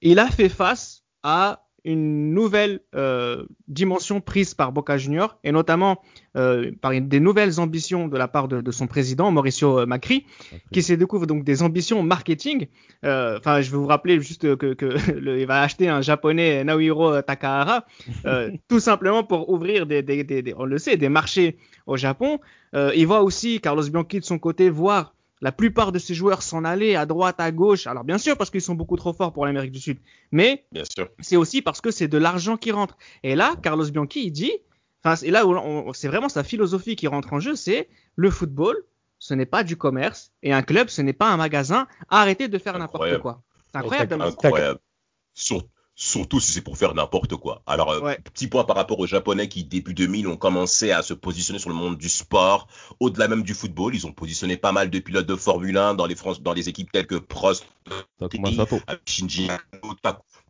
il 0.00 0.18
a 0.18 0.28
fait 0.28 0.48
face 0.48 1.02
à 1.22 1.63
une 1.84 2.32
nouvelle 2.32 2.80
euh, 2.94 3.44
dimension 3.68 4.20
prise 4.20 4.54
par 4.54 4.72
Boca 4.72 4.96
Junior 4.96 5.36
et 5.44 5.52
notamment 5.52 6.00
euh, 6.36 6.72
par 6.80 6.92
une- 6.92 7.08
des 7.08 7.20
nouvelles 7.20 7.60
ambitions 7.60 8.08
de 8.08 8.16
la 8.16 8.26
part 8.28 8.48
de, 8.48 8.60
de 8.60 8.70
son 8.70 8.86
président 8.86 9.30
Mauricio 9.30 9.86
Macri 9.86 10.26
qui 10.72 10.82
se 10.82 10.92
découvre 10.94 11.26
donc 11.26 11.44
des 11.44 11.62
ambitions 11.62 12.02
marketing. 12.02 12.66
Euh, 13.04 13.36
Enfin, 13.38 13.60
je 13.60 13.70
vais 13.70 13.76
vous 13.76 13.86
rappeler 13.86 14.20
juste 14.20 14.56
que, 14.56 14.74
que 14.74 14.86
le- 15.12 15.40
il 15.40 15.46
va 15.46 15.60
acheter 15.62 15.88
un 15.88 16.00
japonais 16.00 16.64
Naohiro 16.64 17.20
Takahara, 17.22 17.84
euh, 18.26 18.50
tout 18.68 18.80
simplement 18.80 19.22
pour 19.24 19.50
ouvrir 19.50 19.86
des, 19.86 20.02
des, 20.02 20.24
des, 20.24 20.42
des- 20.42 20.54
on 20.56 20.64
le 20.64 20.78
sait, 20.78 20.96
des 20.96 21.08
marchés 21.08 21.58
au 21.86 21.96
Japon. 21.96 22.40
Euh, 22.74 22.92
il 22.96 23.06
voit 23.06 23.22
aussi 23.22 23.60
Carlos 23.60 23.88
Bianchi 23.88 24.20
de 24.20 24.24
son 24.24 24.38
côté 24.38 24.70
voir 24.70 25.13
la 25.40 25.52
plupart 25.52 25.92
de 25.92 25.98
ses 25.98 26.14
joueurs 26.14 26.42
s'en 26.42 26.64
aller 26.64 26.94
à 26.96 27.06
droite, 27.06 27.36
à 27.38 27.50
gauche. 27.52 27.86
Alors 27.86 28.04
bien 28.04 28.18
sûr 28.18 28.36
parce 28.36 28.50
qu'ils 28.50 28.62
sont 28.62 28.74
beaucoup 28.74 28.96
trop 28.96 29.12
forts 29.12 29.32
pour 29.32 29.46
l'Amérique 29.46 29.72
du 29.72 29.80
Sud, 29.80 29.98
mais 30.32 30.64
Bien 30.72 30.84
sûr. 30.84 31.08
c'est 31.20 31.36
aussi 31.36 31.60
parce 31.62 31.80
que 31.80 31.90
c'est 31.90 32.08
de 32.08 32.18
l'argent 32.18 32.56
qui 32.56 32.70
rentre. 32.72 32.96
Et 33.22 33.34
là, 33.34 33.54
Carlos 33.62 33.90
Bianchi, 33.90 34.26
il 34.26 34.30
dit, 34.30 34.52
Enfin, 35.06 35.20
et 35.22 35.30
là 35.30 35.42
c'est 35.92 36.08
vraiment 36.08 36.30
sa 36.30 36.42
philosophie 36.42 36.96
qui 36.96 37.06
rentre 37.08 37.32
en 37.34 37.40
jeu, 37.40 37.56
c'est 37.56 37.88
le 38.16 38.30
football, 38.30 38.74
ce 39.18 39.34
n'est 39.34 39.44
pas 39.46 39.62
du 39.62 39.76
commerce, 39.76 40.32
et 40.42 40.52
un 40.54 40.62
club, 40.62 40.88
ce 40.88 41.02
n'est 41.02 41.12
pas 41.12 41.30
un 41.30 41.36
magasin. 41.36 41.86
Arrêtez 42.08 42.48
de 42.48 42.56
faire 42.58 42.78
n'importe 42.78 43.18
quoi. 43.18 43.42
C'est 43.70 43.78
incroyable. 43.78 44.14
Incroyable. 44.22 44.78
Sur- 45.34 45.64
surtout 45.96 46.40
si 46.40 46.50
c'est 46.52 46.60
pour 46.60 46.76
faire 46.76 46.94
n'importe 46.94 47.36
quoi. 47.36 47.62
Alors, 47.66 47.90
euh, 47.92 48.00
Ouais. 48.00 48.18
petit 48.24 48.48
point 48.48 48.64
par 48.64 48.76
rapport 48.76 48.98
aux 48.98 49.06
Japonais 49.06 49.48
qui, 49.48 49.64
début 49.64 49.94
2000, 49.94 50.26
ont 50.28 50.36
commencé 50.36 50.90
à 50.90 51.02
se 51.02 51.14
positionner 51.14 51.58
sur 51.60 51.70
le 51.70 51.76
monde 51.76 51.96
du 51.96 52.08
sport, 52.08 52.66
au-delà 53.00 53.28
même 53.28 53.42
du 53.44 53.54
football. 53.54 53.94
Ils 53.94 54.06
ont 54.06 54.12
positionné 54.12 54.56
pas 54.56 54.72
mal 54.72 54.90
de 54.90 54.98
pilotes 54.98 55.26
de 55.26 55.36
Formule 55.36 55.76
1 55.76 55.94
dans 55.94 56.06
les, 56.06 56.16
France, 56.16 56.42
dans 56.42 56.52
les 56.52 56.68
équipes 56.68 56.90
telles 56.90 57.06
que 57.06 57.14
Prost, 57.16 57.64
Takuma 58.18 58.52
Sato. 58.52 58.80
avec 58.86 59.02
Shinji 59.06 59.48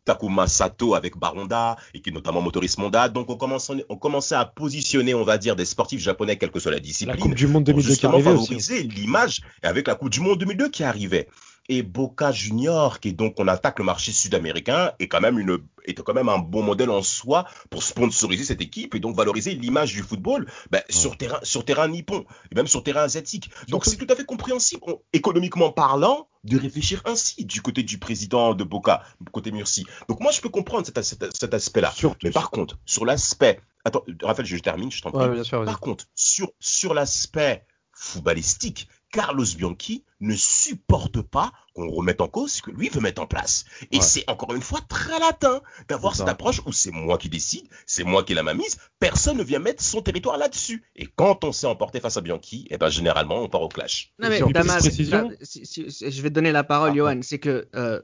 Takuma 0.03 0.47
Sato 0.47 0.93
avec 0.93 1.17
Baronda, 1.17 1.77
et 1.93 2.01
qui 2.01 2.09
est 2.09 2.13
notamment 2.13 2.41
motoriste 2.41 2.77
Monda. 2.77 3.09
Donc, 3.09 3.29
on 3.29 3.37
commençait, 3.37 3.85
on 3.89 3.95
commençait 3.97 4.35
à 4.35 4.45
positionner, 4.45 5.15
on 5.15 5.23
va 5.23 5.37
dire, 5.39 5.55
des 5.55 5.65
sportifs 5.65 5.99
japonais, 5.99 6.37
quelle 6.37 6.51
que 6.51 6.59
soit 6.59 6.71
la 6.71 6.77
La 6.77 6.81
discipline, 6.83 7.19
Coupe 7.19 7.33
du 7.35 7.47
Monde 7.47 7.65
pour 7.65 7.73
2002 7.73 7.81
qui 7.81 7.87
justement 7.93 8.13
arrivait 8.13 8.29
aussi. 8.31 8.45
favoriser 8.47 8.83
l'image 8.83 9.41
et 9.63 9.67
avec 9.67 9.87
la 9.87 9.95
Coupe 9.95 10.09
du 10.11 10.19
Monde 10.19 10.37
2002 10.39 10.69
qui 10.69 10.83
arrivait. 10.83 11.27
Et 11.67 11.81
Boca 11.81 12.31
Junior, 12.31 12.99
qui 12.99 13.09
est 13.09 13.13
donc 13.13 13.39
on 13.39 13.47
attaque 13.47 13.79
le 13.79 13.85
marché 13.85 14.11
sud-américain, 14.11 14.91
est 14.99 15.07
quand 15.07 15.21
même 15.21 15.39
une 15.39 15.57
est 15.85 15.99
quand 16.01 16.13
même 16.13 16.29
un 16.29 16.37
bon 16.39 16.61
modèle 16.63 16.89
en 16.91 17.01
soi 17.01 17.45
pour 17.69 17.81
sponsoriser 17.83 18.43
cette 18.43 18.61
équipe 18.61 18.93
et 18.95 18.99
donc 18.99 19.15
valoriser 19.15 19.53
l'image 19.55 19.93
du 19.93 20.01
football 20.03 20.47
ben, 20.71 20.81
sur 20.89 21.17
terrain 21.17 21.39
sur 21.43 21.65
terrain 21.65 21.87
nippon 21.87 22.25
et 22.51 22.55
même 22.55 22.67
sur 22.67 22.83
terrain 22.83 23.01
asiatique. 23.01 23.49
Donc 23.69 23.85
c'est 23.85 23.97
tout 23.97 24.05
à 24.09 24.15
fait 24.15 24.25
compréhensible, 24.25 24.81
on- 24.85 25.01
économiquement 25.13 25.71
parlant, 25.71 26.27
de 26.43 26.57
réfléchir 26.59 27.01
ainsi 27.05 27.45
du 27.45 27.61
côté 27.63 27.81
du 27.81 27.97
président 27.97 28.53
de 28.53 28.63
Boca, 28.63 29.03
côté 29.31 29.51
Murci. 29.51 29.85
Donc 30.07 30.19
moi 30.19 30.31
je 30.31 30.41
peux 30.41 30.49
comprendre 30.49 30.85
cet, 30.85 31.01
cet- 31.03 31.35
cet 31.35 31.53
aspect-là. 31.53 31.91
Mais 32.23 32.31
par 32.31 32.51
contre, 32.51 32.77
sur 32.85 33.05
l'aspect, 33.05 33.59
attends, 33.83 34.03
Raphaël, 34.21 34.45
je 34.47 34.57
termine, 34.57 34.91
je 34.91 35.01
t'en 35.01 35.09
prie. 35.11 35.27
Ouais, 35.29 35.43
sûr. 35.43 35.65
Par 35.65 35.79
contre, 35.79 36.05
sur, 36.13 36.51
sur 36.59 36.93
l'aspect 36.93 37.65
footballistique, 38.09 38.87
Carlos 39.15 39.45
Bianchi 39.57 40.03
ne 40.19 40.35
supporte 40.35 41.21
pas 41.21 41.51
qu'on 41.73 41.89
remette 41.89 42.19
en 42.21 42.27
cause 42.27 42.51
ce 42.51 42.61
que 42.61 42.71
lui 42.71 42.89
veut 42.89 42.99
mettre 43.01 43.21
en 43.21 43.25
place. 43.27 43.63
Et 43.91 43.97
Ouais. 43.97 44.03
c'est 44.03 44.29
encore 44.29 44.53
une 44.53 44.61
fois 44.61 44.79
très 44.89 45.17
latin 45.19 45.61
d'avoir 45.87 46.15
cette 46.15 46.27
approche 46.27 46.61
où 46.65 46.73
c'est 46.73 46.91
moi 46.91 47.17
qui 47.17 47.29
décide, 47.29 47.65
c'est 47.85 48.03
moi 48.03 48.23
qui 48.23 48.33
ai 48.33 48.35
la 48.35 48.43
main 48.43 48.53
mise, 48.53 48.77
personne 48.99 49.37
ne 49.37 49.43
vient 49.43 49.59
mettre 49.59 49.81
son 49.81 50.01
territoire 50.01 50.37
là-dessus. 50.37 50.83
Et 50.95 51.07
quand 51.15 51.43
on 51.45 51.51
s'est 51.51 51.65
emporté 51.67 51.99
face 52.01 52.17
à 52.17 52.21
Bianchi, 52.21 52.67
eh 52.69 52.77
ben 52.77 52.89
généralement 52.89 53.41
on 53.41 53.47
part 53.49 53.61
au 53.61 53.69
clash. 53.69 54.13
Non, 54.19 54.29
mais 54.29 54.41
Damas, 54.51 54.83
si- 54.89 55.65
si- 55.65 55.89
si- 55.91 56.11
je 56.11 56.21
vais 56.21 56.29
te 56.29 56.35
donner 56.35 56.51
la 56.51 56.63
parole, 56.63 56.91
Ah, 56.91 56.95
Johan. 56.95 57.19
C'est 57.23 57.39
que 57.39 57.67
euh, 57.75 58.01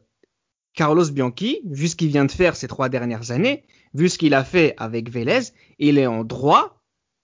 Carlos 0.74 1.10
Bianchi, 1.12 1.62
vu 1.65 1.88
ce 1.89 1.95
qu'il 1.97 2.08
vient 2.08 2.26
de 2.26 2.32
faire 2.32 2.56
ces 2.56 2.67
trois 2.69 2.88
dernières 2.89 3.32
années, 3.32 3.65
vu 3.93 4.08
ce 4.08 4.17
qu'il 4.17 4.34
a 4.34 4.43
fait 4.45 4.74
avec 4.78 5.10
Vélez, 5.10 5.41
il 5.80 5.97
est 5.97 6.08
en 6.08 6.24
droit 6.24 6.81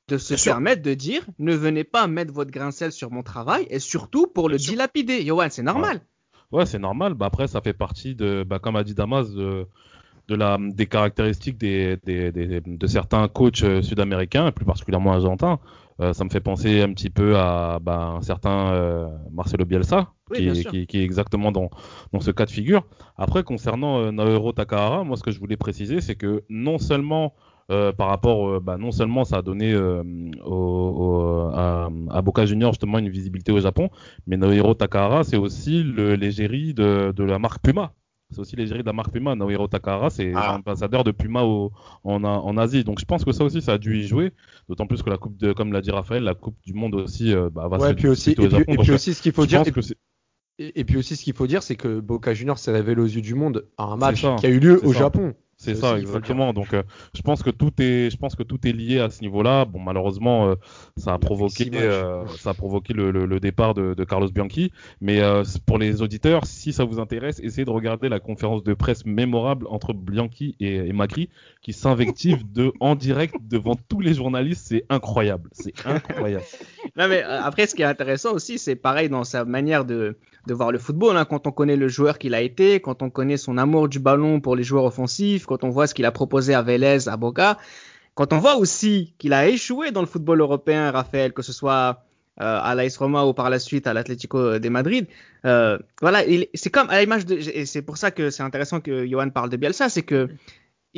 de 0.07 0.17
se 0.17 0.29
Bien 0.29 0.37
sûr. 0.37 0.51
permettre 0.53 0.81
de 0.81 0.93
dire 0.93 1.21
ne 1.39 1.53
venez 1.53 1.83
pas 1.83 2.07
mettre 2.07 2.33
votre 2.33 2.51
grain 2.51 2.69
de 2.69 2.73
sel 2.73 2.91
sur 2.91 3.11
mon 3.11 3.23
travail 3.23 3.67
et 3.69 3.79
surtout 3.79 4.27
pour 4.27 4.49
le 4.49 4.57
sûr. 4.57 4.71
dilapider. 4.71 5.25
Johan, 5.25 5.47
c'est 5.49 5.63
normal. 5.63 6.01
Ouais, 6.51 6.65
c'est 6.65 6.79
normal. 6.79 7.13
Bah, 7.13 7.25
après, 7.25 7.47
ça 7.47 7.59
fait 7.61 7.73
partie 7.73 8.15
de, 8.15 8.45
bah, 8.47 8.59
comme 8.59 8.77
a 8.77 8.83
dit 8.85 8.93
Damas, 8.93 9.29
de, 9.31 9.67
de 10.29 10.35
la, 10.35 10.57
des 10.61 10.85
caractéristiques 10.85 11.57
des, 11.57 11.97
des, 12.05 12.31
des- 12.31 12.61
de 12.61 12.87
certains 12.87 13.27
coachs 13.27 13.63
euh, 13.63 13.81
sud-américains, 13.81 14.47
et 14.47 14.51
plus 14.53 14.65
particulièrement 14.65 15.11
argentins. 15.11 15.59
Euh, 15.99 16.13
ça 16.13 16.23
me 16.23 16.29
fait 16.29 16.39
penser 16.39 16.81
un 16.81 16.93
petit 16.93 17.09
peu 17.09 17.35
à 17.37 17.79
bah, 17.81 18.13
un 18.17 18.21
certain 18.21 18.71
euh, 18.71 19.07
Marcelo 19.31 19.65
Bielsa, 19.65 20.13
Oui, 20.31 20.37
qui, 20.37 20.47
est- 20.47 20.69
qui, 20.69 20.87
qui 20.87 20.99
est 20.99 21.03
exactement 21.03 21.51
dans, 21.51 21.69
dans 22.13 22.19
ce 22.21 22.31
cas 22.31 22.45
de 22.45 22.51
figure. 22.51 22.83
Après, 23.17 23.43
concernant 23.43 23.99
euh, 23.99 24.11
Naohiro 24.11 24.53
Takahara, 24.53 25.03
moi, 25.03 25.17
ce 25.17 25.23
que 25.23 25.31
je 25.31 25.39
voulais 25.39 25.57
préciser, 25.57 25.99
c'est 25.99 26.15
que 26.15 26.43
non 26.49 26.77
seulement 26.77 27.33
euh, 27.69 27.91
par 27.91 28.07
rapport, 28.09 28.47
euh, 28.49 28.59
bah, 28.59 28.77
non 28.77 28.91
seulement 28.91 29.23
ça 29.25 29.37
a 29.37 29.41
donné 29.41 29.73
euh, 29.73 30.01
au, 30.45 30.51
au- 30.53 31.49
à, 31.53 31.89
à 32.11 32.21
Boca 32.21 32.45
Junior 32.45 32.71
justement 32.73 32.97
une 32.99 33.09
visibilité 33.09 33.51
au 33.51 33.59
Japon, 33.59 33.89
mais 34.25 34.37
Naohiro 34.37 34.73
Takahara, 34.73 35.23
c'est 35.23 35.37
aussi 35.37 35.83
l'égérie 35.83 36.73
de, 36.73 37.11
de 37.15 37.23
la 37.23 37.39
marque 37.39 37.61
Puma. 37.61 37.93
C'est 38.29 38.39
aussi 38.39 38.57
l'égérie 38.57 38.81
de 38.81 38.85
la 38.87 38.91
marque 38.93 39.11
Puma. 39.11 39.35
Naohiro 39.35 39.67
Takahara, 39.69 40.09
c'est 40.09 40.33
Ah. 40.35 40.53
l'ambassadeur 40.53 41.03
de 41.05 41.11
Puma 41.11 41.43
au- 41.43 41.71
en, 42.03 42.23
en 42.23 42.57
Asie. 42.57 42.83
Donc 42.83 42.99
je 42.99 43.05
pense 43.05 43.23
que 43.23 43.31
ça 43.31 43.43
aussi, 43.45 43.61
ça 43.61 43.73
a 43.73 43.77
dû 43.77 43.97
y 43.99 44.03
jouer. 44.03 44.33
D'autant 44.67 44.85
plus 44.85 45.01
que 45.01 45.09
la 45.09 45.17
coupe 45.17 45.37
de, 45.37 45.53
comme 45.53 45.71
l'a 45.71 45.79
dit 45.81 45.91
Raphaël, 45.91 46.23
la 46.23 46.33
coupe 46.35 46.57
du 46.65 46.73
monde 46.73 46.95
aussi 46.95 47.33
euh, 47.33 47.49
bah, 47.49 47.67
va 47.69 47.77
Ouais, 47.77 47.89
se 47.89 47.93
puis 47.93 48.07
aussi, 48.09 48.31
et 48.31 48.35
disputer 48.35 48.55
au 48.61 48.63
puis, 48.65 48.73
et 48.73 48.77
puis 48.77 48.91
aussi, 48.91 49.13
ce 49.13 49.21
qu'il 49.21 49.31
faut 49.31 49.43
je 49.43 49.47
dire, 49.47 49.63
pense 49.63 49.93
et, 50.59 50.83
puis 50.85 50.97
aussi, 50.97 51.15
ce 51.15 51.23
qu'il 51.23 51.35
faut 51.35 51.45
dire, 51.47 51.61
c'est 51.63 51.75
que 51.75 51.99
Boca 51.99 52.33
Junior 52.33 52.57
s'est 52.57 52.71
révélé 52.71 52.99
aux 52.99 53.05
yeux 53.05 53.21
du 53.21 53.35
monde 53.35 53.65
à 53.77 53.83
un 53.83 53.95
match 53.95 54.25
qui 54.39 54.45
a 54.45 54.49
eu 54.49 54.59
lieu 54.59 54.83
au 54.85 54.91
ça. 54.91 54.99
Japon. 54.99 55.33
C'est 55.59 55.73
Ça 55.73 55.93
ça, 55.93 55.99
exactement. 55.99 56.53
Donc, 56.53 56.73
euh, 56.73 56.83
je 57.15 57.21
pense 57.23 57.41
que 57.41 57.49
tout 57.49 57.71
est, 57.79 58.11
je 58.11 58.17
pense 58.17 58.35
que 58.35 58.43
tout 58.43 58.59
est 58.67 58.71
lié 58.71 58.99
à 58.99 59.09
ce 59.09 59.21
niveau-là. 59.21 59.65
Bon, 59.65 59.79
malheureusement, 59.79 60.49
euh, 60.49 60.55
ça 60.97 61.13
a 61.13 61.17
provoqué, 61.17 61.69
euh, 61.73 62.27
ça 62.37 62.51
a 62.51 62.53
provoqué 62.53 62.93
le, 62.93 63.09
le- 63.09 63.25
le 63.25 63.39
départ 63.39 63.73
de, 63.73 63.95
de 63.95 64.03
Carlos 64.03 64.29
Bianchi. 64.29 64.71
Mais 65.01 65.19
euh, 65.21 65.43
pour 65.65 65.79
les 65.79 66.03
auditeurs, 66.03 66.45
si 66.45 66.73
ça 66.73 66.83
vous 66.83 66.99
intéresse, 66.99 67.39
essayez 67.39 67.65
de 67.65 67.71
regarder 67.71 68.07
la 68.07 68.19
conférence 68.19 68.63
de 68.63 68.75
presse 68.75 69.03
mémorable 69.05 69.65
entre 69.71 69.93
Bianchi 69.93 70.55
et, 70.59 70.75
et 70.75 70.93
Macri, 70.93 71.29
qui 71.63 71.73
s'invective 71.73 72.43
de 72.51 72.71
en 72.79 72.93
direct 72.95 73.35
devant 73.49 73.75
tous 73.89 73.99
les 73.99 74.13
journalistes. 74.13 74.67
C'est 74.67 74.85
incroyable, 74.89 75.49
c'est 75.53 75.73
incroyable. 75.87 76.45
Non, 76.97 77.07
mais 77.07 77.23
euh, 77.23 77.41
après, 77.43 77.67
ce 77.67 77.75
qui 77.75 77.83
est 77.83 77.85
intéressant 77.85 78.33
aussi, 78.33 78.57
c'est 78.57 78.75
pareil 78.75 79.07
dans 79.09 79.23
sa 79.23 79.45
manière 79.45 79.85
de, 79.85 80.17
voir 80.47 80.71
le 80.71 80.79
football. 80.79 81.15
hein. 81.17 81.25
quand 81.25 81.45
on 81.45 81.51
connaît 81.51 81.75
le 81.75 81.87
joueur 81.87 82.17
qu'il 82.17 82.33
a 82.33 82.41
été, 82.41 82.79
quand 82.79 83.01
on 83.03 83.09
connaît 83.09 83.37
son 83.37 83.57
amour 83.57 83.87
du 83.87 83.99
ballon 83.99 84.39
pour 84.41 84.55
les 84.55 84.63
joueurs 84.63 84.85
offensifs, 84.85 85.45
quand 85.45 85.63
on 85.63 85.69
voit 85.69 85.87
ce 85.87 85.93
qu'il 85.93 86.05
a 86.05 86.11
proposé 86.11 86.53
à 86.53 86.61
Vélez, 86.61 87.07
à 87.07 87.17
Boca, 87.17 87.57
quand 88.15 88.33
on 88.33 88.39
voit 88.39 88.55
aussi 88.57 89.13
qu'il 89.19 89.33
a 89.33 89.47
échoué 89.47 89.91
dans 89.91 90.01
le 90.01 90.07
football 90.07 90.41
européen, 90.41 90.89
Raphaël, 90.91 91.33
que 91.33 91.41
ce 91.43 91.53
soit 91.53 92.03
euh, 92.39 92.59
à 92.61 92.75
l'AS 92.75 92.95
Roma 92.97 93.25
ou 93.25 93.33
par 93.33 93.49
la 93.49 93.59
suite 93.59 93.87
à 93.87 93.93
l'Atlético 93.93 94.57
de 94.59 94.69
Madrid, 94.69 95.07
euh, 95.45 95.77
voilà, 96.01 96.23
il- 96.25 96.47
c'est 96.53 96.69
comme 96.69 96.89
à 96.89 96.99
l'image 97.01 97.25
de, 97.25 97.35
et 97.35 97.65
c'est 97.65 97.81
pour 97.81 97.97
ça 97.97 98.11
que 98.11 98.29
c'est 98.29 98.43
intéressant 98.43 98.79
que 98.79 99.05
Johan 99.07 99.29
parle 99.31 99.49
de 99.49 99.57
Bielsa, 99.57 99.89
c'est 99.89 100.03
que 100.03 100.29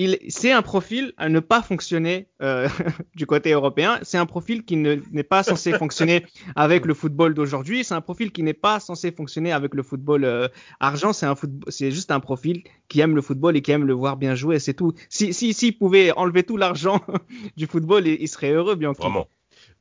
il, 0.02 0.18
c'est 0.30 0.52
un 0.52 0.62
profil 0.62 1.14
à 1.18 1.28
ne 1.28 1.40
pas 1.42 1.62
fonctionner 1.62 2.28
euh, 2.42 2.68
du 3.16 3.26
côté 3.26 3.52
européen. 3.52 4.00
C'est 4.02 4.18
un 4.18 4.26
profil 4.26 4.64
qui 4.64 4.78
ne- 4.78 5.02
n'est 5.12 5.24
pas 5.24 5.44
censé 5.44 5.74
fonctionner 5.74 6.26
avec 6.56 6.86
le 6.86 6.94
football 6.94 7.34
d'aujourd'hui. 7.34 7.84
C'est 7.84 7.94
un 7.96 8.02
profil 8.02 8.32
qui 8.32 8.42
n'est 8.44 8.54
pas 8.54 8.80
censé 8.80 9.12
fonctionner 9.12 9.52
avec 9.52 9.74
le 9.74 9.84
football 9.84 10.24
euh, 10.24 10.48
argent. 10.80 11.12
C'est 11.12 11.26
un 11.26 11.36
football, 11.36 11.72
c'est 11.72 11.92
juste 11.92 12.12
un 12.12 12.20
profil 12.22 12.64
qui 12.88 13.02
aime 13.02 13.14
le 13.16 13.22
football 13.22 13.58
et 13.58 13.62
qui 13.62 13.72
aime 13.72 13.86
le 13.86 13.94
voir 13.94 14.16
bien 14.16 14.36
jouer. 14.36 14.60
C'est 14.60 14.74
tout. 14.74 14.94
Si, 15.10 15.34
si, 15.34 15.54
s'il 15.54 15.78
pouvait 15.78 16.12
enlever 16.12 16.44
tout 16.44 16.56
l'argent 16.58 17.02
du 17.58 17.68
football, 17.68 18.08
il, 18.08 18.22
il 18.22 18.28
serait 18.28 18.52
heureux, 18.52 18.76
bien 18.76 18.94
Vraiment. 18.94 19.28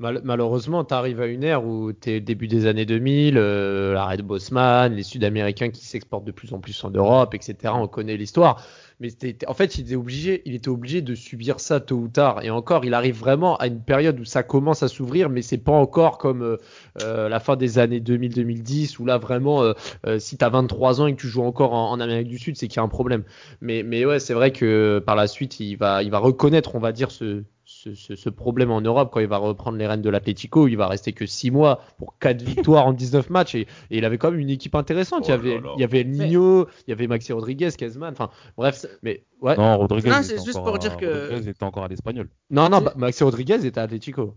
Mal- 0.01 0.21
malheureusement, 0.23 0.85
tu 0.85 0.95
arrives 0.95 1.21
à 1.21 1.27
une 1.27 1.43
ère 1.43 1.65
où 1.67 1.93
tu 1.93 2.11
es 2.11 2.21
début 2.21 2.47
des 2.47 2.67
années 2.67 2.87
2000, 2.87 3.37
euh, 3.37 3.95
l'arrêt 3.95 4.17
de 4.17 4.23
Bosman, 4.23 4.95
les 4.95 5.03
Sud-Américains 5.03 5.71
qui 5.71 5.85
s'exportent 5.85 6.25
de 6.25 6.31
plus 6.31 6.53
en 6.53 6.61
plus 6.61 6.85
en 6.85 6.91
Europe, 6.91 7.35
etc. 7.35 7.75
On 7.75 7.89
connaît 7.89 8.17
l'histoire. 8.17 8.65
Mais 9.01 9.09
en 9.49 9.55
fait, 9.55 9.77
il 9.77 9.81
était, 9.83 9.97
obligé, 9.97 11.03
de 11.03 11.15
subir 11.17 11.59
ça 11.59 11.81
tôt 11.81 11.97
ou 11.97 12.09
tard. 12.09 12.45
Et 12.45 12.51
encore, 12.51 12.85
il 12.85 12.95
arrive 12.95 13.17
vraiment 13.19 13.57
à 13.57 13.67
une 13.67 13.81
période 13.83 14.21
où 14.21 14.25
ça 14.25 14.45
commence 14.45 14.85
à 14.85 14.89
s'ouvrir, 14.89 15.31
mais 15.31 15.43
c'est 15.43 15.59
pas 15.59 15.73
encore 15.73 16.19
comme 16.19 16.43
euh, 16.43 16.57
euh, 17.03 17.29
la 17.29 17.41
fin 17.41 17.57
des 17.57 17.81
années 17.81 18.01
2000-2010, 18.01 19.01
où 19.01 19.05
là, 19.05 19.19
vraiment, 19.19 19.65
euh, 19.65 20.19
si 20.21 20.39
tu 20.39 20.45
as 20.45 20.49
23 20.49 21.01
ans 21.01 21.09
et 21.09 21.17
que 21.17 21.21
tu 21.21 21.29
joues 21.29 21.43
encore 21.43 21.73
en, 21.73 21.91
en 21.91 21.99
Amérique 21.99 22.29
du 22.29 22.39
Sud, 22.39 22.57
c'est 22.57 22.69
qu'il 22.69 22.77
y 22.77 22.81
a 22.81 22.85
un 22.85 22.89
problème. 22.89 23.25
Mais, 23.61 23.83
mais 23.83 24.05
ouais, 24.05 24.21
c'est 24.21 24.35
vrai 24.35 24.53
que 24.53 25.03
par 25.05 25.17
la 25.17 25.27
suite, 25.27 25.59
il 25.59 25.75
va, 25.75 26.05
il 26.05 26.11
va 26.13 26.19
reconnaître, 26.19 26.77
on 26.77 26.81
va 26.81 26.93
dire, 26.93 27.11
ce, 27.11 27.43
ce, 27.85 27.95
ce- 27.95 28.17
ce 28.17 28.29
problème 28.29 28.71
en 28.71 28.81
Europe 28.81 29.11
quand 29.13 29.21
il 29.21 29.29
va 29.29 29.37
reprendre 29.37 29.79
les 29.79 29.87
rênes 29.87 30.03
de 30.03 30.11
l'Atlético. 30.11 30.67
Il 30.69 30.77
va 30.77 30.89
rester 30.89 31.13
que 31.13 31.27
6 31.27 31.51
mois 31.51 31.81
pour 31.99 32.19
4 32.19 32.43
victoires 32.43 32.87
en 32.87 32.93
19 32.93 33.31
matchs 33.31 33.55
et, 33.55 33.61
et 33.91 33.99
il 33.99 34.05
avait 34.05 34.19
quand 34.19 34.31
même 34.31 34.41
une 34.41 34.51
équipe 34.51 34.75
intéressante. 34.75 35.29
il, 35.29 35.31
y 35.31 35.33
Oh 35.33 35.35
avait, 35.35 35.61
il 35.77 35.81
y 35.81 35.85
avait 35.85 36.01
El 36.01 36.11
Nino, 36.11 36.67
il 36.87 36.91
y 36.91 36.93
avait 36.93 37.07
Maxi 37.07 37.33
Rodriguez, 37.33 37.71
Kezman. 37.77 38.13
Enfin, 38.13 38.31
bref, 38.57 38.85
mais 39.03 39.25
ouais. 39.41 39.57
Non, 39.57 39.65
Non, 39.73 39.79
Rodriguez, 39.79 40.11
Non, 40.11 40.17
c'est 40.23 40.35
était 40.35 40.45
juste 40.45 40.57
encore 40.59 40.73
pour 40.73 40.79
dire 40.79 40.93
à- 40.93 40.97
que- 40.97 41.29
Rodriguez 41.31 41.51
était 41.51 41.63
encore 41.65 41.85
à 41.85 41.89
l'espagnol. 41.89 42.29
non, 42.51 42.69
bah, 42.69 42.93
Maxi 42.97 43.23
Rodriguez 43.23 43.65
était 43.65 43.79
à 43.79 43.85
Atlético. 43.85 44.35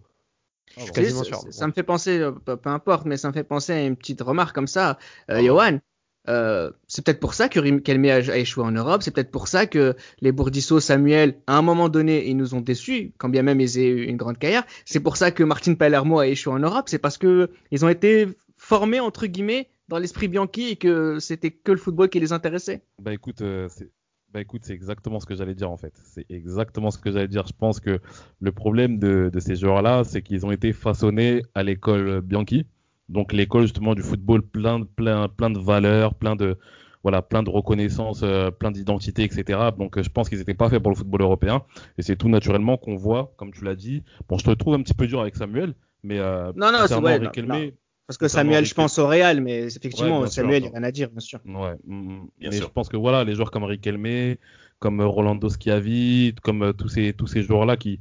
Je 0.77 0.83
suis 0.83 0.91
quasiment 0.91 1.23
sûr. 1.23 1.37
Ça, 1.37 1.51
ça 1.51 1.67
me 1.67 1.73
fait 1.73 1.83
penser, 1.83 2.19
euh, 2.19 2.31
peu, 2.31 2.57
importe, 2.69 3.05
mais 3.05 3.17
ça 3.17 3.27
me 3.27 3.33
fait 3.33 3.43
penser 3.43 3.73
à 3.73 3.85
une 3.85 3.95
petite 3.97 4.21
remarque 4.21 4.55
comme 4.55 4.67
ça. 4.67 4.97
Euh, 5.29 5.35
Ah. 5.39 5.43
Johan, 5.43 5.79
euh, 6.29 6.71
c'est 6.87 7.03
peut-être 7.03 7.19
pour 7.19 7.33
ça 7.33 7.49
que 7.49 7.59
Rim 7.59 7.81
Kelme 7.81 8.05
a, 8.05 8.15
a 8.15 8.37
échoué 8.37 8.63
en 8.63 8.71
Europe. 8.71 9.01
C'est 9.01 9.11
peut-être 9.11 9.31
pour 9.31 9.47
ça 9.47 9.65
que 9.65 9.95
les 10.21 10.31
Bourdisso, 10.31 10.79
Samuel, 10.79 11.35
à 11.47 11.57
un 11.57 11.61
moment 11.61 11.89
donné, 11.89 12.27
ils 12.27 12.37
nous 12.37 12.53
ont 12.53 12.61
déçus, 12.61 13.13
quand 13.17 13.29
bien 13.29 13.43
même 13.43 13.59
ils 13.59 13.79
aient 13.79 13.87
eu 13.89 14.03
une 14.05 14.17
grande 14.17 14.37
carrière. 14.37 14.63
C'est 14.85 14.99
pour 14.99 15.17
ça 15.17 15.31
que 15.31 15.43
Martin 15.43 15.73
Palermo 15.75 16.19
a 16.19 16.27
échoué 16.27 16.53
en 16.53 16.59
Europe. 16.59 16.89
C'est 16.89 16.99
parce 16.99 17.17
que 17.17 17.49
ils 17.71 17.83
ont 17.85 17.89
été 17.89 18.27
formés 18.57 18.99
entre 18.99 19.25
guillemets 19.25 19.69
dans 19.87 19.97
l'esprit 19.97 20.27
Bianchi 20.27 20.69
et 20.69 20.75
que 20.75 21.19
c'était 21.19 21.51
que 21.51 21.71
le 21.71 21.77
football 21.77 22.09
qui 22.09 22.19
les 22.19 22.31
intéressait. 22.31 22.81
Bah 23.01 23.13
écoute, 23.13 23.41
euh, 23.41 23.67
c'est 23.69 23.91
bah 24.33 24.39
écoute, 24.39 24.61
c'est 24.63 24.73
exactement 24.73 25.19
ce 25.19 25.25
que 25.25 25.35
j'allais 25.35 25.55
dire 25.55 25.69
en 25.69 25.75
fait. 25.75 25.93
C'est 26.05 26.25
exactement 26.29 26.89
ce 26.89 26.97
que 26.97 27.11
j'allais 27.11 27.27
dire. 27.27 27.45
Je 27.47 27.53
pense 27.53 27.81
que 27.81 27.99
le 28.39 28.51
problème 28.53 28.97
de, 28.97 29.29
de 29.33 29.39
ces 29.41 29.57
joueurs-là, 29.57 30.03
c'est 30.05 30.21
qu'ils 30.21 30.45
ont 30.45 30.51
été 30.51 30.71
façonnés 30.71 31.41
à 31.53 31.63
l'école 31.63 32.21
Bianchi, 32.21 32.65
donc 33.11 33.33
l'école 33.33 33.63
justement 33.63 33.93
du 33.95 34.01
football 34.01 34.41
plein 34.41 34.79
de 34.79 34.85
plein 34.85 35.27
plein 35.27 35.49
de 35.49 35.59
valeurs, 35.59 36.15
plein 36.15 36.35
de 36.35 36.57
voilà, 37.03 37.21
plein 37.21 37.43
de 37.43 37.49
reconnaissance, 37.49 38.21
euh, 38.23 38.51
plein 38.51 38.71
d'identité, 38.71 39.23
etc. 39.23 39.59
Donc 39.77 39.97
euh, 39.97 40.03
je 40.03 40.09
pense 40.09 40.29
qu'ils 40.29 40.37
n'étaient 40.37 40.53
pas 40.53 40.69
faits 40.69 40.81
pour 40.81 40.91
le 40.91 40.95
football 40.97 41.21
européen. 41.21 41.63
Et 41.97 42.03
c'est 42.03 42.15
tout 42.15 42.29
naturellement 42.29 42.77
qu'on 42.77 42.95
voit, 42.95 43.33
comme 43.37 43.51
tu 43.51 43.63
l'as 43.63 43.75
dit. 43.75 44.03
Bon, 44.29 44.37
je 44.37 44.45
te 44.45 44.51
trouve 44.51 44.75
un 44.75 44.81
petit 44.81 44.93
peu 44.93 45.07
dur 45.07 45.21
avec 45.21 45.35
Samuel, 45.35 45.73
mais 46.03 46.19
euh, 46.19 46.51
Non, 46.55 46.71
non, 46.71 46.85
c'est 46.87 46.95
ouais, 46.95 47.19
non, 47.19 47.71
Parce 48.05 48.17
que 48.17 48.27
Samuel, 48.27 48.65
je 48.65 48.73
pense 48.75 48.99
au 48.99 49.07
Real, 49.07 49.41
mais 49.41 49.63
effectivement, 49.63 50.21
Ouais, 50.21 50.27
Samuel, 50.27 50.63
il 50.63 50.69
n'y 50.69 50.75
a 50.75 50.77
rien 50.77 50.83
à 50.83 50.91
dire, 50.91 51.09
bien 51.09 51.19
sûr. 51.19 51.39
Ouais, 51.45 51.75
mm, 51.85 52.25
Bien 52.39 52.49
mais 52.49 52.57
sûr. 52.57 52.67
je 52.67 52.71
pense 52.71 52.87
que 52.87 52.97
voilà, 52.97 53.23
les 53.23 53.33
joueurs 53.33 53.51
comme 53.51 53.63
Riquelme, 53.63 54.35
comme 54.79 55.01
Rolando 55.01 55.49
Schiavi, 55.49 56.35
comme 56.43 56.63
euh, 56.63 56.73
tous 56.73 56.89
ces 56.89 57.13
tous 57.13 57.27
ces 57.27 57.41
joueurs-là 57.41 57.77
qui 57.77 57.99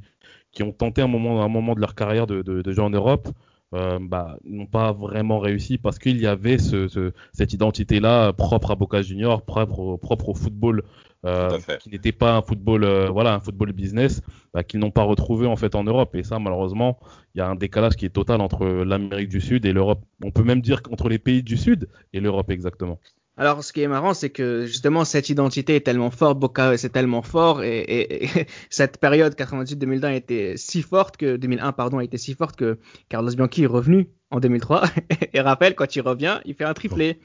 qui 0.51 0.63
ont 0.63 0.73
tenté 0.73 1.01
un 1.01 1.07
moment 1.07 1.43
un 1.43 1.47
moment 1.47 1.75
de 1.75 1.79
leur 1.79 1.95
carrière 1.95 2.27
de, 2.27 2.41
de, 2.41 2.61
de 2.61 2.71
jouer 2.71 2.83
en 2.83 2.89
Europe, 2.89 3.29
euh, 3.73 3.99
bah 4.01 4.37
n'ont 4.43 4.65
pas 4.65 4.91
vraiment 4.91 5.39
réussi 5.39 5.77
parce 5.77 5.97
qu'il 5.99 6.17
y 6.19 6.27
avait 6.27 6.57
ce, 6.57 6.87
ce- 6.87 7.13
cette 7.33 7.53
identité-là 7.53 8.33
propre 8.33 8.71
à 8.71 8.75
Boca 8.75 9.01
Junior, 9.01 9.43
propre 9.45 9.79
au, 9.79 9.97
propre 9.97 10.29
au 10.29 10.33
football, 10.35 10.83
euh, 11.25 11.59
qui 11.77 11.89
n'était 11.89 12.11
pas 12.11 12.35
un 12.35 12.41
football 12.41 12.83
euh, 12.83 13.09
voilà 13.09 13.33
un 13.35 13.39
football 13.39 13.71
business, 13.73 14.21
bah, 14.53 14.63
qu'ils 14.63 14.79
n'ont 14.79 14.91
pas 14.91 15.03
retrouvé 15.03 15.47
en 15.47 15.55
fait 15.55 15.75
en 15.75 15.83
Europe. 15.83 16.15
Et 16.15 16.23
ça, 16.23 16.39
malheureusement, 16.39 16.99
il 17.35 17.39
y 17.39 17.41
a 17.41 17.47
un 17.47 17.55
décalage 17.55 17.95
qui 17.95 18.05
est 18.05 18.09
total 18.09 18.41
entre 18.41 18.65
l'Amérique 18.65 19.29
du 19.29 19.39
Sud 19.41 19.65
et 19.65 19.73
l'Europe. 19.73 20.03
On 20.23 20.31
peut 20.31 20.43
même 20.43 20.61
dire 20.61 20.81
qu'entre 20.81 21.09
les 21.09 21.19
pays 21.19 21.43
du 21.43 21.57
Sud 21.57 21.89
et 22.13 22.19
l'Europe 22.19 22.49
exactement. 22.51 22.99
Alors, 23.41 23.63
ce 23.63 23.73
qui 23.73 23.81
est 23.81 23.87
marrant, 23.87 24.13
c'est 24.13 24.29
que 24.29 24.65
justement, 24.67 25.03
cette 25.03 25.29
identité 25.29 25.75
est 25.75 25.81
tellement 25.81 26.11
forte, 26.11 26.37
Boca, 26.37 26.77
c'est 26.77 26.89
tellement 26.91 27.23
fort, 27.23 27.63
et, 27.63 27.79
et- 27.79 28.25
et 28.25 28.45
cette 28.69 28.99
période 28.99 29.33
98-2001 29.35 30.13
était 30.15 30.53
si 30.57 30.83
forte 30.83 31.17
que 31.17 31.37
2001, 31.37 31.71
pardon, 31.71 31.97
a 31.97 32.03
été 32.03 32.17
si 32.19 32.35
forte 32.35 32.55
que 32.55 32.77
Carlos 33.09 33.31
Bianchi 33.33 33.63
est 33.63 33.67
revenu 33.67 34.09
en 34.29 34.39
2003. 34.39 34.83
Et 35.33 35.41
Raphaël, 35.41 35.73
quand 35.75 35.95
il 35.95 36.01
revient, 36.01 36.39
il 36.45 36.53
fait 36.53 36.65
un 36.65 36.73
triplé. 36.75 37.19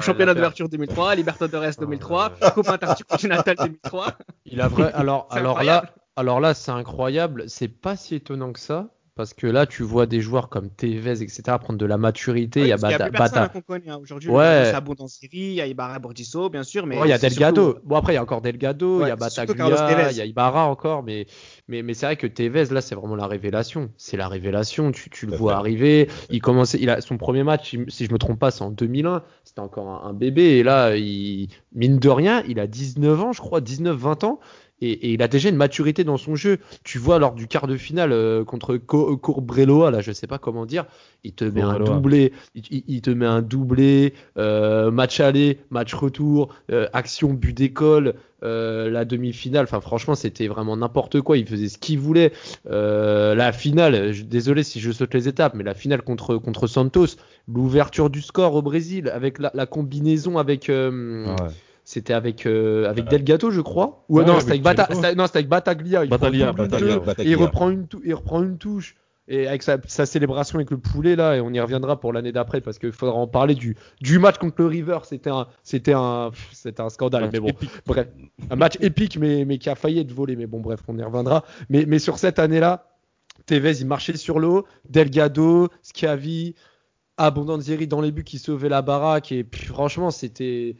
Championnat 0.00 0.34
d'ouverture 0.34 0.68
2003, 0.68 1.14
Libertadores 1.14 1.76
2003, 1.78 2.30
Coupe 2.54 2.68
intercontinentale 2.68 3.56
2003. 3.56 4.14
Il 4.46 4.60
a 4.60 4.66
vrai. 4.68 4.90
Alors, 4.94 5.28
alors 5.30 5.52
incroyable. 5.58 5.86
là, 5.86 5.94
alors 6.16 6.40
là, 6.40 6.52
c'est 6.54 6.72
incroyable. 6.72 7.44
C'est 7.48 7.68
pas 7.68 7.94
si 7.96 8.16
étonnant 8.16 8.52
que 8.52 8.60
ça. 8.60 8.88
Parce 9.20 9.34
que 9.34 9.46
là, 9.46 9.66
tu 9.66 9.82
vois 9.82 10.06
des 10.06 10.22
joueurs 10.22 10.48
comme 10.48 10.70
Tevez, 10.70 11.20
etc., 11.22 11.42
prendre 11.60 11.78
de 11.78 11.84
la 11.84 11.98
maturité. 11.98 12.60
il 12.62 12.68
y 12.68 12.72
a 12.72 12.78
qu'il 12.78 12.88
y 12.88 12.94
a 12.94 12.98
Bata. 12.98 13.04
plus 13.10 13.12
personne 13.18 13.38
Bata- 13.40 13.48
qu'on 13.52 13.60
connaît 13.60 13.90
hein. 13.90 13.98
aujourd'hui. 14.00 14.30
Ouais. 14.30 14.62
Il 14.62 14.66
y 14.68 14.70
a 14.72 14.76
Abondance 14.78 15.18
il 15.30 15.52
y 15.52 15.60
a 15.60 15.66
Ibarra 15.66 15.98
Bordisso, 15.98 16.48
bien 16.48 16.62
sûr, 16.62 16.86
mais 16.86 16.96
Ouais, 16.98 17.06
il 17.06 17.10
y 17.10 17.12
a 17.12 17.18
Delgado. 17.18 17.72
surtout- 17.72 17.80
Bon, 17.86 17.96
après, 17.96 18.12
il 18.12 18.16
y 18.16 18.18
a 18.18 18.22
encore 18.22 18.40
Delgado, 18.40 19.02
il 19.04 19.08
y 19.08 19.10
a 19.10 19.16
Bataglia, 19.16 20.10
il 20.10 20.16
y 20.16 20.20
a 20.22 20.24
Ibarra 20.24 20.64
encore, 20.68 21.02
mais, 21.02 21.26
mais, 21.68 21.82
mais 21.82 21.92
c'est 21.92 22.06
vrai 22.06 22.16
que 22.16 22.26
Tevez, 22.26 22.64
là, 22.70 22.80
c'est 22.80 22.94
vraiment 22.94 23.14
la 23.16 23.26
révélation. 23.26 23.90
C'est 23.98 24.16
la 24.16 24.26
révélation. 24.26 24.90
Tu, 24.90 25.10
tu 25.10 25.26
le 25.26 25.36
vois 25.36 25.56
arriver. 25.56 26.08
Il 26.30 26.40
commençait, 26.40 26.78
il 26.80 26.88
a 26.88 27.02
son 27.02 27.18
premier 27.18 27.42
match, 27.44 27.76
si 27.88 28.06
je 28.06 28.12
me 28.12 28.16
trompe 28.18 28.38
pas, 28.38 28.50
c'est 28.50 28.62
en 28.62 28.70
2001. 28.70 29.22
C'était 29.44 29.60
encore 29.60 29.88
un, 29.88 30.08
un 30.08 30.12
bébé. 30.14 30.42
Et 30.58 30.62
là, 30.62 30.96
il, 30.96 31.48
mine 31.74 31.98
de 31.98 32.08
rien, 32.08 32.42
il 32.48 32.58
a 32.58 32.66
19 32.66 33.20
ans, 33.20 33.32
je 33.32 33.40
crois, 33.42 33.60
19, 33.60 33.94
20 33.96 34.24
ans. 34.24 34.40
Et, 34.80 34.90
et 34.92 35.12
il 35.12 35.22
a 35.22 35.28
déjà 35.28 35.48
une 35.48 35.56
maturité 35.56 36.04
dans 36.04 36.16
son 36.16 36.36
jeu. 36.36 36.58
Tu 36.84 36.98
vois, 36.98 37.18
lors 37.18 37.34
du 37.34 37.46
quart 37.48 37.66
de 37.66 37.76
finale 37.76 38.12
euh, 38.12 38.44
contre 38.44 38.76
Co- 38.76 39.16
Corbreloa, 39.16 39.90
là, 39.90 40.00
je 40.00 40.12
sais 40.12 40.26
pas 40.26 40.38
comment 40.38 40.66
dire, 40.66 40.86
il 41.24 41.32
te 41.32 41.44
met 41.44 41.60
un 41.60 41.74
doublé, 41.96 42.32
il, 42.54 43.00
te 43.02 43.10
met 43.10 43.26
un 43.26 43.42
doublé, 43.42 44.14
euh, 44.38 44.90
match 44.90 45.20
aller, 45.20 45.58
match 45.70 45.92
retour, 45.94 46.54
euh, 46.70 46.86
action 46.92 47.32
but 47.34 47.54
d'école, 47.56 48.14
la 48.42 49.04
demi-finale. 49.04 49.64
Enfin, 49.64 49.82
franchement, 49.82 50.14
c'était 50.14 50.48
vraiment 50.48 50.74
n'importe 50.76 51.20
quoi. 51.20 51.36
Il 51.36 51.46
faisait 51.46 51.68
ce 51.68 51.76
qu'il 51.76 51.98
voulait. 51.98 52.32
La 52.64 53.52
finale, 53.52 54.12
je- 54.12 54.22
désolé 54.24 54.62
si 54.62 54.80
je 54.80 54.90
saute 54.92 55.12
les 55.14 55.28
étapes, 55.28 55.54
mais 55.54 55.64
la 55.64 55.74
finale 55.74 56.02
contre 56.02 56.36
contre 56.36 56.66
Santos, 56.66 57.16
l'ouverture 57.52 58.08
du 58.10 58.22
score 58.22 58.54
au 58.54 58.62
Brésil 58.62 59.10
avec 59.12 59.38
la, 59.38 59.50
la 59.54 59.66
combinaison 59.66 60.38
avec 60.38 60.70
Ah 60.70 60.72
ouais. 60.90 61.48
C'était 61.84 62.12
avec 62.12 62.46
euh, 62.46 62.88
avec 62.88 63.06
Delgado, 63.08 63.50
je 63.50 63.60
crois. 63.60 64.04
Ou 64.08 64.18
Ouais, 64.18 64.24
non, 64.24 64.38
c'était 64.40 64.52
avec, 64.52 64.62
Bata- 64.62 64.88
non, 65.14 65.24
avec 65.24 65.48
Bataglia. 65.48 66.04
Il 66.04 66.10
Bataglia, 66.10 66.46
double 66.48 66.58
Bataglia, 66.68 66.94
deux, 66.94 67.00
Bataglia. 67.00 67.30
et 67.30 67.32
il 67.32 67.36
reprend 67.42 67.70
une 67.70 67.86
tou- 67.86 68.02
il 68.04 68.14
reprend 68.14 68.42
une 68.42 68.58
touche. 68.58 68.96
Et 69.32 69.46
avec 69.46 69.62
sa, 69.62 69.78
sa 69.86 70.06
célébration 70.06 70.56
avec 70.58 70.72
le 70.72 70.78
poulet 70.78 71.14
là, 71.14 71.36
et 71.36 71.40
on 71.40 71.52
y 71.52 71.60
reviendra 71.60 72.00
pour 72.00 72.12
l'année 72.12 72.32
d'après 72.32 72.60
parce 72.60 72.80
qu'il 72.80 72.90
faudra 72.90 73.14
en 73.14 73.28
parler 73.28 73.54
du, 73.54 73.76
du 74.00 74.18
match 74.18 74.38
contre 74.38 74.56
le 74.58 74.66
River. 74.66 74.98
C'était 75.04 75.30
un, 75.30 75.46
c'était 75.62 75.92
un, 75.92 76.30
pff, 76.32 76.48
c'était 76.52 76.80
un 76.82 76.88
scandale. 76.88 77.30
Mais 77.32 77.38
bon, 77.38 77.46
épique. 77.46 77.70
bref, 77.86 78.08
un 78.50 78.56
match 78.56 78.76
épique, 78.80 79.18
mais, 79.18 79.44
mais 79.44 79.58
qui 79.58 79.70
a 79.70 79.76
failli 79.76 80.00
être 80.00 80.10
volé. 80.10 80.34
Mais 80.34 80.46
bon, 80.46 80.58
bref, 80.58 80.80
on 80.88 80.98
y 80.98 81.02
reviendra. 81.04 81.44
Mais, 81.68 81.84
mais 81.86 82.00
sur 82.00 82.18
cette 82.18 82.40
année-là, 82.40 82.88
Tevez 83.46 83.78
il 83.80 83.86
marchait 83.86 84.16
sur 84.16 84.40
l'eau, 84.40 84.66
Delgado, 84.88 85.68
Schiavi, 85.82 86.56
Abondanzieri 87.16 87.86
dans 87.86 88.00
les 88.00 88.10
buts 88.12 88.24
qui 88.24 88.38
sauvaient 88.38 88.68
la 88.68 88.82
baraque. 88.82 89.30
Et 89.30 89.44
puis 89.44 89.66
franchement, 89.66 90.10
c'était, 90.10 90.76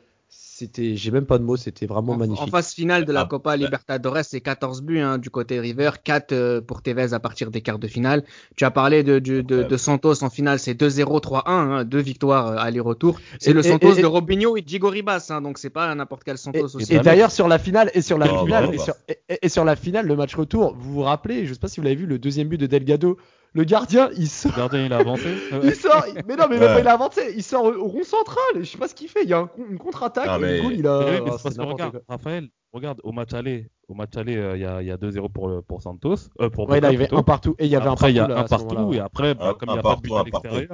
c'était, 0.60 0.94
j'ai 0.96 1.10
même 1.10 1.26
pas 1.26 1.38
de 1.38 1.42
mots, 1.44 1.56
c'était 1.56 1.86
vraiment 1.86 2.12
En, 2.12 2.16
magnifique. 2.16 2.42
en 2.42 2.46
phase 2.46 2.72
finale 2.72 3.04
de 3.04 3.12
la 3.12 3.22
Ah, 3.22 3.26
Copa 3.26 3.56
Libertadores, 3.56 4.18
c'est 4.24 4.40
14 4.40 4.82
buts 4.82 5.00
hein, 5.00 5.18
du 5.18 5.30
côté 5.30 5.58
River, 5.58 5.90
4 6.04 6.32
euh, 6.32 6.60
pour 6.60 6.82
Tevez 6.82 7.12
à 7.14 7.18
partir 7.20 7.50
des 7.50 7.60
quarts 7.62 7.78
de 7.78 7.86
finale. 7.88 8.22
Tu 8.56 8.64
as 8.64 8.70
parlé 8.70 9.02
de, 9.02 9.18
du- 9.18 9.42
de, 9.42 9.62
de 9.62 9.76
Santos 9.76 10.22
en 10.22 10.30
finale, 10.30 10.58
c'est 10.58 10.74
2-0, 10.74 11.20
3-1, 11.22 11.42
hein, 11.46 11.84
deux 11.84 12.00
victoires 12.00 12.48
euh, 12.48 12.56
aller-retour. 12.58 13.18
C'est 13.38 13.50
Et- 13.50 13.54
le 13.54 13.60
et- 13.60 13.68
Santos 13.70 13.94
et- 13.94 14.02
de 14.02 14.06
Robinho 14.06 14.56
et 14.56 14.62
Diego 14.62 14.88
Ribas, 14.90 15.26
hein, 15.30 15.40
donc 15.40 15.58
c'est 15.58 15.70
pas 15.70 15.94
n'importe 15.94 16.22
quel 16.24 16.34
Et, 16.34 16.38
Santos 16.38 16.76
aussi. 16.76 16.94
et 16.94 16.98
d'ailleurs 17.00 17.30
sur 17.30 17.48
la 17.48 17.58
finale 17.58 17.90
et 17.94 18.02
sur 18.02 18.18
la 18.18 18.28
finale 18.28 18.74
et, 18.74 18.78
sur, 18.78 18.94
et- 19.08 19.38
et 19.42 19.48
sur 19.48 19.64
la 19.64 19.76
finale 19.76 20.06
le 20.06 20.16
match 20.16 20.34
retour 20.34 20.74
vous 20.78 20.92
vous 20.92 21.02
rappelez 21.02 21.46
je 21.46 21.54
sais 21.54 21.58
pas 21.60 21.68
si 21.68 21.80
vous 21.80 21.84
l'avez 21.84 21.96
vu 21.96 22.06
le 22.06 22.18
deuxième 22.18 22.48
but 22.48 22.58
de 22.58 22.66
Delgado 22.66 23.16
le 23.52 23.64
gardien 23.64 24.10
il 24.16 24.28
sort 24.28 24.52
Le 24.52 24.58
gardien 24.58 24.84
il 24.86 24.92
a 24.92 24.98
avancé. 24.98 25.34
il 25.62 25.74
sort 25.74 26.04
mais 26.26 26.36
non 26.36 26.44
mais 26.48 26.58
même 26.58 26.68
pas 26.74 26.80
il 26.80 26.88
a 26.88 26.92
avancé 26.92 27.32
il 27.36 27.42
sort 27.42 27.64
au 27.64 27.88
rond 27.88 28.04
central 28.04 28.38
je 28.56 28.64
sais 28.64 28.78
pas 28.78 28.88
ce 28.88 28.94
qu'il 28.94 29.08
fait 29.08 29.22
il 29.24 29.28
y 29.28 29.32
a 29.32 29.38
un 29.38 29.50
une 29.70 29.78
contre-attaque 29.78 30.28
et 30.38 30.40
mais- 30.40 30.58
il 30.74 30.86
a 30.86 31.00
Mais 31.00 31.06
oui, 31.18 31.20
mais 31.24 31.30
ah, 31.34 31.36
parce 31.42 31.56
que 31.56 31.62
regarde, 31.62 31.90
quoi. 31.92 32.00
Raphaël, 32.08 32.48
regarde 32.72 33.00
au 33.02 33.10
match 33.12 33.32
aller, 33.34 33.68
au 33.88 33.94
match 33.94 34.16
aller, 34.16 34.36
euh, 34.36 34.56
il 34.56 34.62
y 34.62 34.64
a, 34.64 34.80
il 34.82 34.86
y 34.88 34.90
a 34.92 34.96
2-0 34.96 35.28
pour, 35.32 35.48
le- 35.48 35.62
pour 35.62 35.82
Santos, 35.82 36.14
euh, 36.40 36.48
pour 36.50 36.68
ouais 36.68 36.80
là 36.80 36.90
il 36.90 36.92
y 36.92 36.96
avait 36.96 37.06
plutôt. 37.06 37.18
un 37.18 37.22
partout 37.24 37.56
et 37.58 37.64
il 37.66 37.70
y 37.70 37.76
avait 37.76 37.88
après, 37.88 38.06
un 38.06 38.10
il 38.10 38.16
y 38.16 38.20
a 38.20 38.26
partout 38.26 38.34
là, 38.34 38.40
un 38.40 38.44
partout 38.48 38.94
et 38.94 39.00
après, 39.00 39.34
bah, 39.34 39.48
Un, 39.48 39.54
comme 39.54 39.68
il 39.68 39.70
un 39.70 39.74
n'y 39.74 39.78
a 39.78 39.82
pas 39.82 39.96
de 39.96 40.00
but 40.00 40.08
partout, 40.10 40.28
à 40.28 40.30
partout 40.30 40.56
l'extérieur, 40.56 40.68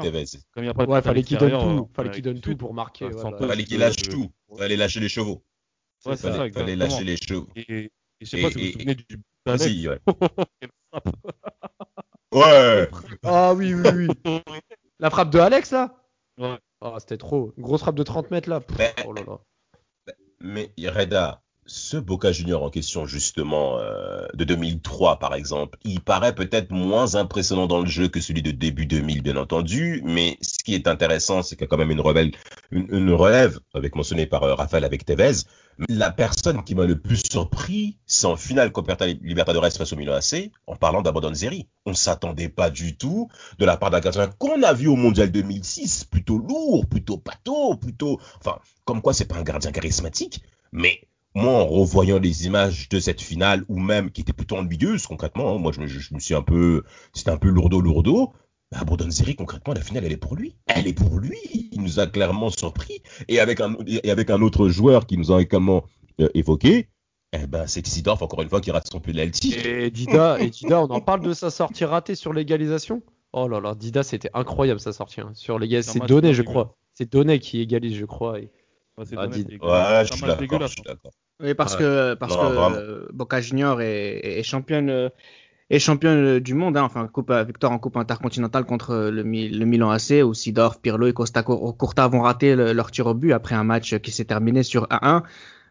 comme 0.53 0.65
il 0.65 0.69
a 0.69 0.75
pas 0.75 0.87
de 0.87 0.91
ouais 0.91 1.03
fallait 1.03 1.23
qu'il 1.23 1.39
donne 1.39 1.51
tout 1.59 1.89
fallait 1.95 2.09
euh, 2.09 2.12
qu'il 2.12 2.23
donne 2.23 2.41
tout 2.41 2.57
pour 2.57 2.75
marquer. 2.75 3.09
Fallait 3.41 3.65
qu'il 3.65 3.79
lâche 3.79 3.97
tout. 3.97 4.27
Fallait 4.59 4.77
lâcher 4.77 5.01
les 5.01 5.09
chevaux. 5.09 5.43
Ouais, 6.05 6.15
c'est 6.17 6.29
ça, 6.29 6.33
Fallait, 6.37 6.51
fallait 6.53 6.73
exactement. 6.75 6.79
lâcher 6.99 7.05
les 7.05 7.17
chevaux. 7.17 7.47
Et, 7.57 7.75
et 7.85 7.91
je 8.21 8.27
sais 8.27 8.43
pas 8.43 8.51
si 8.51 8.59
vous 8.59 8.65
vous 8.67 8.73
souvenez 8.73 8.95
du. 8.95 9.05
Si, 9.59 9.89
ouais. 9.89 9.99
Ouais. 12.37 12.88
ah 13.25 13.55
oui 13.55 13.72
oui 13.75 14.09
oui 14.27 14.35
la 15.01 15.11
frappe 15.11 15.31
de 15.31 15.38
Alex 15.38 15.70
là 15.72 15.94
Ouais. 16.38 16.59
ah 16.83 16.96
c'était 16.99 17.16
trop 17.16 17.53
une 17.57 17.62
grosse 17.62 17.81
frappe 17.81 17.94
de 17.94 18.03
30 18.03 18.31
mètres 18.31 18.51
là 18.51 18.61
Pff, 18.61 18.77
Mais- 18.79 18.94
oh 19.07 19.12
là 19.12 19.22
là 19.27 19.38
Mais 20.40 20.70
Reda, 20.79 21.42
ce 21.67 21.97
Boca 21.97 22.33
Junior 22.33 22.63
en 22.63 22.71
question 22.71 23.07
justement 23.07 23.79
euh, 23.79 24.27
de 24.35 24.45
2003 24.45 25.19
par 25.19 25.35
exemple, 25.35 25.79
il 25.85 26.01
paraît 26.01 26.35
peut-être 26.35 26.71
moins 26.71 27.15
impressionnant 27.17 27.67
dans 27.67 27.81
le 27.81 27.87
jeu 27.87 28.09
que 28.09 28.21
celui 28.21 28.43
de 28.43 28.51
début 28.53 28.87
2000 28.87 29.23
bien 29.23 29.37
entendu, 29.37 30.03
mais 30.05 30.39
ce 30.41 30.63
qui 30.65 30.75
est 30.75 30.89
intéressant 30.89 31.43
c'est 31.43 31.57
qu'il 31.57 31.65
y 31.65 31.65
a 31.65 31.69
quand 31.69 31.77
même 31.77 31.91
une, 31.91 32.01
rebelle, 32.01 32.33
une, 32.71 32.87
une 32.91 33.13
relève 33.13 33.59
avec 33.75 33.95
mentionné 33.95 34.27
par 34.27 34.43
euh, 34.45 34.55
Raphaël 34.55 34.85
avec 34.85 35.05
Tevez. 35.05 35.43
La 35.91 36.11
personne 36.11 36.65
qui 36.65 36.75
m'a 36.75 36.87
le 36.87 36.99
plus 36.99 37.21
surpris, 37.31 37.99
c'est 38.07 38.27
en 38.27 38.37
finale 38.37 38.73
Coperta 38.73 39.07
Libertadores 39.07 39.73
face 39.73 39.93
au 39.93 39.97
Milan 39.97 40.15
AC, 40.15 40.51
en 40.67 40.75
parlant 40.75 41.03
d'Abandonzeri. 41.03 41.69
On 41.85 41.93
s'attendait 41.93 42.49
pas 42.49 42.71
du 42.71 42.97
tout 42.97 43.29
de 43.59 43.67
la 43.67 43.77
part 43.77 43.91
d'un 43.91 44.01
gardien 44.01 44.27
qu'on 44.27 44.63
a 44.63 44.73
vu 44.73 44.87
au 44.89 44.97
Mondial 44.97 45.31
2006, 45.31 46.05
plutôt 46.05 46.39
lourd, 46.39 46.87
plutôt 46.87 47.19
pâteau, 47.19 47.77
plutôt, 47.77 48.19
enfin, 48.39 48.59
comme 48.87 49.03
quoi 49.03 49.13
c'est 49.13 49.27
pas 49.27 49.37
un 49.37 49.43
gardien 49.43 49.71
charismatique, 49.71 50.41
mais 50.73 51.01
moi, 51.37 51.53
en 51.62 51.66
revoyant 51.66 52.18
les 52.18 52.46
images 52.46 52.88
de 52.88 52.99
cette 52.99 53.20
finale, 53.20 53.64
ou 53.68 53.79
même 53.79 54.11
qui 54.11 54.22
était 54.22 54.33
plutôt 54.33 54.57
ennuyeuse, 54.57 55.07
concrètement, 55.07 55.55
hein, 55.55 55.59
moi 55.59 55.70
je 55.72 55.81
me, 55.81 55.87
je 55.87 56.14
me 56.14 56.18
suis 56.18 56.35
un 56.35 56.42
peu, 56.42 56.83
c'était 57.12 57.31
un 57.31 57.37
peu 57.37 57.49
lourdeau 57.49 57.81
lourdeau. 57.81 58.33
Bah, 58.72 58.79
Abondonzeri, 58.81 59.37
concrètement, 59.37 59.75
la 59.75 59.81
finale, 59.83 60.05
elle 60.07 60.12
est 60.12 60.16
pour 60.16 60.35
lui. 60.35 60.57
Elle 60.66 60.88
est 60.88 60.92
pour 60.92 61.18
lui. 61.20 61.38
Il 61.72 61.83
nous 61.83 62.01
a 62.01 62.07
clairement 62.07 62.51
surpris. 62.51 63.01
Et 63.29 63.38
avec 63.38 63.61
un, 63.61 63.77
et 63.87 64.11
avec 64.11 64.31
un 64.31 64.40
autre 64.42 64.68
joueur 64.68 65.07
qui 65.07 65.16
nous 65.18 65.31
a 65.31 65.40
également 65.40 65.85
euh, 66.20 66.29
évoqué, 66.35 66.88
eh 67.33 67.46
ben, 67.46 67.66
c'est 67.66 67.87
Sidorf, 67.87 68.22
encore 68.22 68.42
une 68.42 68.49
fois, 68.49 68.61
qui 68.61 68.70
rate 68.72 68.88
son 68.90 68.99
penalty. 68.99 69.55
Et 69.55 69.90
Dida, 69.90 70.40
et 70.40 70.51
Dida, 70.51 70.81
on 70.81 70.90
en 70.90 71.01
parle 71.01 71.20
de 71.20 71.33
sa 71.33 71.51
sortie 71.51 71.85
ratée 71.85 72.14
sur 72.16 72.33
l'égalisation? 72.33 73.03
Oh 73.33 73.46
là 73.46 73.61
là, 73.61 73.75
Dida, 73.75 74.03
c'était 74.03 74.31
incroyable 74.35 74.81
sa 74.81 74.92
sortie. 74.92 75.20
hein. 75.20 75.33
Sur 75.35 75.59
l'égalisation, 75.59 76.01
C'est 76.01 76.09
Donné, 76.09 76.33
je 76.35 76.42
crois. 76.42 76.77
C'est 76.94 77.12
Donné 77.12 77.38
qui 77.38 77.61
égalise, 77.61 77.94
je 77.94 78.07
crois. 78.07 78.40
et- 78.40 78.51
Ouais, 78.99 79.05
c'est 79.05 79.16
Ah, 79.18 79.29
c'est 79.31 79.44
Ouais, 79.62 80.07
je 80.09 80.12
suis 80.14 80.27
match 80.27 80.38
d'accord. 80.38 81.12
Oui, 81.42 81.55
parce 81.55 81.75
Ouais. 81.75 81.81
que 81.81 82.14
parce 82.14 82.35
Non, 82.35 82.40
que 82.51 82.79
euh, 82.79 83.07
Boca 83.12 83.40
Junior 83.40 83.81
est, 83.83 84.20
est 84.38 84.42
championne 84.42 84.88
euh, 84.90 85.09
est 85.70 85.79
championne 85.81 86.38
du 86.40 86.55
monde, 86.55 86.77
hein, 86.77 86.85
enfin 86.85 87.09
coupe 87.09 87.31
euh, 87.31 87.44
victoire 87.44 87.72
en 87.72 87.79
coupe 87.79 87.96
intercontinentale 87.96 88.64
contre 88.64 88.92
euh, 88.92 89.11
le, 89.11 89.25
Mi- 89.25 89.49
le 89.51 89.66
Milan 89.66 89.90
AC 89.90 90.22
où 90.25 90.35
Sidorf, 90.35 90.81
Pirlo 90.81 91.07
et 91.09 91.12
Costa 91.12 91.42
Cur- 91.42 91.77
Curta 91.79 92.09
vont 92.09 92.22
rater 92.22 92.57
le- 92.57 92.72
leur 92.72 92.90
tir 92.90 93.07
au 93.07 93.14
but 93.14 93.33
après 93.33 93.55
un 93.55 93.64
match 93.64 93.99
qui 93.99 94.11
s'est 94.12 94.25
terminé 94.27 94.62
sur 94.62 94.87
1-1. 94.90 95.25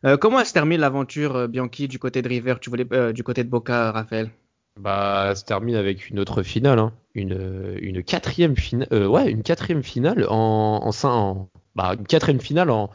Euh, 0.06 0.17
comment 0.17 0.39
elle 0.39 0.45
se 0.45 0.54
termine 0.54 0.80
l'aventure 0.82 1.36
euh, 1.36 1.47
Bianchi 1.47 1.88
du 1.88 1.99
côté 1.99 2.22
de 2.22 2.30
River, 2.30 2.55
tu 2.61 2.70
voulais 2.70 2.88
euh, 2.93 3.13
du 3.13 3.24
côté 3.24 3.43
de 3.43 3.49
Boca, 3.49 3.91
Raphaël? 3.91 4.32
Bah, 4.80 5.28
ça 5.30 5.36
se 5.36 5.45
termine 5.45 5.76
avec 5.76 6.09
une 6.09 6.20
autre 6.20 6.43
finale, 6.43 6.80
hein. 6.80 6.91
une, 7.13 7.78
une 7.80 8.03
quatrième 8.03 8.57
finale, 8.57 9.07
ouais, 9.07 9.32
une 9.32 9.41
quatrième 9.41 9.84
finale 9.84 10.26
en, 10.30 10.91
en- 11.03 11.49
bah, 11.76 11.93
une 11.97 12.05
quatrième 12.05 12.41
finale 12.41 12.70
en, 12.70 12.89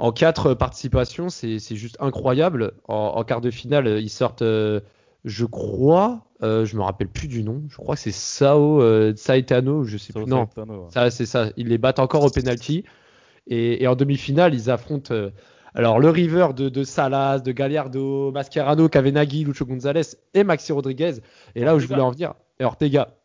en 0.00 0.12
quatre 0.12 0.54
participations, 0.54 1.28
c'est 1.28 1.58
juste 1.76 1.98
incroyable. 2.00 2.72
En, 2.88 3.12
en, 3.16 3.22
quart 3.22 3.42
de 3.42 3.50
finale, 3.50 4.00
ils 4.00 4.08
sortent, 4.08 4.40
euh, 4.40 4.80
je 5.26 5.44
crois, 5.44 6.24
euh, 6.42 6.64
je 6.64 6.74
me 6.76 6.82
rappelle 6.82 7.08
plus 7.08 7.28
du 7.28 7.42
nom. 7.42 7.62
Je 7.68 7.76
crois 7.76 7.96
que 7.96 8.00
c'est 8.00 8.10
Sao 8.10 8.80
euh, 8.80 9.12
Saitano, 9.14 9.84
je 9.84 9.98
sais 9.98 10.14
Sao 10.14 10.22
plus. 10.22 10.30
Non, 10.30 10.46
Saitano, 10.46 10.84
ouais. 10.84 10.90
ça 10.90 11.10
c'est 11.10 11.26
ça. 11.26 11.50
Ils 11.58 11.68
les 11.68 11.76
battent 11.76 11.98
encore 11.98 12.24
au 12.24 12.30
penalty. 12.30 12.84
Et, 13.46 13.82
et 13.82 13.86
en 13.88 13.94
demi-finale, 13.94 14.54
ils 14.54 14.70
affrontent 14.70 15.12
euh, 15.14 15.30
alors 15.74 16.00
le 16.00 16.08
River 16.08 16.48
de, 16.56 16.70
de 16.70 16.82
Salas, 16.82 17.40
de 17.40 17.52
Gallardo, 17.52 18.32
Mascherano, 18.32 18.88
Cavenaghi, 18.88 19.44
Lucho 19.44 19.66
Gonzalez 19.66 20.16
et 20.32 20.44
Maxi 20.44 20.72
Rodriguez. 20.72 21.16
Et 21.54 21.62
là 21.62 21.76
où 21.76 21.78
je 21.78 21.86
voulais 21.86 22.00
en 22.00 22.10
venir, 22.10 22.32
et 22.58 22.64
Ortega. 22.64 23.18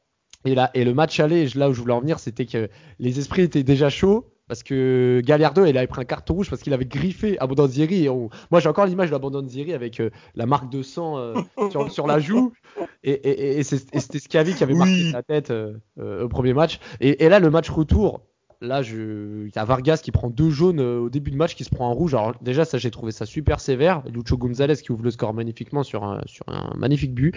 Et 0.43 0.55
là, 0.55 0.71
et 0.73 0.83
le 0.83 0.93
match 0.93 1.21
aller, 1.21 1.47
là 1.55 1.69
où 1.69 1.73
je 1.73 1.79
voulais 1.79 1.93
en 1.93 2.01
venir, 2.01 2.19
c'était 2.19 2.45
que 2.45 2.69
les 2.99 3.17
esprits 3.17 3.43
étaient 3.43 3.63
déjà 3.63 3.89
chauds. 3.89 4.29
Parce 4.47 4.61
que 4.61 5.21
Gallardo, 5.25 5.65
il 5.65 5.75
avait 5.77 5.87
pris 5.87 6.01
un 6.01 6.05
carton 6.05 6.35
rouge 6.35 6.49
parce 6.49 6.61
qu'il 6.61 6.73
avait 6.73 6.85
griffé 6.85 7.37
Abondanzieri. 7.39 8.09
On... 8.09 8.29
Moi, 8.51 8.59
j'ai 8.59 8.69
encore 8.69 8.85
l'image 8.85 9.09
d'Abondanzieri 9.09 9.73
avec 9.73 9.99
euh, 9.99 10.11
la 10.35 10.45
marque 10.45 10.71
de 10.71 10.83
sang 10.83 11.17
euh, 11.17 11.33
sur, 11.71 11.91
sur, 11.91 12.05
la 12.05 12.19
joue. 12.19 12.53
Et, 13.03 13.11
et, 13.11 13.57
et 13.59 13.63
c'était 13.63 14.19
Scavi 14.19 14.53
qui 14.53 14.63
avait 14.63 14.73
Oui. 14.73 14.79
marqué 14.79 15.11
sa 15.11 15.23
tête 15.23 15.49
euh, 15.51 15.79
au 15.97 16.29
premier 16.29 16.53
match. 16.53 16.79
Et, 16.99 17.27
là, 17.27 17.39
le 17.39 17.49
match 17.49 17.69
retour, 17.71 18.21
là, 18.61 18.83
je... 18.83 19.47
il 19.47 19.55
y 19.55 19.59
a 19.59 19.65
Vargas 19.65 19.97
qui 19.97 20.11
prend 20.11 20.29
deux 20.29 20.51
jaunes 20.51 20.79
au 20.79 21.09
début 21.09 21.31
de 21.31 21.37
match, 21.37 21.55
qui 21.55 21.63
se 21.63 21.71
prend 21.71 21.89
un 21.89 21.93
rouge. 21.93 22.13
Alors 22.13 22.33
déjà, 22.41 22.65
ça, 22.65 22.77
j'ai 22.77 22.91
trouvé 22.91 23.11
ça 23.11 23.25
super 23.25 23.59
sévère. 23.59 24.03
Lucho 24.13 24.37
Gonzalez 24.37 24.75
qui 24.75 24.91
ouvre 24.91 25.03
le 25.03 25.11
score 25.11 25.33
magnifiquement 25.33 25.81
sur 25.81 26.03
un, 26.03 26.21
sur 26.27 26.45
un 26.49 26.71
magnifique 26.77 27.15
but. 27.15 27.35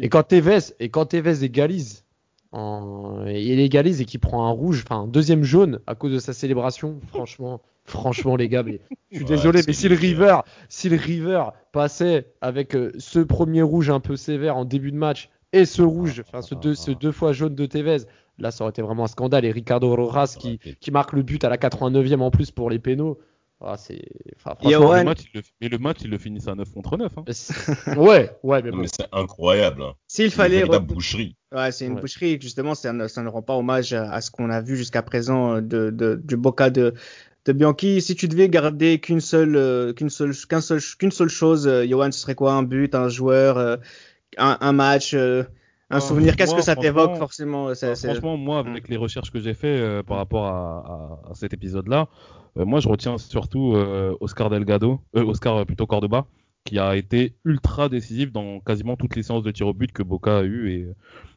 Et 0.00 0.08
quand 0.08 0.24
Tevez, 0.24 0.74
et 0.80 0.88
quand 0.88 1.06
Tevez 1.06 1.44
égalise, 1.44 2.04
en... 2.52 3.24
il 3.26 3.60
égalise 3.60 4.00
et 4.00 4.04
qui 4.04 4.18
prend 4.18 4.46
un 4.46 4.50
rouge, 4.50 4.82
enfin 4.84 5.02
un 5.02 5.06
deuxième 5.06 5.42
jaune 5.44 5.80
à 5.86 5.94
cause 5.94 6.12
de 6.12 6.18
sa 6.18 6.32
célébration, 6.32 7.00
franchement, 7.08 7.60
franchement 7.84 8.36
les 8.36 8.48
gars, 8.48 8.62
mais 8.62 8.80
je 9.10 9.16
suis 9.16 9.24
Ouais, 9.24 9.30
désolé, 9.36 9.60
mais 9.66 9.72
si 9.72 9.88
le 9.88 9.94
limite. 9.96 10.18
River, 10.18 10.36
si 10.68 10.88
le 10.88 10.96
River 10.96 11.44
passait 11.72 12.32
avec 12.40 12.74
euh, 12.74 12.92
ce 12.98 13.20
premier 13.20 13.62
rouge 13.62 13.90
un 13.90 14.00
peu 14.00 14.16
sévère 14.16 14.56
en 14.56 14.64
début 14.64 14.92
de 14.92 14.96
match 14.96 15.30
et 15.52 15.64
ce 15.64 15.82
rouge, 15.82 16.20
enfin 16.20 16.42
ce 16.42 16.54
deux, 16.54 16.74
ce 16.74 16.90
deux 16.90 17.12
fois 17.12 17.32
jaune 17.32 17.54
de 17.54 17.66
Tevez, 17.66 18.04
là 18.38 18.50
ça 18.50 18.64
aurait 18.64 18.70
été 18.70 18.82
vraiment 18.82 19.04
un 19.04 19.08
scandale. 19.08 19.44
Et 19.44 19.50
Ricardo 19.50 19.94
Rojas 19.94 20.36
qui, 20.38 20.58
qui 20.58 20.90
marque 20.90 21.12
le 21.12 21.22
but 21.22 21.42
à 21.44 21.48
la 21.48 21.56
89e 21.56 22.20
en 22.20 22.30
plus 22.30 22.50
pour 22.50 22.68
les 22.70 22.78
pénaux. 22.78 23.18
Ah, 23.60 23.76
c'est. 23.76 24.00
Enfin, 24.36 24.54
franchement, 24.54 24.88
Owen- 24.90 24.98
le 25.00 25.04
match, 25.04 25.18
il 25.24 25.38
le... 25.38 25.42
Mais 25.60 25.68
le 25.68 25.78
match, 25.78 25.96
il 26.02 26.10
le 26.10 26.18
finissent 26.18 26.46
à 26.46 26.54
9 26.54 26.70
contre 26.72 26.96
9. 26.96 27.12
Hein. 27.18 27.24
c'est- 27.32 27.54
ouais, 27.98 28.30
ouais, 28.44 28.62
mais 28.62 28.70
bon. 28.70 28.76
mais 28.78 28.86
c'est 28.86 29.08
incroyable. 29.12 29.82
Hein. 29.82 29.94
S'il 30.06 30.26
Une 30.26 30.30
fallait. 30.30 30.58
véritable 30.58 30.84
re- 30.86 30.94
boucherie. 30.94 31.36
Ouais, 31.52 31.72
c'est 31.72 31.86
une 31.86 31.94
Ouais. 31.94 32.00
boucherie, 32.00 32.38
justement, 32.40 32.74
ça 32.76 32.92
ne, 32.92 33.08
ça 33.08 33.22
ne 33.22 33.28
rend 33.28 33.42
pas 33.42 33.56
hommage 33.56 33.92
à, 33.94 34.12
à 34.12 34.20
ce 34.20 34.30
qu'on 34.30 34.50
a 34.50 34.60
vu 34.60 34.76
jusqu'à 34.76 35.02
présent 35.02 35.56
euh, 35.56 35.60
de, 35.60 35.90
de, 35.90 36.20
du 36.22 36.36
Boca 36.36 36.70
de, 36.70 36.94
de 37.46 37.52
Bianchi. 37.52 38.00
Si 38.00 38.14
tu 38.14 38.28
devais 38.28 38.48
garder 38.48 39.00
qu'une 39.00 39.20
seule, 39.20 39.56
euh, 39.56 39.92
qu'une 39.92 40.10
seule, 40.10 40.32
qu'un 40.48 40.60
seul, 40.60 40.80
qu'une 40.98 41.10
seule 41.10 41.28
chose, 41.28 41.66
euh, 41.66 41.84
Johan, 41.84 42.12
ce 42.12 42.20
serait 42.20 42.36
quoi? 42.36 42.52
Un 42.52 42.62
but, 42.62 42.94
un 42.94 43.08
joueur, 43.08 43.58
euh, 43.58 43.76
un, 44.36 44.56
un 44.60 44.72
match, 44.72 45.14
euh, 45.14 45.42
un 45.90 45.96
Ah, 45.96 46.00
souvenir? 46.00 46.36
Qu'est-ce 46.36 46.54
que 46.54 46.62
ça 46.62 46.76
t'évoque 46.76 47.16
forcément? 47.16 47.64
Alors, 47.64 47.74
c'est- 47.96 48.06
franchement, 48.08 48.36
moi, 48.36 48.62
Mm. 48.62 48.66
avec 48.68 48.88
les 48.88 48.96
recherches 48.96 49.30
que 49.30 49.40
j'ai 49.40 49.54
fait 49.54 49.66
euh, 49.80 50.02
par 50.02 50.18
rapport 50.18 50.46
à, 50.46 51.20
à- 51.26 51.30
à 51.30 51.34
cet 51.34 51.52
épisode-là, 51.54 52.08
euh, 52.58 52.64
moi, 52.64 52.80
je 52.80 52.88
retiens 52.88 53.18
surtout 53.18 53.74
euh, 53.74 54.14
Oscar 54.20 54.50
Delgado, 54.50 55.00
euh, 55.16 55.24
Oscar 55.24 55.56
euh, 55.56 55.64
plutôt 55.64 55.86
Cordoba, 55.86 56.26
qui 56.64 56.78
a 56.78 56.96
été 56.96 57.34
ultra 57.44 57.88
décisif 57.88 58.30
dans 58.32 58.60
quasiment 58.60 58.96
toutes 58.96 59.16
les 59.16 59.22
séances 59.22 59.42
de 59.42 59.50
tir 59.50 59.66
au 59.68 59.72
but 59.74 59.90
que 59.92 60.02
Boca 60.02 60.38
a 60.38 60.42
eu. 60.42 60.70
Et, 60.70 60.88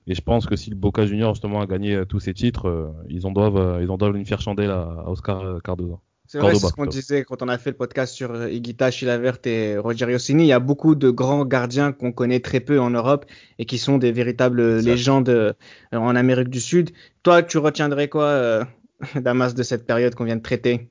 et 0.08 0.16
je 0.16 0.22
pense 0.22 0.46
que 0.46 0.56
si 0.58 0.70
le 0.70 0.76
Boca 0.76 1.06
Junior 1.06 1.34
justement 1.34 1.62
a 1.62 1.66
gagné 1.68 1.96
euh, 1.96 2.06
tous 2.06 2.20
ces 2.20 2.34
titres, 2.34 2.68
euh, 2.68 2.92
ils 3.08 3.26
en 3.26 3.32
doivent, 3.32 3.56
euh, 3.58 3.82
ils 3.84 3.90
en 3.92 3.98
doivent 3.98 4.18
une 4.18 4.26
fière 4.26 4.42
chandelle 4.42 4.72
à, 4.72 4.82
à 4.82 5.10
Oscar 5.10 5.42
euh, 5.42 5.60
Cardoza. 5.64 6.00
C'est 6.32 6.40
vrai, 6.40 6.56
c'est 6.56 6.68
ce 6.68 6.72
qu'on 6.72 6.86
disait 6.86 7.26
quand 7.26 7.44
on 7.44 7.50
a 7.50 7.58
fait 7.58 7.72
le 7.72 7.76
podcast 7.76 8.16
sur 8.16 8.32
euh, 8.32 8.50
Higuita, 8.50 8.90
Chilavert 8.90 9.40
et 9.44 9.78
Roger 9.78 10.06
Rossini. 10.06 10.46
Il 10.46 10.48
y 10.48 10.54
a 10.54 10.62
beaucoup 10.62 10.96
de 10.96 11.10
grands 11.10 11.44
gardiens 11.44 11.92
qu'on 11.92 12.14
connaît 12.14 12.40
très 12.40 12.62
peu 12.62 12.80
en 12.80 12.90
Europe 12.90 13.26
et 13.60 13.66
qui 13.66 13.78
sont 13.78 13.98
des 13.98 14.14
véritables 14.14 14.78
légendes 14.78 15.28
euh, 15.28 15.52
en 15.92 16.16
Amérique 16.16 16.48
du 16.48 16.62
Sud. 16.62 16.92
Toi, 17.24 17.44
tu 17.44 17.58
retiendrais 17.58 18.08
quoi, 18.08 18.28
euh, 18.28 18.64
Damas, 19.16 19.56
de 19.56 19.62
cette 19.62 19.86
période 19.86 20.16
qu'on 20.16 20.24
vient 20.24 20.38
de 20.38 20.42
traiter? 20.42 20.90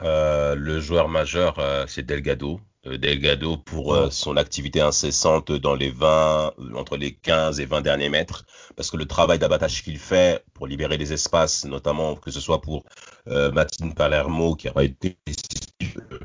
Euh, 0.00 0.54
le 0.54 0.80
joueur 0.80 1.10
majeur, 1.10 1.58
euh, 1.58 1.84
c'est 1.86 2.06
Delgado. 2.06 2.58
Euh, 2.86 2.98
Delgado 2.98 3.56
pour 3.56 3.94
euh, 3.94 4.10
son 4.10 4.36
activité 4.36 4.80
incessante 4.80 5.52
dans 5.52 5.74
les 5.74 5.90
20, 5.90 6.52
euh, 6.58 6.74
entre 6.74 6.96
les 6.96 7.14
15 7.14 7.60
et 7.60 7.66
20 7.66 7.80
derniers 7.80 8.08
mètres, 8.08 8.44
parce 8.76 8.90
que 8.90 8.96
le 8.96 9.06
travail 9.06 9.38
d'abattage 9.38 9.82
qu'il 9.82 9.98
fait 9.98 10.44
pour 10.54 10.66
libérer 10.66 10.96
les 10.96 11.12
espaces, 11.12 11.64
notamment 11.64 12.16
que 12.16 12.30
ce 12.30 12.40
soit 12.40 12.60
pour 12.60 12.84
euh, 13.28 13.50
Martin 13.52 13.90
Palermo, 13.90 14.54
qui 14.54 14.68
a 14.68 14.82
été 14.82 15.16
euh, 15.82 16.18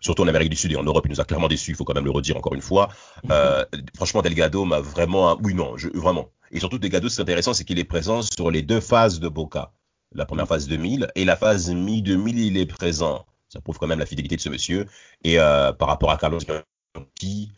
surtout 0.00 0.22
en 0.22 0.28
Amérique 0.28 0.50
du 0.50 0.56
Sud 0.56 0.72
et 0.72 0.76
en 0.76 0.82
Europe, 0.82 1.06
il 1.06 1.10
nous 1.10 1.20
a 1.20 1.24
clairement 1.24 1.48
déçus, 1.48 1.72
il 1.72 1.76
faut 1.76 1.84
quand 1.84 1.94
même 1.94 2.04
le 2.04 2.10
redire 2.10 2.36
encore 2.36 2.54
une 2.54 2.62
fois. 2.62 2.88
Euh, 3.30 3.64
franchement, 3.96 4.22
Delgado 4.22 4.64
m'a 4.64 4.80
vraiment, 4.80 5.38
oui, 5.42 5.54
non, 5.54 5.76
je, 5.76 5.88
vraiment. 5.94 6.30
Et 6.50 6.60
surtout, 6.60 6.78
Delgado, 6.78 7.08
ce 7.08 7.16
qui 7.16 7.20
est 7.20 7.22
intéressant, 7.22 7.54
c'est 7.54 7.64
qu'il 7.64 7.78
est 7.78 7.84
présent 7.84 8.22
sur 8.22 8.50
les 8.50 8.62
deux 8.62 8.80
phases 8.80 9.20
de 9.20 9.28
Boca. 9.28 9.72
La 10.14 10.26
première 10.26 10.46
phase 10.46 10.68
2000 10.68 11.08
et 11.16 11.24
la 11.24 11.36
phase 11.36 11.70
mi-2000, 11.70 12.36
il 12.36 12.56
est 12.56 12.66
présent. 12.66 13.26
Ça 13.54 13.60
prouve 13.60 13.78
quand 13.78 13.86
même 13.86 14.00
la 14.00 14.06
fidélité 14.06 14.34
de 14.34 14.40
ce 14.40 14.48
monsieur. 14.48 14.86
Et 15.22 15.38
euh, 15.38 15.72
par 15.72 15.86
rapport 15.86 16.10
à 16.10 16.16
Carlos 16.16 16.40
Bianchi, 16.40 17.52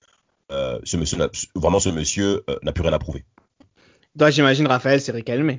euh, 0.53 0.79
ce 0.85 0.99
monsieur, 0.99 1.17
vraiment, 1.55 1.81
ce 1.81 1.89
monsieur 1.89 2.45
euh, 2.51 2.59
n'a 2.63 2.73
plus 2.73 2.83
rien 2.83 2.93
à 2.93 2.99
prouver. 2.99 3.25
Toi, 4.19 4.31
j'imagine, 4.31 4.67
Raphaël, 4.67 5.01
c'est 5.01 5.13
Riquelme. 5.13 5.59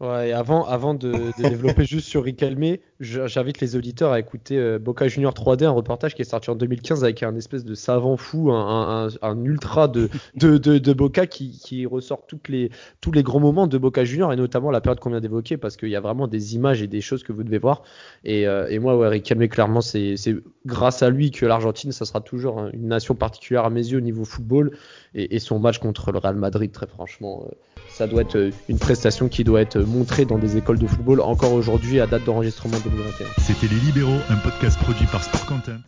Ouais, 0.00 0.32
avant, 0.32 0.64
avant 0.64 0.94
de, 0.94 1.12
développer 1.36 1.84
juste 1.84 2.08
sur 2.08 2.24
Riquelme, 2.24 2.78
j'invite 3.00 3.60
les 3.60 3.76
auditeurs 3.76 4.12
à 4.12 4.18
écouter 4.18 4.56
euh, 4.56 4.78
Boca 4.78 5.08
Junior 5.08 5.34
3D, 5.34 5.64
un 5.66 5.72
reportage 5.72 6.14
qui 6.14 6.22
est 6.22 6.24
sorti 6.24 6.48
en 6.48 6.54
2015 6.54 7.04
avec 7.04 7.22
un 7.22 7.36
espèce 7.36 7.66
de 7.66 7.74
savant 7.74 8.16
fou, 8.16 8.50
un, 8.50 9.10
ultra 9.44 9.88
de, 9.88 10.08
de, 10.36 10.56
de, 10.56 10.92
Boca 10.94 11.26
qui, 11.26 11.50
qui 11.50 11.84
ressort 11.84 12.26
les, 12.48 12.70
tous 13.02 13.12
les 13.12 13.22
grands 13.22 13.40
moments 13.40 13.66
de 13.66 13.76
Boca 13.76 14.02
Junior 14.04 14.32
et 14.32 14.36
notamment 14.36 14.70
la 14.70 14.80
période 14.80 15.00
qu'on 15.00 15.10
vient 15.10 15.20
d'évoquer 15.20 15.58
parce 15.58 15.76
qu'il 15.76 15.90
y 15.90 15.96
a 15.96 16.00
vraiment 16.00 16.28
des 16.28 16.54
images 16.54 16.80
et 16.80 16.86
des 16.86 17.02
choses 17.02 17.22
que 17.22 17.34
vous 17.34 17.42
devez 17.42 17.58
voir. 17.58 17.82
Et, 18.24 18.48
euh, 18.48 18.68
et 18.70 18.78
moi, 18.78 18.96
ouais, 18.96 19.08
Riquelme, 19.08 19.46
clairement, 19.48 19.82
c'est 19.82 20.16
c'est 20.16 20.34
grâce 20.64 21.02
à 21.02 21.10
lui 21.10 21.30
que 21.30 21.44
l'Argentine, 21.44 21.92
ça 21.92 22.06
sera 22.06 22.22
toujours 22.22 22.58
hein, 22.58 22.70
une 22.72 22.88
nation 22.88 23.14
particulière 23.14 23.66
à 23.66 23.70
mes 23.70 23.86
yeux 23.86 23.98
au 23.98 24.02
niveau 24.02 24.24
football. 24.24 24.70
Et, 25.14 25.40
son 25.40 25.58
match 25.58 25.78
contre 25.78 26.12
le 26.12 26.18
Real 26.18 26.36
Madrid, 26.36 26.70
très 26.70 26.86
franchement, 26.86 27.44
euh, 27.44 27.54
ça 27.88 28.06
doit 28.06 28.22
être 28.22 28.36
euh, 28.36 28.50
une 28.68 28.78
prestation 28.78 29.28
qui 29.28 29.42
doit 29.42 29.60
être 29.60 29.80
montrée 29.80 30.24
dans 30.24 30.38
des 30.38 30.56
écoles 30.56 30.78
de 30.78 30.86
football 30.86 31.20
encore 31.20 31.52
aujourd'hui 31.52 32.00
à 32.00 32.06
date 32.06 32.24
d'enregistrement 32.24 32.78
2021. 32.84 33.26
C'était 33.38 33.66
Les 33.66 33.80
Libéraux, 33.80 34.20
un 34.28 34.36
podcast 34.36 34.78
produit 34.78 35.06
par 35.06 35.24
Sport 35.24 35.46
Content. 35.46 35.80